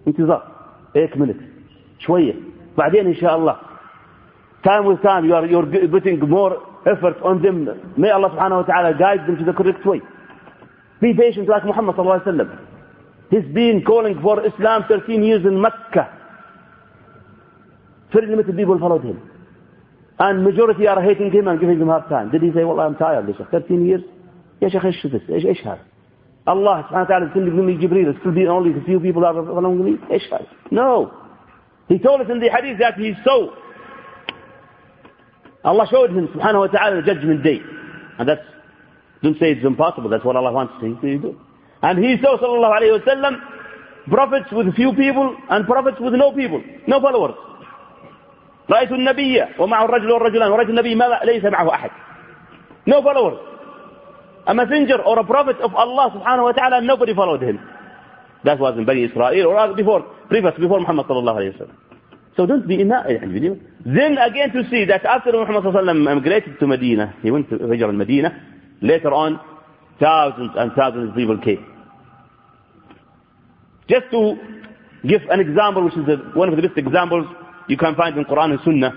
انتظار. 0.08 0.41
8 0.95 1.18
minutes. 1.18 1.43
شوية. 1.99 2.34
بعدين 2.78 3.08
إن 3.08 3.16
شاء 3.16 3.36
الله. 3.36 3.56
Time 4.64 4.86
with 4.86 5.01
time 5.01 5.26
you 5.26 5.36
are 5.36 5.45
you're 5.45 5.89
putting 5.89 6.20
more 6.20 6.58
effort 6.86 7.18
on 7.22 7.41
them. 7.41 7.68
May 7.97 8.10
Allah 8.10 8.30
wa 8.34 8.64
ta'ala 8.64 8.97
guide 8.97 9.28
them 9.28 9.38
to 9.38 9.45
the 9.45 9.53
correct 9.53 9.86
way. 9.86 10.01
Be 11.01 11.14
patient 11.14 11.47
like 11.47 11.66
Muhammad 11.66 11.95
sallallahu 11.95 12.22
alayhi 12.22 12.38
wa 12.38 12.43
sallam. 12.43 12.60
He's 13.30 13.53
been 13.53 13.84
calling 13.86 14.20
for 14.22 14.45
Islam 14.45 14.86
13 14.88 15.24
years 15.24 15.45
in 15.45 15.60
Mecca. 15.62 16.06
Very 18.14 18.28
limited 18.28 18.56
people 18.56 18.80
followed 18.80 19.03
him. 19.03 19.22
And 20.18 20.43
majority 20.43 20.88
are 20.88 21.01
hating 21.01 21.32
him 21.32 21.47
and 21.47 21.60
giving 21.60 21.80
him 21.80 21.88
hard 21.88 22.08
time. 22.08 22.32
Did 22.32 22.43
he 22.43 22.51
say, 22.53 22.64
well, 22.64 22.80
I'm 22.80 22.95
tired, 22.95 23.28
يا 23.28 23.51
13 23.51 23.86
years? 23.86 24.01
يا 24.62 24.70
شيخ 24.70 24.86
إيش 24.86 25.08
this? 25.08 25.30
إيش 25.30 25.45
إيش 25.45 25.68
هذا؟ 25.68 25.80
Allah 26.47 26.87
subhanahu 26.89 27.05
wa 27.09 27.11
ta'ala 27.11 27.31
sending 27.35 27.66
me 27.66 27.76
Jibreel. 27.76 28.18
Still 28.20 28.33
be 28.33 28.47
only 28.47 28.72
a 28.78 28.83
few 28.85 28.99
people 29.01 29.24
are 29.24 29.35
following 29.35 29.85
me. 29.85 29.99
ايش 30.11 30.33
هذا? 30.33 30.47
No. 30.70 31.12
He 31.89 31.99
told 31.99 32.20
us 32.20 32.26
in 32.31 32.41
the 32.41 32.49
hadith 32.49 32.78
that 32.78 32.95
he 32.95 33.14
saw. 33.24 33.51
Allah 35.64 35.87
showed 35.91 36.11
him 36.11 36.28
subhanahu 36.28 36.61
wa 36.61 36.66
ta'ala 36.68 37.03
the 37.03 37.14
judgment 37.14 37.43
day. 37.45 37.61
And 38.18 38.28
that's, 38.28 38.41
don't 39.22 39.39
say 39.39 39.53
it's 39.53 39.64
impossible. 39.64 40.09
That's 40.09 40.24
what 40.24 40.37
Allah 40.37 40.53
wants 40.53 40.74
to 40.81 40.95
do. 41.01 41.37
And 41.83 41.99
he 41.99 42.16
saw 42.22 42.39
sallallahu 42.39 42.81
alayhi 42.81 43.05
wa 43.05 43.12
sallam 43.12 43.35
prophets 44.09 44.51
with 44.53 44.74
few 44.74 44.93
people 44.95 45.37
and 45.51 45.66
prophets 45.66 45.99
with 46.01 46.14
no 46.14 46.33
people, 46.33 46.62
no 46.87 47.01
followers. 47.01 47.35
رأيت 48.70 48.93
النبي 48.93 49.45
ومعه 49.59 49.85
الرجل 49.85 50.11
والرجلان 50.12 50.51
ورأيت 50.51 50.68
النبي 50.70 50.95
ما 50.95 51.20
ليس 51.24 51.45
معه 51.45 51.74
أحد 51.74 51.91
no 52.87 53.03
followers 53.03 53.39
a 54.48 54.54
messenger 54.54 55.02
or 55.02 55.20
a 55.20 55.24
prophet 55.24 55.58
of 55.62 55.74
Allah 55.76 56.12
subhanahu 56.16 56.43
wa 56.43 56.52
ta'ala 56.52 56.82
nobody 56.82 57.14
followed 57.14 57.41
him 57.41 57.60
that 58.43 58.60
was 58.60 58.78
in 58.78 58.86
Bani 58.86 59.04
Israel 59.06 59.48
or 59.48 59.74
before 59.76 60.02
previous 60.30 60.54
before 60.60 60.80
Muhammad 60.80 61.06
sallallahu 61.08 61.38
alayhi 61.41 61.60
wa 61.60 61.66
sallam 61.66 61.78
so 62.38 62.46
don't 62.46 62.68
be 62.68 62.80
in 62.82 62.89
that 62.89 63.06
video 63.10 63.58
then 63.86 64.18
again 64.18 64.52
to 64.52 64.64
see 64.70 64.86
that 64.86 65.06
after 65.06 65.32
Muhammad 65.32 65.64
sallallahu 65.64 65.86
alayhi 65.89 66.24
wa 66.24 66.32
sallam 66.32 66.60
to 66.60 66.68
Medina 66.68 67.16
he 67.22 67.32
went 67.32 67.50
to 67.50 67.58
Hijr 67.58 67.84
al-Medina 67.84 68.32
later 68.82 69.14
on 69.14 69.39
thousands 70.00 70.52
and 70.56 70.72
thousands 70.74 71.10
of 71.10 71.16
people 71.16 71.38
came 71.39 71.66
just 73.89 74.10
to 74.12 74.36
give 75.08 75.22
an 75.30 75.39
example 75.39 75.86
which 75.86 75.93
is 75.96 76.06
one 76.36 76.50
of 76.50 76.56
the 76.56 76.62
best 76.68 76.78
examples 76.78 77.26
you 77.68 77.78
can 77.78 77.96
find 77.96 78.18
in 78.18 78.26
Quran 78.26 78.52
and 78.52 78.60
Sunnah. 78.64 78.93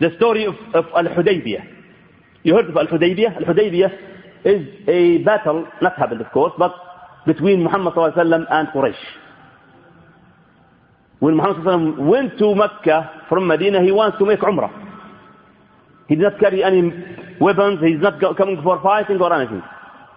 The 0.00 0.10
story 0.16 0.44
of, 0.46 0.54
of 0.74 0.84
Al-Hudaybiyah. 0.94 1.64
You 2.42 2.54
heard 2.54 2.68
of 2.68 2.76
Al-Hudaybiyah? 2.76 3.36
Al-Hudaybiyah 3.36 4.15
is 4.45 4.67
a 4.87 5.19
battle, 5.19 5.67
not 5.81 5.97
happened 5.97 6.21
of 6.21 6.31
course, 6.31 6.53
but 6.57 6.73
between 7.25 7.63
Muhammad 7.63 7.93
ﷺ 7.93 8.45
and 8.49 8.67
Quraysh. 8.69 8.95
When 11.19 11.35
Muhammad 11.37 11.57
ﷺ 11.65 11.97
went 12.07 12.37
to 12.39 12.55
Mecca 12.55 13.25
from 13.29 13.47
Medina, 13.47 13.81
he 13.83 13.91
wants 13.91 14.17
to 14.17 14.25
make 14.25 14.39
Umrah. 14.39 14.71
He 16.07 16.15
did 16.15 16.23
not 16.23 16.39
carry 16.39 16.63
any 16.63 16.81
weapons, 17.39 17.79
he's 17.83 18.01
not 18.01 18.19
coming 18.37 18.59
for 18.63 18.81
fighting 18.81 19.21
or 19.21 19.31
anything. 19.33 19.61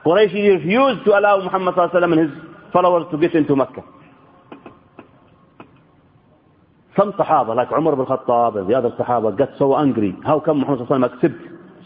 Quraysh 0.04 0.32
refused 0.32 1.04
to 1.04 1.18
allow 1.18 1.42
Muhammad 1.42 1.74
ﷺ 1.74 2.04
and 2.12 2.20
his 2.30 2.38
followers 2.72 3.06
to 3.10 3.18
get 3.18 3.34
into 3.34 3.54
Mecca. 3.54 3.84
Some 6.96 7.12
Sahaba, 7.14 7.56
like 7.56 7.68
Umar 7.72 7.92
ibn 7.94 8.06
Khattab 8.06 8.56
and 8.56 8.70
the 8.70 8.74
other 8.74 8.90
Sahaba, 8.90 9.36
got 9.36 9.50
so 9.58 9.76
angry. 9.76 10.14
How 10.24 10.38
come 10.40 10.60
Muhammad 10.60 10.86
sallallahu 10.88 11.14
accept 11.16 11.34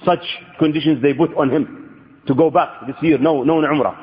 such 0.05 0.23
conditions 0.59 1.03
they 1.03 1.15
put 1.15 1.35
on 1.35 1.51
him 1.51 1.82
To 2.28 2.36
go 2.36 2.50
back 2.50 2.86
this 2.88 2.96
year? 3.02 3.18
No, 3.18 3.44
no 3.44 3.56
Umrah. 3.56 3.96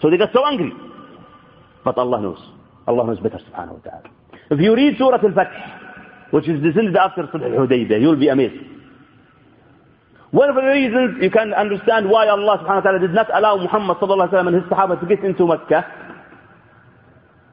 So 0.00 0.10
they 0.10 0.16
got 0.18 0.30
so 0.32 0.44
angry. 0.46 0.72
But 1.84 1.98
Allah 1.98 2.20
knows. 2.20 2.38
Allah 2.86 3.06
knows 3.06 3.20
better 3.20 3.38
subhanahu 3.38 3.74
wa 3.74 3.90
ta'ala. 3.90 4.02
If 4.50 4.60
you 4.60 4.74
read 4.74 4.96
Surah 4.98 5.18
Al-Fath, 5.22 6.32
which 6.32 6.48
is 6.48 6.62
descended 6.62 6.96
after 6.96 7.22
Sulh 7.24 7.44
al-Hudaybiyah, 7.44 8.00
you'll 8.00 8.16
be 8.18 8.28
amazed. 8.28 8.54
One 10.32 10.48
of 10.48 10.56
the 10.56 10.62
reasons 10.62 11.18
you 11.22 11.30
can 11.30 11.52
understand 11.52 12.08
why 12.08 12.26
Allah 12.28 12.58
subhanahu 12.64 12.80
wa 12.82 12.86
ta'ala 12.88 12.98
did 13.00 13.12
not 13.12 13.28
allow 13.36 13.56
Muhammad 13.56 13.98
sallallahu 13.98 14.32
alayhi 14.32 14.44
wa 14.44 14.48
and 14.48 14.56
his 14.56 14.64
Sahaba 14.72 14.98
to 15.00 15.06
get 15.06 15.22
into 15.24 15.46
Mecca, 15.46 15.84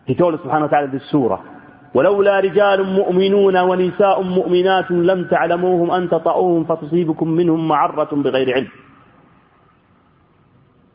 he 0.05 0.15
told 0.15 0.33
us 0.33 0.39
subhanahu 0.41 0.71
wa 0.71 0.73
ta'ala 0.73 0.87
this 0.91 1.03
surah. 1.11 1.59
ولولا 1.93 2.39
رجال 2.39 2.83
مؤمنون 2.85 3.57
ونساء 3.57 4.21
مؤمنات 4.21 4.91
لم 4.91 5.27
تعلموهم 5.27 5.91
أن 5.91 6.09
تطعوهم 6.09 6.63
فتصيبكم 6.63 7.27
منهم 7.27 7.67
معرة 7.67 8.09
بغير 8.15 8.53
علم 8.55 8.69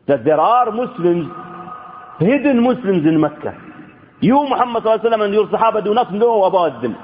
that 0.07 0.25
there 0.25 0.41
are 0.41 0.71
Muslims 0.73 1.27
hidden 2.21 2.63
Muslims 2.63 3.07
in 3.07 3.21
Mecca 3.21 3.53
you 4.21 4.35
Muhammad 4.49 4.85
and 4.87 5.35
your 5.35 5.47
Sahaba 5.49 5.83
do 5.85 5.95
not 5.95 6.13
know 6.15 6.45
about 6.45 6.83
them 6.83 6.97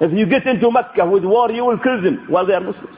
if 0.00 0.12
you 0.16 0.26
get 0.26 0.46
into 0.46 0.70
Mecca 0.70 1.06
with 1.06 1.24
war 1.24 1.50
you 1.50 1.64
will 1.64 1.78
kill 1.78 2.02
them 2.02 2.26
while 2.28 2.46
they 2.46 2.54
are 2.54 2.60
Muslims 2.60 2.96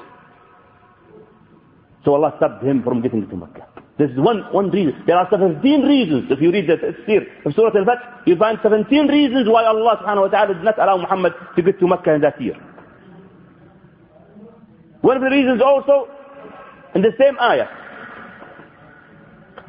so 2.05 2.15
Allah 2.15 2.33
stopped 2.37 2.65
him 2.65 2.83
from 2.83 3.01
getting 3.03 3.23
into 3.23 3.37
Mecca 3.37 3.67
This 3.99 4.11
is 4.11 4.19
one, 4.19 4.41
one 4.53 4.71
reason. 4.71 4.95
There 5.07 5.17
are 5.17 5.29
17 5.31 5.83
reasons. 5.83 6.25
If 6.31 6.41
you 6.41 6.51
read 6.51 6.67
the 6.67 6.77
tafsir 6.77 7.23
of 7.47 7.55
Surah 7.55 7.77
Al-Fath, 7.77 8.27
you 8.27 8.37
find 8.37 8.59
17 8.63 9.07
reasons 9.07 9.47
why 9.49 9.65
Allah 9.65 10.01
subhanahu 10.03 10.23
wa 10.23 10.29
ta'ala 10.29 10.55
did 10.55 10.65
not 10.65 10.79
allow 10.79 10.97
Muhammad 10.97 11.33
to 11.57 11.63
get 11.63 11.79
to 11.79 11.87
Mecca 11.87 12.15
in 12.15 12.23
that 12.23 12.41
year. 12.41 12.57
One 15.03 15.17
of 15.19 15.23
the 15.23 15.31
reasons 15.31 15.61
also, 15.61 16.09
in 16.95 17.03
the 17.03 17.13
same 17.21 17.37
ayah, 17.39 17.69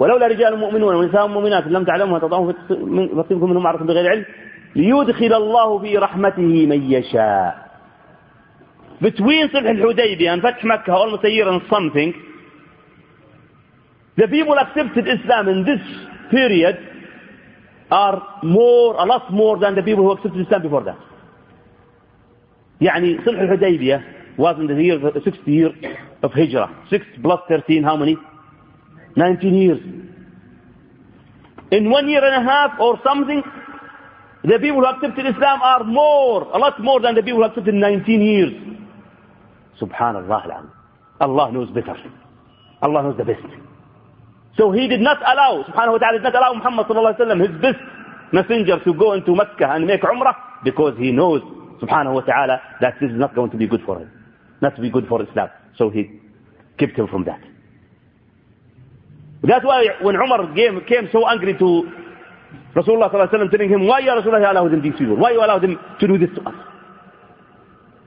ولولا 0.04 0.28
رجال 0.28 0.58
مؤمنون 0.60 0.96
ونساء 0.96 1.28
مؤمنات 1.28 1.68
لم 1.68 1.84
تعلموا 1.84 2.20
تضعهم 2.20 2.52
فتصيبكم 2.52 3.50
منهم 3.50 3.64
معرة 3.64 3.84
بغير 3.84 4.10
علم 4.10 4.26
ليدخل 4.76 5.34
الله 5.34 5.80
في 5.80 5.98
رحمته 5.98 6.66
من 6.72 6.92
يشاء 6.92 7.64
Between 9.02 9.50
Sulh 9.50 9.68
al-Hudaybiyah 9.68 10.34
and 10.34 10.42
Fath 10.42 10.64
Makkah, 10.64 10.94
almost 10.94 11.26
a 11.26 11.60
something, 11.70 12.14
The 14.16 14.28
people 14.28 14.56
accepted 14.58 15.06
Islam 15.08 15.48
in 15.50 15.66
this 15.66 15.82
period 16.32 16.78
are 17.92 18.40
more, 18.44 18.96
a 18.96 19.06
lot 19.06 19.34
more 19.34 19.58
than 19.60 19.76
the 19.76 19.84
people 19.84 20.04
who 20.06 20.12
accepted 20.12 20.42
Islam 20.46 20.62
before 20.62 20.84
that. 20.84 21.00
يعني 22.82 23.18
صلح 23.26 23.40
الحديبية 23.40 24.04
was 24.38 24.56
in 24.60 24.68
the 24.68 24.84
year, 24.84 25.00
60 25.24 25.52
year 25.52 25.72
of 26.24 26.32
Hijrah. 26.32 26.70
6 26.90 27.06
plus 27.22 27.40
13, 27.50 27.84
how 27.84 27.98
many? 27.98 28.18
19 29.16 29.54
years. 29.54 29.80
In 31.74 31.90
one 31.90 32.08
year 32.08 32.24
and 32.24 32.46
a 32.46 32.48
half 32.48 32.80
or 32.80 33.00
something, 33.04 33.42
the 34.44 34.60
people 34.60 34.82
who 34.82 34.86
accepted 34.86 35.26
Islam 35.26 35.60
are 35.64 35.84
more, 35.84 36.44
a 36.54 36.58
lot 36.60 36.80
more 36.80 37.00
than 37.02 37.16
the 37.16 37.24
people 37.24 37.40
who 37.42 37.46
accepted 37.46 37.74
in 37.74 37.80
19 37.80 38.22
years. 38.22 38.54
Subhanallah. 39.82 40.70
Allah 41.20 41.52
knows 41.52 41.70
better. 41.72 41.96
Allah 42.84 43.02
knows 43.02 43.18
the 43.18 43.26
best. 43.26 43.42
So 44.56 44.72
he 44.72 44.88
did 44.88 45.02
not 45.02 45.18
allow, 45.22 45.64
subhanahu 45.68 45.94
wa 45.94 45.98
ta'ala 45.98 46.20
did 46.20 46.24
not 46.30 46.36
allow 46.36 46.54
Muhammad 46.54 46.86
sallallahu 46.86 47.18
alayhi 47.18 47.42
wa 47.42 47.48
his 47.48 47.62
best 47.62 47.82
messenger 48.32 48.78
to 48.84 48.94
go 48.94 49.14
into 49.14 49.34
Mecca 49.34 49.66
and 49.74 49.88
make 49.88 50.02
Umrah 50.02 50.36
because 50.64 50.94
he 51.00 51.12
knows, 51.12 51.42
subhanahu 51.82 52.14
wa 52.14 52.22
ta'ala, 52.22 52.62
that 52.82 52.94
this 53.02 53.10
is 53.10 53.18
not 53.18 53.34
going 53.34 53.50
to 53.50 53.58
be 53.58 53.66
good 53.68 53.82
for 53.84 53.98
him. 53.98 54.12
Not 54.62 54.76
to 54.76 54.82
be 54.82 54.92
good 54.92 55.08
for 55.08 55.24
Islam. 55.24 55.50
So 55.78 55.90
he 55.90 56.22
kept 56.78 56.94
him 57.00 57.08
from 57.08 57.26
that. 57.26 57.42
That's 59.43 59.65
why 59.65 59.87
when 60.03 60.17
Umar 60.17 60.53
came, 60.55 60.81
came 60.87 61.09
so 61.13 61.27
angry 61.29 61.55
to 61.59 61.69
Rasulullah 62.75 63.11
sallallahu 63.11 63.51
telling 63.51 63.71
him, 63.71 63.87
why 63.87 64.01
ya 64.01 64.21
Rasulullah 64.21 64.51
allow 64.51 64.69
them 64.69 64.83
these 64.83 64.95
people? 64.99 65.17
Why 65.17 65.33
you 65.33 65.39
allow 65.45 65.59
them 65.59 65.79
to 66.01 66.07
do 66.07 66.19
this 66.19 66.31
to 66.37 66.43
us? 66.49 66.55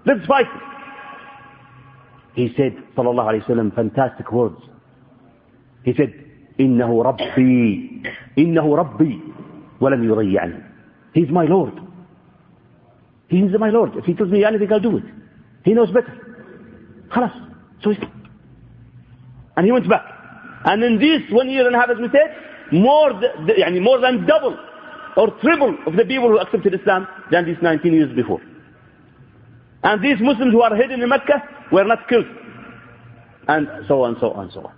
Let's 0.06 0.26
fight. 0.26 0.48
He 2.36 2.54
said, 2.56 2.76
sallallahu 2.96 3.28
alayhi 3.34 3.46
wasallam, 3.46 3.76
fantastic 3.76 4.32
words. 4.32 4.62
He 5.84 5.94
said, 5.96 6.14
إنه 6.60 7.04
ربي 7.04 8.04
إنه 8.38 8.76
ربي 8.76 9.20
ولن 9.82 10.04
يضيعني. 10.04 10.64
He's 11.14 11.30
my 11.30 11.46
Lord. 11.46 11.74
He's 13.30 13.52
my 13.60 13.70
Lord. 13.70 13.96
If 13.96 14.06
he 14.06 14.14
tells 14.14 14.30
me 14.30 14.44
anything, 14.46 14.72
I'll 14.72 14.80
do 14.80 14.98
it. 14.98 15.04
He 15.64 15.74
knows 15.74 15.90
better. 15.92 16.14
خلاص. 17.10 17.32
So 17.84 17.90
he 17.92 17.98
And 19.58 19.66
he 19.66 19.72
went 19.72 19.90
back. 19.90 20.15
And 20.66 20.84
in 20.84 21.00
this 21.00 21.22
one 21.32 21.50
year 21.50 21.66
and 21.68 21.76
a 21.76 21.80
half, 21.80 21.90
as 21.90 21.98
we 21.98 22.08
said, 22.12 22.36
more, 22.72 23.12
يعني 23.58 23.82
more 23.82 24.00
than 24.00 24.26
double 24.26 24.58
or 25.18 25.28
triple 25.42 25.76
of 25.88 25.96
the 25.96 26.06
people 26.06 26.30
who 26.30 26.40
accepted 26.40 26.74
Islam 26.74 27.08
than 27.32 27.46
these 27.46 27.58
19 27.62 27.94
years 27.94 28.16
before. 28.16 28.42
And 29.84 30.04
these 30.04 30.18
Muslims 30.20 30.54
who 30.54 30.62
are 30.62 30.76
hidden 30.76 31.02
in 31.02 31.10
Mecca 31.10 31.42
were 31.72 31.84
not 31.84 32.08
killed. 32.08 32.26
And 33.48 33.68
so 33.88 34.04
on, 34.04 34.18
so 34.20 34.32
on, 34.32 34.52
so 34.52 34.62
on. 34.62 34.74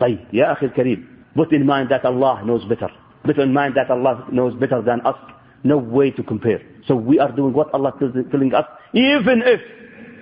طيب 0.00 0.18
يا 0.32 0.52
أخي 0.52 0.66
الكريم 0.66 1.06
put 1.36 1.52
in 1.52 1.64
mind 1.66 1.88
that 1.90 2.04
Allah 2.04 2.42
knows 2.44 2.64
better. 2.64 2.88
Put 3.24 3.38
in 3.38 3.52
mind 3.52 3.74
that 3.76 3.90
Allah 3.90 4.26
knows 4.32 4.54
better 4.58 4.82
than 4.82 5.00
us. 5.02 5.16
No 5.64 5.78
way 5.78 6.10
to 6.10 6.22
compare. 6.24 6.60
So 6.88 6.96
we 6.96 7.20
are 7.20 7.30
doing 7.30 7.52
what 7.54 7.72
Allah 7.72 7.92
is 8.00 8.10
telling 8.32 8.52
us, 8.52 8.64
even 8.92 9.42
if 9.46 9.60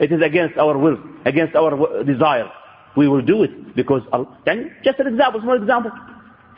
it 0.00 0.12
is 0.12 0.20
against 0.22 0.58
our 0.58 0.76
will, 0.76 0.98
against 1.24 1.56
our 1.56 2.04
desire. 2.04 2.50
We 2.95 3.07
will 3.07 3.21
do 3.21 3.43
it 3.43 3.75
because 3.75 4.01
Allah, 4.13 4.27
just 4.83 4.99
an 4.99 5.07
example, 5.07 5.41
small 5.41 5.57
example. 5.61 5.91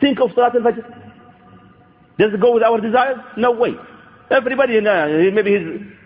Think 0.00 0.20
of 0.20 0.30
Salat 0.34 0.54
al-Fajr. 0.54 0.84
Does 2.18 2.34
it 2.34 2.40
go 2.40 2.54
with 2.54 2.62
our 2.62 2.80
desires? 2.80 3.18
No 3.36 3.52
way. 3.52 3.72
Everybody, 4.30 4.78
uh, 4.78 5.06
maybe 5.32 5.56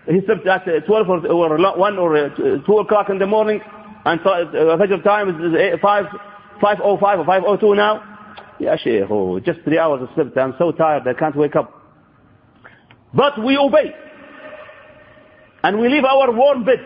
he's, 0.05 0.15
he 0.21 0.25
slept 0.25 0.47
at 0.47 0.85
12 0.85 1.09
or, 1.09 1.27
or 1.27 1.77
1 1.77 1.97
or 1.97 2.17
uh, 2.17 2.29
2 2.65 2.77
o'clock 2.79 3.09
in 3.09 3.19
the 3.19 3.27
morning 3.27 3.59
and 4.05 4.19
uh, 4.21 4.23
Fajr 4.77 5.03
time 5.03 5.29
is 5.29 5.79
5, 5.81 6.05
5.05 6.61 6.79
or 6.81 6.97
5.02 6.99 7.75
now. 7.75 8.09
Yeah, 8.59 8.75
Sheikh, 8.77 9.03
oh, 9.09 9.39
just 9.39 9.59
3 9.63 9.77
hours 9.77 10.01
of 10.03 10.09
sleep. 10.15 10.37
I'm 10.37 10.53
so 10.57 10.71
tired 10.71 11.07
I 11.07 11.13
can't 11.13 11.35
wake 11.35 11.55
up. 11.55 11.81
But 13.13 13.43
we 13.43 13.57
obey. 13.57 13.93
And 15.63 15.79
we 15.79 15.89
leave 15.89 16.03
our 16.03 16.31
warm 16.31 16.65
bed. 16.65 16.79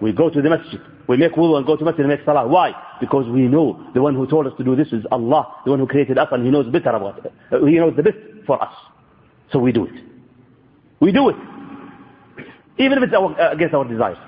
We 0.00 0.12
go 0.12 0.30
to 0.30 0.40
the 0.42 0.50
masjid. 0.50 0.80
We 1.10 1.16
make 1.16 1.32
wudu 1.32 1.56
and 1.56 1.66
go 1.66 1.74
to 1.76 1.84
masjid 1.84 2.02
and 2.06 2.08
make 2.10 2.24
salah. 2.24 2.46
Why? 2.46 2.70
Because 3.00 3.28
we 3.28 3.48
know 3.48 3.84
the 3.94 4.00
one 4.00 4.14
who 4.14 4.28
told 4.28 4.46
us 4.46 4.52
to 4.58 4.62
do 4.62 4.76
this 4.76 4.86
is 4.92 5.04
Allah, 5.10 5.56
the 5.64 5.72
one 5.72 5.80
who 5.80 5.86
created 5.88 6.16
us 6.18 6.28
and 6.30 6.44
He 6.44 6.52
knows 6.52 6.70
better 6.70 6.90
about 6.90 7.18
it. 7.18 7.32
Uh, 7.50 7.64
he 7.66 7.78
knows 7.78 7.96
the 7.96 8.04
best 8.04 8.16
for 8.46 8.62
us. 8.62 8.72
So 9.50 9.58
we 9.58 9.72
do 9.72 9.86
it. 9.86 9.94
We 11.00 11.10
do 11.10 11.28
it. 11.30 11.36
Even 12.78 12.98
if 12.98 13.02
it's 13.08 13.12
our, 13.12 13.34
uh, 13.40 13.50
against 13.54 13.74
our 13.74 13.84
desires. 13.88 14.18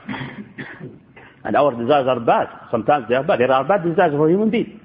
And 1.45 1.55
our 1.55 1.70
desires 1.70 2.09
are 2.09 2.18
bad. 2.18 2.49
Sometimes 2.72 3.07
they 3.09 3.14
are 3.14 3.22
bad. 3.22 3.39
There 3.39 3.53
are 3.53 3.62
bad 3.64 3.85
desires 3.85 4.14
for 4.16 4.28
human 4.28 4.51
beings. 4.51 4.80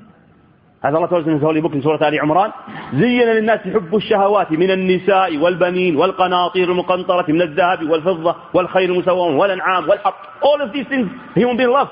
هذا 0.86 0.96
الله 0.98 1.08
تعالى 1.08 1.40
في 1.40 1.46
هولي 1.46 1.62
بوك 1.62 1.78
سورة 1.84 2.08
آل 2.08 2.20
عمران 2.20 2.52
زين 2.94 3.22
للناس 3.28 3.60
حب 3.60 3.96
الشهوات 3.96 4.52
من 4.52 4.72
النساء 4.72 5.38
والبنين 5.38 5.96
والقناطير 5.96 6.72
المقنطرة 6.72 7.32
من 7.32 7.42
الذهب 7.42 7.90
والفضة 7.90 8.36
والخير 8.54 8.90
المسوم 8.94 9.36
والأنعام 9.38 9.90
والحق 9.90 10.22
all 10.44 10.62
of 10.62 10.72
these 10.74 10.88
things 10.88 11.08
human 11.36 11.58
being 11.58 11.70
love 11.72 11.90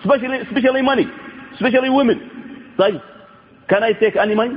especially, 0.00 0.38
especially 0.46 0.82
money 0.82 1.06
especially 1.54 1.90
women 1.90 2.18
طيب 2.78 3.00
can 3.68 3.82
I 3.82 3.92
take 3.92 4.16
any 4.16 4.34
money 4.36 4.56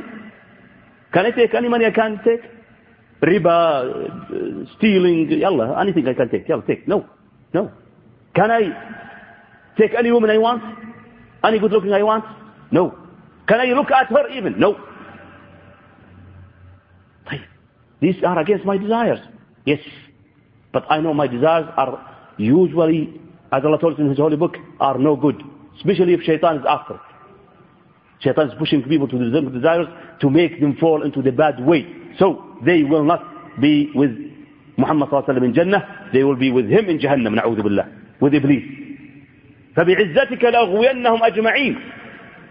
can 1.13 1.26
I 1.26 1.32
take 1.32 1.53
any 1.55 1.67
money 1.69 1.86
I 1.86 1.91
can 1.91 2.19
take 2.24 2.43
riba 3.24 3.57
stealing 4.78 5.32
يلا 5.32 5.82
anything 5.82 6.07
I 6.07 6.13
can 6.13 6.30
take 6.30 6.49
يلا 6.49 6.61
take 6.67 6.88
no 6.88 7.03
no 7.55 7.71
can 8.36 8.51
I 8.51 8.61
take 9.80 9.93
any 9.97 10.11
woman 10.11 10.30
I 10.30 10.38
want 10.38 10.61
any 11.43 11.57
good 11.59 11.71
looking 11.71 11.91
I 11.93 12.03
want 12.03 12.24
no 12.71 13.02
Can 13.47 13.59
I 13.59 13.65
look 13.73 13.91
at 13.91 14.07
her 14.07 14.29
even? 14.29 14.59
No. 14.59 14.77
These 18.03 18.21
are 18.25 18.37
against 18.37 18.65
my 18.65 18.77
desires. 18.77 19.19
Yes. 19.65 19.79
But 20.73 20.83
I 20.89 20.99
know 20.99 21.13
my 21.13 21.27
desires 21.27 21.67
are 21.77 22.05
usually, 22.37 23.21
as 23.49 23.63
Allah 23.63 23.79
told 23.79 23.93
us 23.93 23.99
in 23.99 24.09
His 24.09 24.17
holy 24.17 24.35
book, 24.35 24.55
are 24.81 24.97
no 24.97 25.15
good. 25.15 25.41
Especially 25.77 26.13
if 26.13 26.19
shaitan 26.23 26.57
is 26.57 26.63
after 26.67 26.95
it. 26.95 26.99
Shaitan 28.19 28.49
is 28.49 28.53
pushing 28.59 28.83
people 28.83 29.07
to 29.07 29.17
the 29.17 29.49
desires 29.49 29.87
to 30.19 30.29
make 30.29 30.59
them 30.59 30.75
fall 30.81 31.03
into 31.03 31.21
the 31.21 31.31
bad 31.31 31.65
way. 31.65 31.87
So 32.19 32.43
they 32.65 32.83
will 32.83 33.05
not 33.05 33.23
be 33.61 33.89
with 33.95 34.11
Muhammad 34.77 35.07
sallallahu 35.09 35.45
in 35.45 35.53
Jannah. 35.53 36.09
They 36.11 36.23
will 36.25 36.35
be 36.35 36.51
with 36.51 36.65
him 36.69 36.89
in 36.89 36.99
Jahannam, 36.99 37.39
na'udhu 37.39 37.63
billah. 37.63 37.87
With 38.19 38.33
Iblis. 38.33 38.63
فبعزتك 39.75 40.43
لأغوينهم 40.43 41.23
أجمعين 41.23 41.79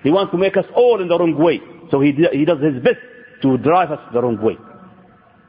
he 0.02 0.10
wants 0.10 0.32
to 0.32 0.38
make 0.38 0.56
us 0.56 0.64
all 0.74 1.00
in 1.00 1.08
the 1.08 1.18
wrong 1.18 1.36
way. 1.38 1.60
So 1.90 2.00
he, 2.00 2.12
he 2.32 2.44
does 2.44 2.60
his 2.62 2.82
best 2.82 2.98
to 3.42 3.58
drive 3.58 3.90
us 3.90 4.00
the 4.12 4.22
wrong 4.22 4.40
way. 4.42 4.56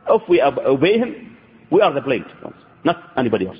If 0.10 0.22
we 0.28 0.42
obey 0.42 0.98
him, 0.98 1.38
we 1.72 1.82
are 1.82 1.94
the 1.94 2.02
blamed 2.02 2.26
ones, 2.44 2.56
not 2.84 2.98
anybody 3.18 3.48
else. 3.48 3.58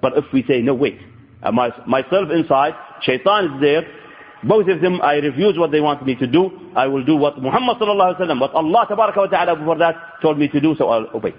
But 0.00 0.16
if 0.16 0.24
we 0.32 0.44
say, 0.48 0.60
no, 0.62 0.74
wait, 0.74 0.98
uh, 1.42 1.52
my, 1.52 1.70
myself 1.86 2.30
inside, 2.32 2.74
shaitan 3.02 3.54
is 3.54 3.60
there, 3.60 3.82
both 4.44 4.68
of 4.68 4.80
them, 4.80 5.00
I 5.02 5.14
refuse 5.14 5.58
what 5.58 5.72
they 5.72 5.80
want 5.80 6.04
me 6.06 6.14
to 6.16 6.26
do. 6.26 6.50
I 6.76 6.86
will 6.86 7.04
do 7.04 7.16
what 7.16 7.42
Muhammad 7.42 7.78
sallallahu 7.78 8.14
alaihi 8.16 8.20
wasallam, 8.20 8.40
what 8.40 8.54
Allah 8.54 8.86
tabaraka 8.88 9.16
wa 9.16 9.26
ta'ala 9.26 9.56
before 9.56 9.78
that 9.78 9.96
told 10.22 10.38
me 10.38 10.46
to 10.48 10.60
do, 10.60 10.74
so 10.78 10.88
I'll 10.88 11.08
obey. 11.14 11.34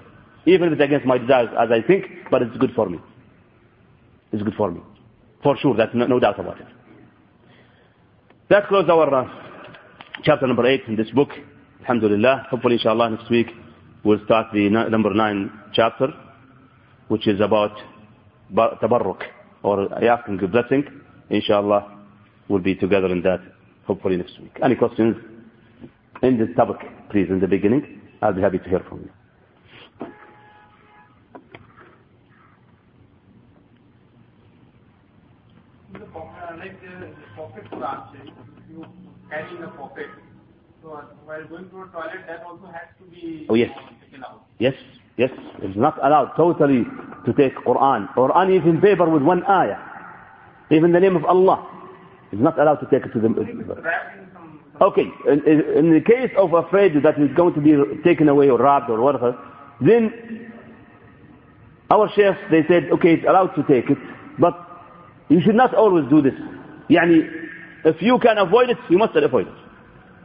Even 0.45 0.67
if 0.67 0.73
it's 0.73 0.81
against 0.81 1.05
my 1.05 1.17
desires 1.17 1.49
as 1.57 1.69
I 1.71 1.85
think, 1.85 2.05
but 2.29 2.41
it's 2.41 2.55
good 2.57 2.71
for 2.75 2.89
me. 2.89 2.99
It's 4.33 4.43
good 4.43 4.53
for 4.55 4.69
me. 4.71 4.81
For 5.43 5.55
sure, 5.57 5.75
that's 5.77 5.91
no, 5.95 6.07
no 6.07 6.19
doubt 6.19 6.39
about 6.39 6.59
it. 6.59 6.67
That 8.49 8.67
closes 8.67 8.89
our 8.89 9.13
uh, 9.13 9.29
chapter 10.23 10.47
number 10.47 10.65
8 10.65 10.85
in 10.87 10.95
this 10.95 11.11
book. 11.11 11.29
Alhamdulillah. 11.81 12.47
Hopefully, 12.49 12.75
inshallah, 12.77 13.11
next 13.11 13.29
week 13.29 13.45
we'll 14.03 14.25
start 14.25 14.47
the 14.51 14.69
number 14.69 15.13
9 15.13 15.51
chapter, 15.71 16.07
which 17.09 17.27
is 17.27 17.41
about 17.41 17.77
tabarruk, 18.51 19.21
or 19.61 19.93
asking 20.03 20.43
a 20.43 20.47
blessing. 20.47 20.83
Inshallah, 21.29 21.95
we'll 22.47 22.59
be 22.59 22.73
together 22.73 23.09
in 23.09 23.21
that, 23.21 23.39
hopefully 23.85 24.17
next 24.17 24.39
week. 24.39 24.57
Any 24.63 24.73
questions 24.73 25.15
in 26.23 26.39
this 26.39 26.49
topic, 26.55 26.77
please, 27.11 27.27
in 27.29 27.39
the 27.39 27.47
beginning? 27.47 28.01
I'll 28.23 28.33
be 28.33 28.41
happy 28.41 28.57
to 28.57 28.67
hear 28.67 28.83
from 28.89 29.01
you 29.01 29.09
carry 39.29 39.55
in 39.55 39.61
the 39.61 39.67
pocket. 39.69 40.07
So 40.81 40.93
uh, 40.93 41.01
while 41.25 41.45
going 41.47 41.69
to 41.69 41.81
a 41.81 41.87
toilet, 41.87 42.25
that 42.27 42.43
also 42.45 42.67
has 42.67 42.87
to 42.99 43.05
be 43.11 43.45
oh, 43.49 43.55
yes. 43.55 43.69
taken 44.05 44.23
out. 44.23 44.45
Yes, 44.59 44.73
yes. 45.17 45.29
It's 45.61 45.77
not 45.77 45.97
allowed 46.03 46.33
totally 46.35 46.83
to 47.25 47.33
take 47.33 47.55
Quran. 47.65 48.13
Quran 48.15 48.59
is 48.59 48.65
in 48.65 48.79
paper 48.81 49.09
with 49.09 49.21
one 49.23 49.43
ayah. 49.45 49.77
Even 50.71 50.91
the 50.91 50.99
name 50.99 51.15
of 51.15 51.25
Allah 51.25 51.67
is 52.31 52.39
not 52.39 52.59
allowed 52.59 52.75
to 52.77 52.85
take 52.89 53.05
it 53.05 53.13
to 53.13 53.19
the... 53.19 53.27
Okay, 54.81 55.05
in, 55.27 55.39
in 55.75 55.93
the 55.93 55.99
case 55.99 56.31
of 56.37 56.53
afraid 56.53 56.93
that 57.03 57.15
it's 57.17 57.33
going 57.35 57.53
to 57.53 57.59
be 57.61 57.75
taken 58.03 58.29
away 58.29 58.49
or 58.49 58.57
robbed 58.57 58.89
or 58.89 59.01
whatever, 59.01 59.37
then 59.81 60.53
our 61.91 62.09
sheikhs, 62.15 62.39
they 62.49 62.63
said, 62.67 62.89
okay, 62.93 63.15
it's 63.15 63.25
allowed 63.27 63.53
to 63.55 63.63
take 63.63 63.89
it, 63.89 63.97
but 64.37 64.55
you 65.27 65.41
should 65.41 65.55
not 65.55 65.73
always 65.75 66.05
do 66.09 66.21
this. 66.21 66.33
يعني 66.89 67.38
if 67.85 68.01
you 68.01 68.19
can 68.19 68.37
avoid 68.37 68.69
it, 68.69 68.77
you 68.89 68.97
must 68.97 69.15
avoid 69.15 69.47
it. 69.47 69.53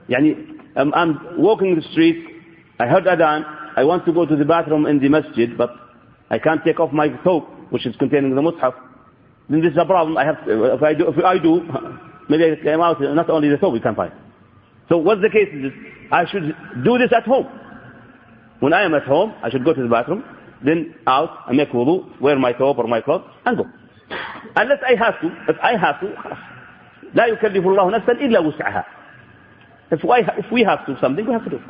Yani, 0.09 0.59
I'm, 0.77 0.93
I'm 0.95 1.41
walking 1.41 1.75
the 1.77 1.83
street, 1.93 2.25
I 2.79 2.87
heard 2.87 3.05
adhan, 3.05 3.45
I 3.77 3.85
want 3.85 4.05
to 4.07 4.13
go 4.13 4.27
to 4.27 4.37
the 4.37 4.45
bathroom 4.45 4.87
in 4.87 5.01
the 5.01 5.09
masjid, 5.09 5.57
but 5.57 5.71
I 6.31 6.39
can't 6.39 6.65
take 6.65 6.81
off 6.81 6.93
my 6.93 7.09
thobe, 7.09 7.47
which 7.71 7.87
is 7.87 7.95
containing 7.97 8.35
the 8.35 8.41
mushaf. 8.41 8.75
Then 9.49 9.61
this 9.61 9.73
is 9.73 9.79
a 9.79 9.85
problem. 9.85 10.17
I 10.17 10.25
have, 10.25 10.37
if 10.47 10.83
I 10.83 10.95
do, 10.95 11.09
if 11.09 11.25
I 11.25 11.39
do, 11.39 11.63
maybe 12.29 12.45
I 12.53 12.63
came 12.63 12.81
out, 12.81 13.01
not 13.01 13.31
only 13.31 13.49
the 13.49 13.57
thobe 13.57 13.73
we 13.73 13.81
can 13.81 13.95
find. 13.95 14.13
So 14.89 14.99
what's 14.99 15.23
the 15.23 15.31
case 15.31 15.49
is 15.53 15.73
I 16.11 16.25
should 16.31 16.55
do 16.85 16.99
this 16.99 17.13
at 17.17 17.25
home. 17.25 17.47
When 18.61 18.73
I 18.73 18.83
am 18.83 18.95
at 18.95 19.05
home, 19.05 19.35
I 19.43 19.51
should 19.51 19.65
go 19.65 19.75
to 19.75 19.83
the 19.83 19.89
bathroom, 19.89 20.25
then 20.65 20.95
out, 21.07 21.45
I 21.47 21.53
make 21.53 21.71
wudu, 21.71 22.21
wear 22.21 22.39
my 22.39 22.53
thobe 22.53 22.79
or 22.79 22.87
my 22.87 23.01
clothes, 23.01 23.25
and 23.45 23.57
go. 23.57 23.65
Unless 24.57 24.79
I 24.87 24.95
have 25.03 25.21
to, 25.21 25.27
if 25.49 25.57
I 25.63 25.77
have 25.77 26.01
to, 26.01 26.54
لا 27.15 27.27
يكلف 27.27 27.67
الله 27.67 27.91
نفسا 27.91 28.13
إلا 28.13 28.39
وسعها 28.39 28.85
if 29.91 30.03
we, 30.53 30.63
have 30.65 30.85
to 30.87 30.95
do 30.95 31.01
something 31.01 31.27
we 31.27 31.33
have 31.33 31.45
to 31.45 31.51
do 31.51 31.61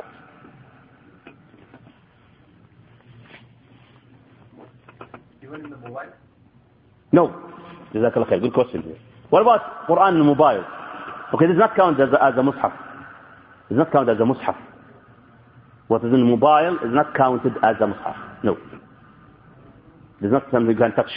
mobile 5.83 6.11
no 7.13 7.31
جزاك 7.93 8.17
الله 8.17 8.25
خير 8.25 8.39
good 8.41 8.53
question 8.53 8.81
here 8.83 8.97
what 9.29 9.41
about 9.41 9.87
Quran 9.87 10.17
the 10.17 10.23
mobile 10.23 10.63
okay 11.33 11.47
does 11.47 11.57
not 11.57 11.75
count 11.75 11.99
as 11.99 12.09
a, 12.13 12.23
as 12.23 12.33
a 12.37 12.41
mushaf 12.41 12.73
does 13.69 13.77
not 13.77 13.91
count 13.91 14.09
as 14.09 14.17
a 14.19 14.23
mushaf 14.23 14.55
What 15.87 16.03
is 16.03 16.11
in 16.13 16.23
mobile 16.27 16.77
is 16.83 16.91
not 16.93 17.13
counted 17.15 17.53
as 17.61 17.75
a 17.79 17.83
mushaf. 17.85 18.43
No. 18.43 18.57
It's 20.21 20.31
not 20.31 20.45
something 20.51 20.71
you 20.71 20.77
can 20.77 20.93
touch. 20.95 21.11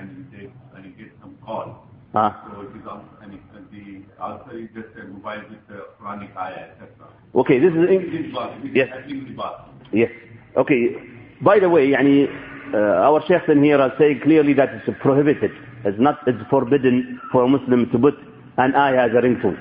and 0.00 0.08
you 0.16 0.24
take, 0.38 0.52
and 0.76 0.84
you 0.84 0.92
get 0.92 1.12
some 1.20 1.36
call. 1.44 1.86
Ah. 2.14 2.48
So 2.48 2.62
it 2.62 2.72
is 2.76 2.86
also, 2.88 3.04
and 3.22 3.34
it, 3.34 3.40
and 3.54 3.66
the 3.68 4.24
answer 4.24 4.58
is 4.58 4.68
just 4.74 4.88
a 4.96 5.04
mobile 5.08 5.42
with 5.50 5.60
the 5.68 5.86
Quranic 6.00 6.34
ayah, 6.36 6.72
etc. 6.72 7.12
Okay, 7.34 7.58
this 7.58 7.72
is... 7.72 7.84
It 7.90 8.26
is 8.26 8.32
bas. 8.34 8.56
It 8.62 8.68
is 8.68 8.74
Yes. 8.74 8.88
actually 8.96 9.18
in 9.18 9.24
the 9.24 9.34
bas. 9.36 9.60
Yes. 9.92 10.10
Okay. 10.56 10.96
By 11.42 11.58
the 11.58 11.68
way, 11.68 11.88
يعني, 11.90 12.26
uh, 12.72 13.06
our 13.06 13.20
sheikhs 13.28 13.48
in 13.48 13.62
here 13.62 13.78
are 13.78 13.92
saying 13.98 14.20
clearly 14.22 14.54
that 14.54 14.70
it's 14.72 14.88
prohibited. 15.02 15.50
It's 15.84 15.98
not, 16.00 16.18
it's 16.26 16.38
forbidden 16.48 17.20
for 17.30 17.44
a 17.44 17.48
Muslim 17.48 17.90
to 17.90 17.98
put 17.98 18.14
an 18.56 18.74
ayah 18.74 19.06
as 19.06 19.10
a 19.12 19.20
ringtone. 19.20 19.56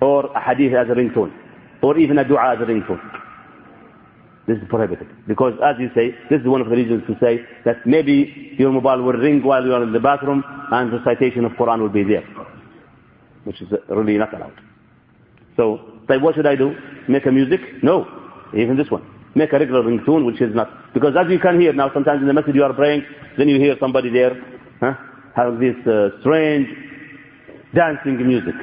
Or 0.00 0.26
a 0.34 0.40
hadith 0.40 0.72
as 0.74 0.88
a 0.88 0.94
ringtone. 0.94 1.32
Or 1.82 1.98
even 1.98 2.18
a 2.18 2.24
dua 2.26 2.54
as 2.54 2.60
a 2.62 2.64
ringtone. 2.64 3.00
This 4.47 4.57
is 4.57 4.63
prohibited. 4.69 5.07
Because 5.27 5.53
as 5.63 5.75
you 5.79 5.89
say, 5.95 6.11
this 6.29 6.39
is 6.41 6.47
one 6.47 6.61
of 6.61 6.69
the 6.69 6.75
reasons 6.75 7.03
to 7.07 7.17
say 7.19 7.41
that 7.65 7.85
maybe 7.85 8.53
your 8.59 8.71
mobile 8.71 9.01
will 9.03 9.13
ring 9.13 9.41
while 9.43 9.65
you 9.65 9.73
are 9.73 9.81
in 9.83 9.91
the 9.91 9.99
bathroom 9.99 10.43
and 10.71 10.91
the 10.93 11.03
citation 11.03 11.45
of 11.45 11.53
Quran 11.53 11.79
will 11.81 11.89
be 11.89 12.03
there. 12.03 12.23
Which 13.43 13.61
is 13.61 13.69
really 13.89 14.17
not 14.17 14.33
allowed. 14.33 14.53
So, 15.57 15.79
what 16.07 16.35
should 16.35 16.45
I 16.45 16.55
do? 16.55 16.75
Make 17.09 17.25
a 17.25 17.31
music? 17.31 17.59
No. 17.81 18.05
Even 18.55 18.77
this 18.77 18.89
one. 18.91 19.03
Make 19.33 19.51
a 19.53 19.59
regular 19.59 19.81
ringtone, 19.83 20.25
which 20.25 20.41
is 20.41 20.53
not. 20.55 20.93
Because 20.93 21.15
as 21.19 21.29
you 21.29 21.39
can 21.39 21.59
hear 21.59 21.73
now, 21.73 21.91
sometimes 21.93 22.21
in 22.21 22.27
the 22.27 22.33
masjid 22.33 22.55
you 22.55 22.63
are 22.63 22.73
praying, 22.73 23.03
then 23.37 23.49
you 23.49 23.59
hear 23.59 23.75
somebody 23.79 24.09
there, 24.09 24.31
huh, 24.79 24.93
have 25.35 25.59
this 25.59 25.75
uh, 25.87 26.09
strange 26.21 26.67
dancing 27.73 28.15
music. 28.25 28.53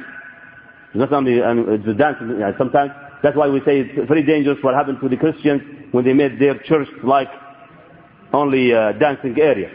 It's 0.89 0.99
not 0.99 1.13
only 1.13 1.41
um, 1.41 1.65
it's 1.69 1.85
the 1.85 1.93
dancing, 1.93 2.41
sometimes, 2.57 2.91
that's 3.23 3.37
why 3.37 3.47
we 3.47 3.59
say 3.61 3.79
it's 3.79 4.07
very 4.07 4.23
dangerous 4.23 4.57
what 4.61 4.75
happened 4.75 4.99
to 5.01 5.07
the 5.07 5.15
Christians 5.15 5.61
when 5.91 6.03
they 6.03 6.13
made 6.13 6.39
their 6.39 6.59
church 6.59 6.87
like 7.03 7.29
only 8.33 8.73
uh, 8.73 8.91
dancing 8.99 9.35
area. 9.39 9.69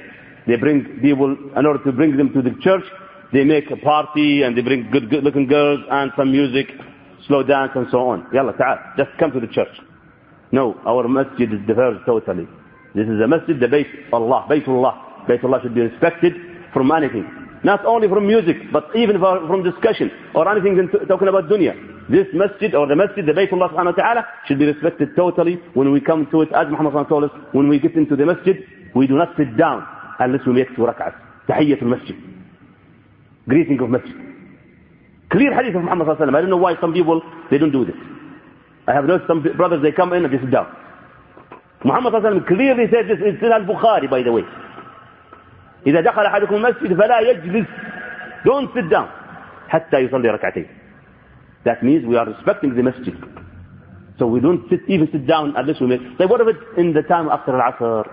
They 0.47 0.57
bring 0.57 1.01
people, 1.01 1.35
in 1.57 1.67
order 1.67 1.83
to 1.85 1.93
bring 1.93 2.17
them 2.17 2.33
to 2.35 2.43
the 2.43 2.55
church, 2.61 2.85
they 3.33 3.45
make 3.45 3.71
a 3.71 3.77
party 3.77 4.43
and 4.43 4.57
they 4.57 4.61
bring 4.63 4.91
good, 4.91 5.09
good 5.11 5.25
looking 5.25 5.47
girls 5.47 5.81
and 5.91 6.13
some 6.17 6.31
music, 6.31 6.69
slow 7.27 7.43
dance 7.43 7.73
and 7.75 7.87
so 7.91 8.09
on. 8.09 8.27
Yalla, 8.33 8.53
ta'al, 8.53 8.79
just 8.97 9.11
come 9.19 9.33
to 9.33 9.41
the 9.41 9.47
church. 9.49 9.73
No, 10.53 10.75
our 10.87 11.09
masjid 11.09 11.53
is 11.53 11.61
diverse 11.67 11.99
totally. 12.07 12.47
This 12.95 13.07
is 13.07 13.21
a 13.23 13.29
masjid, 13.29 13.59
the 13.61 13.67
Bayt 13.67 13.87
Allah, 14.13 14.47
Baytullah. 14.51 15.27
Baytullah 15.29 15.63
should 15.63 15.75
be 15.75 15.83
respected 15.83 16.33
from 16.73 16.91
anything. 16.91 17.38
Not 17.65 17.85
only 17.85 18.09
from 18.09 18.27
music, 18.27 18.57
but 18.73 18.89
even 18.95 19.19
from 19.19 19.63
discussion 19.65 20.11
or 20.35 20.49
anything 20.51 20.79
in- 20.79 20.89
talking 21.09 21.29
about 21.29 21.49
dunya. 21.49 21.75
This 22.09 22.27
masjid 22.33 22.75
or 22.75 22.87
the 22.87 22.97
masjid, 22.97 23.27
the 23.27 23.33
Baytullah 23.33 23.69
subhanahu 23.71 23.97
wa 23.97 24.03
ta'ala, 24.03 24.27
should 24.47 24.59
be 24.59 24.67
respected 24.67 25.15
totally 25.17 25.57
when 25.75 25.93
we 25.93 26.01
come 26.01 26.27
to 26.31 26.43
it. 26.43 26.49
As 26.53 26.67
Muhammad 26.71 27.09
told 27.09 27.25
us, 27.25 27.31
when 27.53 27.69
we 27.69 27.79
get 27.79 27.95
into 27.97 28.17
the 28.17 28.25
masjid, 28.25 28.57
we 28.95 29.07
do 29.07 29.15
not 29.17 29.37
sit 29.37 29.57
down 29.59 29.87
unless 30.19 30.41
we 30.47 30.53
make 30.55 30.69
two 30.77 30.83
rak'ahs. 30.83 31.15
Tahiyyatul 31.49 31.83
masjid. 31.89 32.17
Greeting 33.49 33.81
of 33.81 33.91
masjid. 33.91 34.15
Clear 35.31 35.53
hadith 35.55 35.77
of 35.77 35.83
Muhammad 35.83 36.07
sallallahu 36.09 36.37
I 36.37 36.41
don't 36.41 36.51
know 36.51 36.57
why 36.57 36.75
some 36.81 36.93
people, 36.93 37.21
they 37.51 37.59
don't 37.59 37.73
do 37.73 37.85
this. 37.85 37.97
I 38.87 38.95
have 38.95 39.05
noticed 39.05 39.29
some 39.29 39.43
brothers, 39.57 39.83
they 39.83 39.93
come 39.93 40.13
in 40.15 40.25
and 40.25 40.33
they 40.33 40.39
sit 40.39 40.51
down. 40.51 40.69
Muhammad 41.85 42.15
sallallahu 42.15 42.47
clearly 42.47 42.85
said 42.91 43.05
this, 43.09 43.19
in 43.21 43.53
al-Bukhari 43.53 44.09
by 44.09 44.23
the 44.23 44.33
way. 44.33 44.43
إذا 45.87 46.01
دخل 46.01 46.23
أحدكم 46.27 46.55
المسجد 46.55 46.95
فلا 47.01 47.21
يجلس 47.21 47.67
Don't 48.45 48.69
sit 48.75 48.89
down 48.91 49.09
حتى 49.69 49.99
يصلي 49.99 50.29
ركعتين 50.31 50.67
That 51.65 51.83
means 51.83 52.07
we 52.07 52.17
are 52.17 52.27
respecting 52.27 52.75
the 52.75 52.83
masjid. 52.83 53.15
So 54.19 54.27
we 54.27 54.41
don't 54.41 54.69
sit, 54.71 54.81
even 54.89 55.09
sit 55.13 55.27
down 55.27 55.55
unless 55.57 55.81
we 55.81 55.87
make... 55.87 56.01
Like 56.19 56.29
what 56.31 56.41
if 56.41 56.49
it's 56.49 56.79
in 56.79 56.93
the 56.93 57.03
time 57.03 57.29
after 57.29 57.53
Al-Asr, 57.61 58.05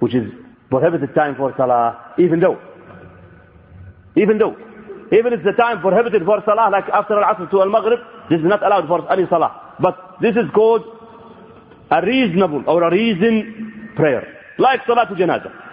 which 0.00 0.14
is 0.14 0.30
prohibited 0.68 1.14
time 1.14 1.36
for 1.36 1.54
Salah, 1.56 2.14
even 2.18 2.40
though, 2.40 2.58
even 4.16 4.38
though, 4.38 4.56
even 5.12 5.32
it's 5.32 5.44
the 5.44 5.52
time 5.58 5.80
prohibited 5.80 6.22
for 6.24 6.42
Salah, 6.44 6.70
like 6.70 6.84
after 6.92 7.18
Al-Asr 7.20 7.50
to 7.50 7.60
Al-Maghrib, 7.62 7.98
this 8.30 8.38
is 8.40 8.46
not 8.46 8.62
allowed 8.64 8.86
for 8.86 9.10
any 9.12 9.26
Salah. 9.28 9.74
But 9.80 10.16
this 10.20 10.36
is 10.36 10.50
called 10.54 10.82
a 11.90 12.04
reasonable 12.04 12.62
or 12.66 12.82
a 12.84 12.90
reason 12.90 13.92
prayer. 13.96 14.26
Like 14.58 14.80
Salah 14.86 15.06
to 15.08 15.14
Janazah. 15.14 15.69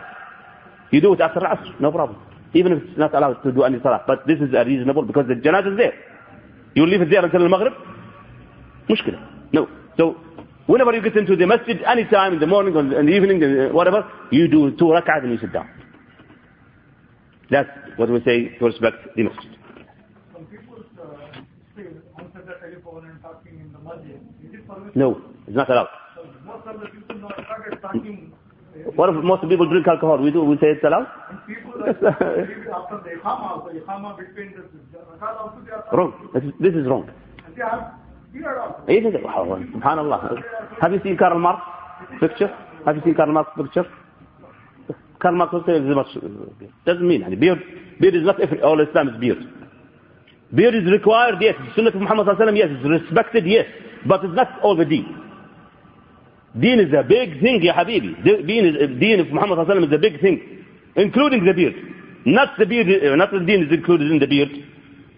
You 0.91 1.01
do 1.01 1.13
it 1.13 1.21
after 1.21 1.39
Asr, 1.41 1.79
no 1.79 1.91
problem. 1.91 2.19
Even 2.53 2.71
if 2.73 2.83
it's 2.83 2.97
not 2.97 3.13
allowed 3.13 3.41
to 3.43 3.51
do 3.51 3.63
any 3.63 3.79
Salah. 3.81 4.03
But 4.07 4.25
this 4.25 4.39
is 4.39 4.53
a 4.53 4.63
reasonable 4.63 5.03
because 5.03 5.27
the 5.27 5.35
Janazah 5.35 5.71
is 5.73 5.77
there. 5.77 5.93
You 6.75 6.85
leave 6.85 7.01
it 7.01 7.09
there 7.09 7.23
until 7.25 7.43
Al-Maghrib? 7.43 7.73
Mushkila. 8.89 9.51
No. 9.51 9.67
So, 9.97 10.15
whenever 10.67 10.93
you 10.93 11.01
get 11.01 11.17
into 11.17 11.35
the 11.35 11.45
masjid, 11.45 11.81
any 11.83 12.05
time 12.05 12.33
in 12.33 12.39
the 12.39 12.47
morning 12.47 12.75
or 12.75 12.81
in 12.99 13.05
the 13.05 13.11
evening, 13.11 13.73
whatever, 13.73 14.09
you 14.31 14.47
do 14.47 14.71
two 14.77 14.85
rak'ahs 14.85 15.23
and 15.23 15.31
you 15.33 15.39
sit 15.39 15.51
down. 15.51 15.69
That's 17.49 17.69
what 17.97 18.09
we 18.09 18.21
say 18.23 18.57
to 18.57 18.65
respect 18.65 19.15
the 19.15 19.23
masjid. 19.23 19.57
Some 20.33 20.45
people 20.45 20.83
uh, 21.01 21.05
say 21.75 21.83
answer 22.19 22.43
the 22.45 22.53
telephone 22.61 23.09
and 23.09 23.21
talking 23.21 23.59
in 23.59 23.71
the 23.73 23.79
masjid. 23.79 24.19
Is 24.45 24.53
it 24.53 24.67
permissible? 24.67 24.91
No, 24.95 25.21
it's 25.47 25.55
not 25.55 25.69
allowed. 25.69 25.87
So 26.15 26.23
the 28.83 28.89
uh, 28.89 28.93
What 28.95 29.09
if 29.09 29.15
most 29.23 29.41
people 29.49 29.67
drink 29.69 29.87
alcohol? 29.87 30.17
We 30.21 30.31
do, 30.31 30.43
we 30.43 30.55
say 30.57 30.71
it's 30.75 30.83
allowed? 30.83 31.07
The 31.47 31.93
the. 31.93 32.11
Wrong. 35.93 36.13
This 36.59 36.73
is, 36.73 36.85
wrong. 36.87 37.09
The, 37.55 37.61
wow, 39.23 39.59
subhanallah. 39.73 40.43
Have 40.81 40.91
you 40.93 40.99
seen 41.03 41.17
Karl 41.17 41.39
Marx 41.39 41.61
picture? 42.19 42.49
Have 42.85 42.95
you 42.97 43.01
seen 43.03 43.15
Karl 43.15 43.31
Marx 43.31 43.49
picture? 43.55 43.85
Karl 45.21 45.35
Marx 45.35 45.53
also 45.53 45.65
says 45.65 45.81
much. 45.83 46.07
Doesn't 46.85 47.07
mean. 47.07 47.21
يعني 47.21 47.35
beard, 47.39 47.59
beard 47.99 48.15
is 48.15 48.23
not 48.23 48.39
every, 48.41 48.61
all 48.61 48.79
Islam 48.79 49.09
is 49.09 49.17
beard. 49.19 49.37
Beard 50.53 50.75
is 50.75 50.89
required, 50.91 51.35
yes. 51.41 51.55
Sunnah 51.75 51.89
of 51.89 51.95
Muhammad 51.95 52.27
yes. 52.55 52.69
It's 52.71 53.03
respected, 53.03 53.45
yes. 53.45 53.65
But 54.05 54.23
it's 54.23 54.33
not 54.35 54.61
all 54.63 54.75
the 54.77 54.85
deen. 54.85 55.26
Deen 56.55 56.79
is 56.79 56.93
a 56.93 57.03
big 57.03 57.41
thing, 57.41 57.61
ya 57.61 57.73
habibi. 57.73 58.23
Deen, 58.23 58.65
is, 58.65 58.99
deen 58.99 59.19
of 59.19 59.27
Muhammad 59.29 59.59
wasallam 59.59 59.87
is 59.87 59.93
a 59.93 59.97
big 59.97 60.19
thing. 60.21 60.65
Including 60.95 61.45
the 61.45 61.53
beard. 61.53 61.75
Not 62.25 62.57
the 62.57 62.65
beard, 62.65 62.87
uh, 62.87 63.15
not 63.15 63.31
the 63.31 63.39
deen 63.39 63.63
is 63.63 63.71
included 63.71 64.11
in 64.11 64.19
the 64.19 64.27
beard. 64.27 64.49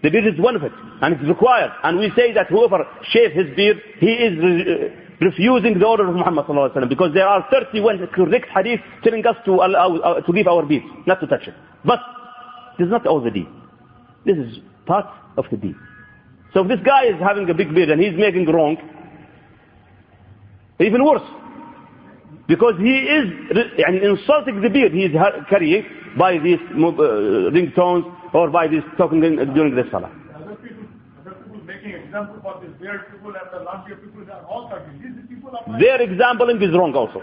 The 0.02 0.10
beard 0.10 0.26
is 0.26 0.40
one 0.40 0.56
of 0.56 0.62
it, 0.62 0.72
and 1.02 1.14
it's 1.14 1.24
required. 1.28 1.70
And 1.82 1.98
we 1.98 2.10
say 2.16 2.32
that 2.32 2.48
whoever 2.48 2.84
shaves 3.12 3.34
his 3.34 3.54
beard, 3.56 3.78
he 4.00 4.12
is 4.12 4.34
uh, 4.38 5.24
refusing 5.24 5.78
the 5.78 5.86
order 5.86 6.08
of 6.08 6.14
Muhammad 6.14 6.46
sallallahu 6.46 6.72
alaihi 6.72 6.76
wasallam, 6.76 6.88
because 6.88 7.12
there 7.14 7.26
are 7.26 7.46
31 7.50 8.08
correct 8.14 8.46
hadith 8.54 8.80
telling 9.04 9.24
us 9.26 9.36
to 9.44 9.52
allow, 9.52 9.96
uh, 9.96 10.20
to 10.20 10.32
give 10.32 10.46
our 10.46 10.64
beard, 10.64 10.82
not 11.06 11.20
to 11.20 11.26
touch 11.26 11.46
it. 11.46 11.54
But 11.84 12.00
this 12.78 12.86
is 12.86 12.90
not 12.90 13.06
all 13.06 13.20
the 13.20 13.30
deen. 13.30 13.48
This 14.24 14.36
is 14.36 14.58
part 14.86 15.06
of 15.36 15.44
the 15.50 15.56
deen. 15.56 15.76
So 16.52 16.62
if 16.62 16.68
this 16.68 16.80
guy 16.84 17.06
is 17.06 17.20
having 17.20 17.48
a 17.48 17.54
big 17.54 17.74
beard 17.74 17.90
and 17.90 18.00
he's 18.00 18.16
making 18.16 18.46
wrong, 18.46 18.76
even 20.80 21.04
worse. 21.04 21.22
Because 22.48 22.74
he 22.78 22.96
is 23.06 23.26
insulting 24.02 24.60
the 24.60 24.70
beard 24.70 24.92
he 24.92 25.04
is 25.04 25.12
carrying 25.48 25.84
by 26.18 26.38
these 26.38 26.58
uh, 26.58 27.52
ringtones 27.54 28.02
or 28.34 28.50
by 28.50 28.66
this 28.66 28.82
talking 28.98 29.20
during 29.20 29.76
the 29.76 29.84
salah. 29.92 30.10
Other 30.34 30.56
people, 30.56 30.82
other 31.20 31.36
people 31.44 31.60
making 31.66 31.94
example 31.94 32.40
for 32.42 32.58
beard 32.80 33.02
people 33.12 33.32
the 33.32 33.94
people 33.96 34.26
are 34.32 34.44
all 34.46 34.68
talking. 34.68 34.98
These 34.98 35.28
people 35.28 35.52
are 35.54 36.62
is 36.64 36.74
wrong 36.74 36.94
also. 36.94 37.22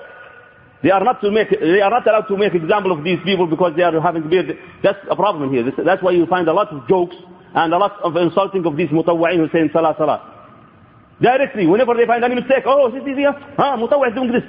They 0.84 0.92
are 0.92 1.04
not 1.04 1.20
to 1.22 1.32
make 1.32 1.50
they 1.50 1.82
are 1.82 1.90
not 1.90 2.06
allowed 2.08 2.28
to 2.30 2.38
make 2.38 2.54
example 2.54 2.92
of 2.92 3.04
these 3.04 3.20
people 3.26 3.48
because 3.48 3.74
they 3.76 3.84
are 3.84 4.00
having 4.00 4.30
beard. 4.30 4.56
That's 4.84 5.00
a 5.10 5.16
problem 5.16 5.52
here. 5.52 5.66
That's 5.84 6.04
why 6.04 6.12
you 6.12 6.28
find 6.28 6.48
a 6.48 6.54
lot 6.54 6.70
of 6.70 6.88
jokes 6.88 7.16
and 7.56 7.74
a 7.74 7.78
lot 7.78 8.00
of 8.04 8.16
insulting 8.16 8.66
of 8.66 8.78
these 8.78 8.90
mutawwa'in 8.90 9.38
who 9.38 9.50
say 9.52 9.68
salah 9.74 9.96
salah. 9.98 10.37
دايركتلي 11.22 11.66
ونيفر 11.68 11.96
دي 11.96 12.06
فايند 12.06 12.24
اني 12.24 12.36
مستيك 12.36 12.68
اوه 12.68 12.92
سي 12.92 13.16
سي 13.16 13.26
ها 13.60 13.76
مطوع 13.76 14.08
ذا 14.08 14.22
انجلس 14.22 14.44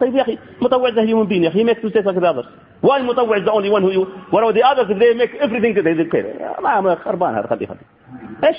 طيب 0.00 0.16
يا 0.16 0.22
أخي 0.22 0.38
مطوع 0.62 0.88
ذا 0.88 1.02
هيومن 1.02 1.26
بين 1.26 1.44
يا 1.44 1.48
أخي. 1.48 1.64
ميك 1.64 1.84
مستيك 1.84 2.06
لايك 2.06 2.18
ذا 2.18 2.30
اذرز 2.30 2.46
وان 2.82 3.04
مطوع 3.04 3.36
ذا 3.36 3.50
اونلي 3.50 3.70
وان 3.70 3.82
هو 3.82 4.06
وان 4.32 4.54
ذا 4.54 4.66
اذرز 4.66 4.92
ذي 4.92 5.14
ميك 5.14 5.36
افري 5.36 5.60
ثينج 5.60 5.78
ذي 5.78 6.04
كير 6.04 6.34
ما 6.62 6.94
خربان 6.94 7.34
هذا 7.34 7.46
خليه 7.46 7.66
خليه. 7.66 7.78
إيش؟ 8.44 8.56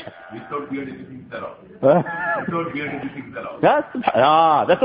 آه 4.16 4.64
ذاتس 4.64 4.84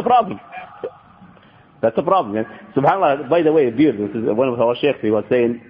ا 1.98 2.00
بروبلم 2.00 2.46
سبحان 2.76 2.96
الله 2.96 3.14
باي 3.14 3.42
ذا 3.42 3.50
واي 3.50 3.70
بيرد 3.70 4.00
ون 4.16 4.48
اوف 4.48 4.60
اور 4.60 4.74
شيخ 4.74 4.96
هي 5.02 5.10
واز 5.10 5.24
سين 5.28 5.60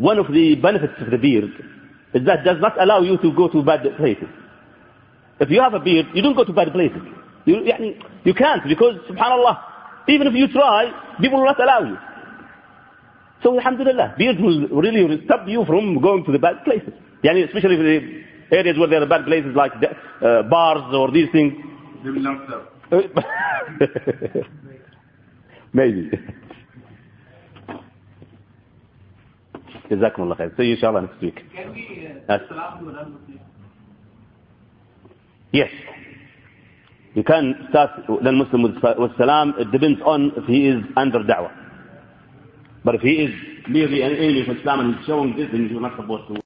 ون 0.00 0.16
اوف 0.18 0.30
ذا 0.30 0.54
بنفيتس 0.54 1.00
اوف 1.00 1.08
ذا 1.08 1.16
بيرد 1.16 1.50
is 2.14 2.22
that 2.24 2.44
does 2.44 2.60
not 2.60 2.80
allow 2.80 3.00
you 3.00 3.16
to 3.18 3.32
go 3.32 3.48
to 3.48 3.62
bad 3.62 3.82
places. 3.96 4.28
If 5.39 5.49
you 5.49 5.61
have 5.61 5.73
a 5.73 5.79
beard, 5.79 6.07
you 6.13 6.21
don't 6.21 6.35
go 6.35 6.43
to 6.43 6.53
bad 6.53 6.71
places. 6.71 7.01
You, 7.45 7.55
يعني, 7.55 7.95
you 8.25 8.33
can't 8.33 8.67
because, 8.67 8.95
subhanallah, 9.09 9.57
even 10.07 10.27
if 10.27 10.33
you 10.33 10.47
try, 10.49 10.91
people 11.21 11.39
will 11.39 11.45
not 11.45 11.61
allow 11.61 11.79
you. 11.81 11.97
So, 13.43 13.57
alhamdulillah, 13.57 14.15
beard 14.17 14.39
will 14.39 14.67
really 14.67 15.23
stop 15.25 15.47
you 15.47 15.63
from 15.65 16.01
going 16.01 16.25
to 16.25 16.31
the 16.31 16.39
bad 16.39 16.63
places. 16.65 16.93
يعني, 17.23 17.45
especially 17.47 17.75
if, 17.75 18.25
areas 18.51 18.77
where 18.77 18.87
there 18.87 19.01
are 19.01 19.05
bad 19.05 19.25
places 19.25 19.55
like 19.55 19.71
uh, 19.75 20.43
bars 20.43 20.93
or 20.93 21.11
these 21.11 21.29
things. 21.31 21.53
They 22.03 22.09
will 22.09 22.21
not 22.21 22.47
serve. 22.49 22.65
Maybe. 25.73 26.09
جزاكم 29.91 30.23
الله 30.23 30.35
خير. 30.35 30.51
See 30.57 30.63
you 30.63 30.75
inshallah 30.75 31.01
next 31.01 31.21
week. 31.21 31.41
Can 31.55 31.73
we 31.73 32.07
uh, 32.29 32.37
Yes. 35.54 35.70
You 37.14 37.22
can 37.22 37.54
start 37.70 37.90
the 38.08 38.32
Muslim 38.32 38.62
with, 38.64 38.74
with 38.98 39.12
salam. 39.16 39.54
It 39.56 39.70
depends 39.70 40.00
on 40.04 40.32
if 40.36 40.44
he 40.46 40.66
is 40.66 40.82
under 40.96 41.20
da'wah. 41.20 41.52
But 42.84 42.96
if 42.96 43.02
he 43.02 43.12
is 43.22 43.30
clearly 43.66 44.02
an 44.02 44.16
enemy 44.16 44.40
of 44.42 44.56
Islam 44.56 44.80
and 44.80 44.96
he's 44.96 45.06
showing 45.06 45.36
this, 45.36 45.46
then 45.52 45.68
you're 45.70 45.80
not 45.80 45.94
supposed 45.96 46.26
to 46.26 46.42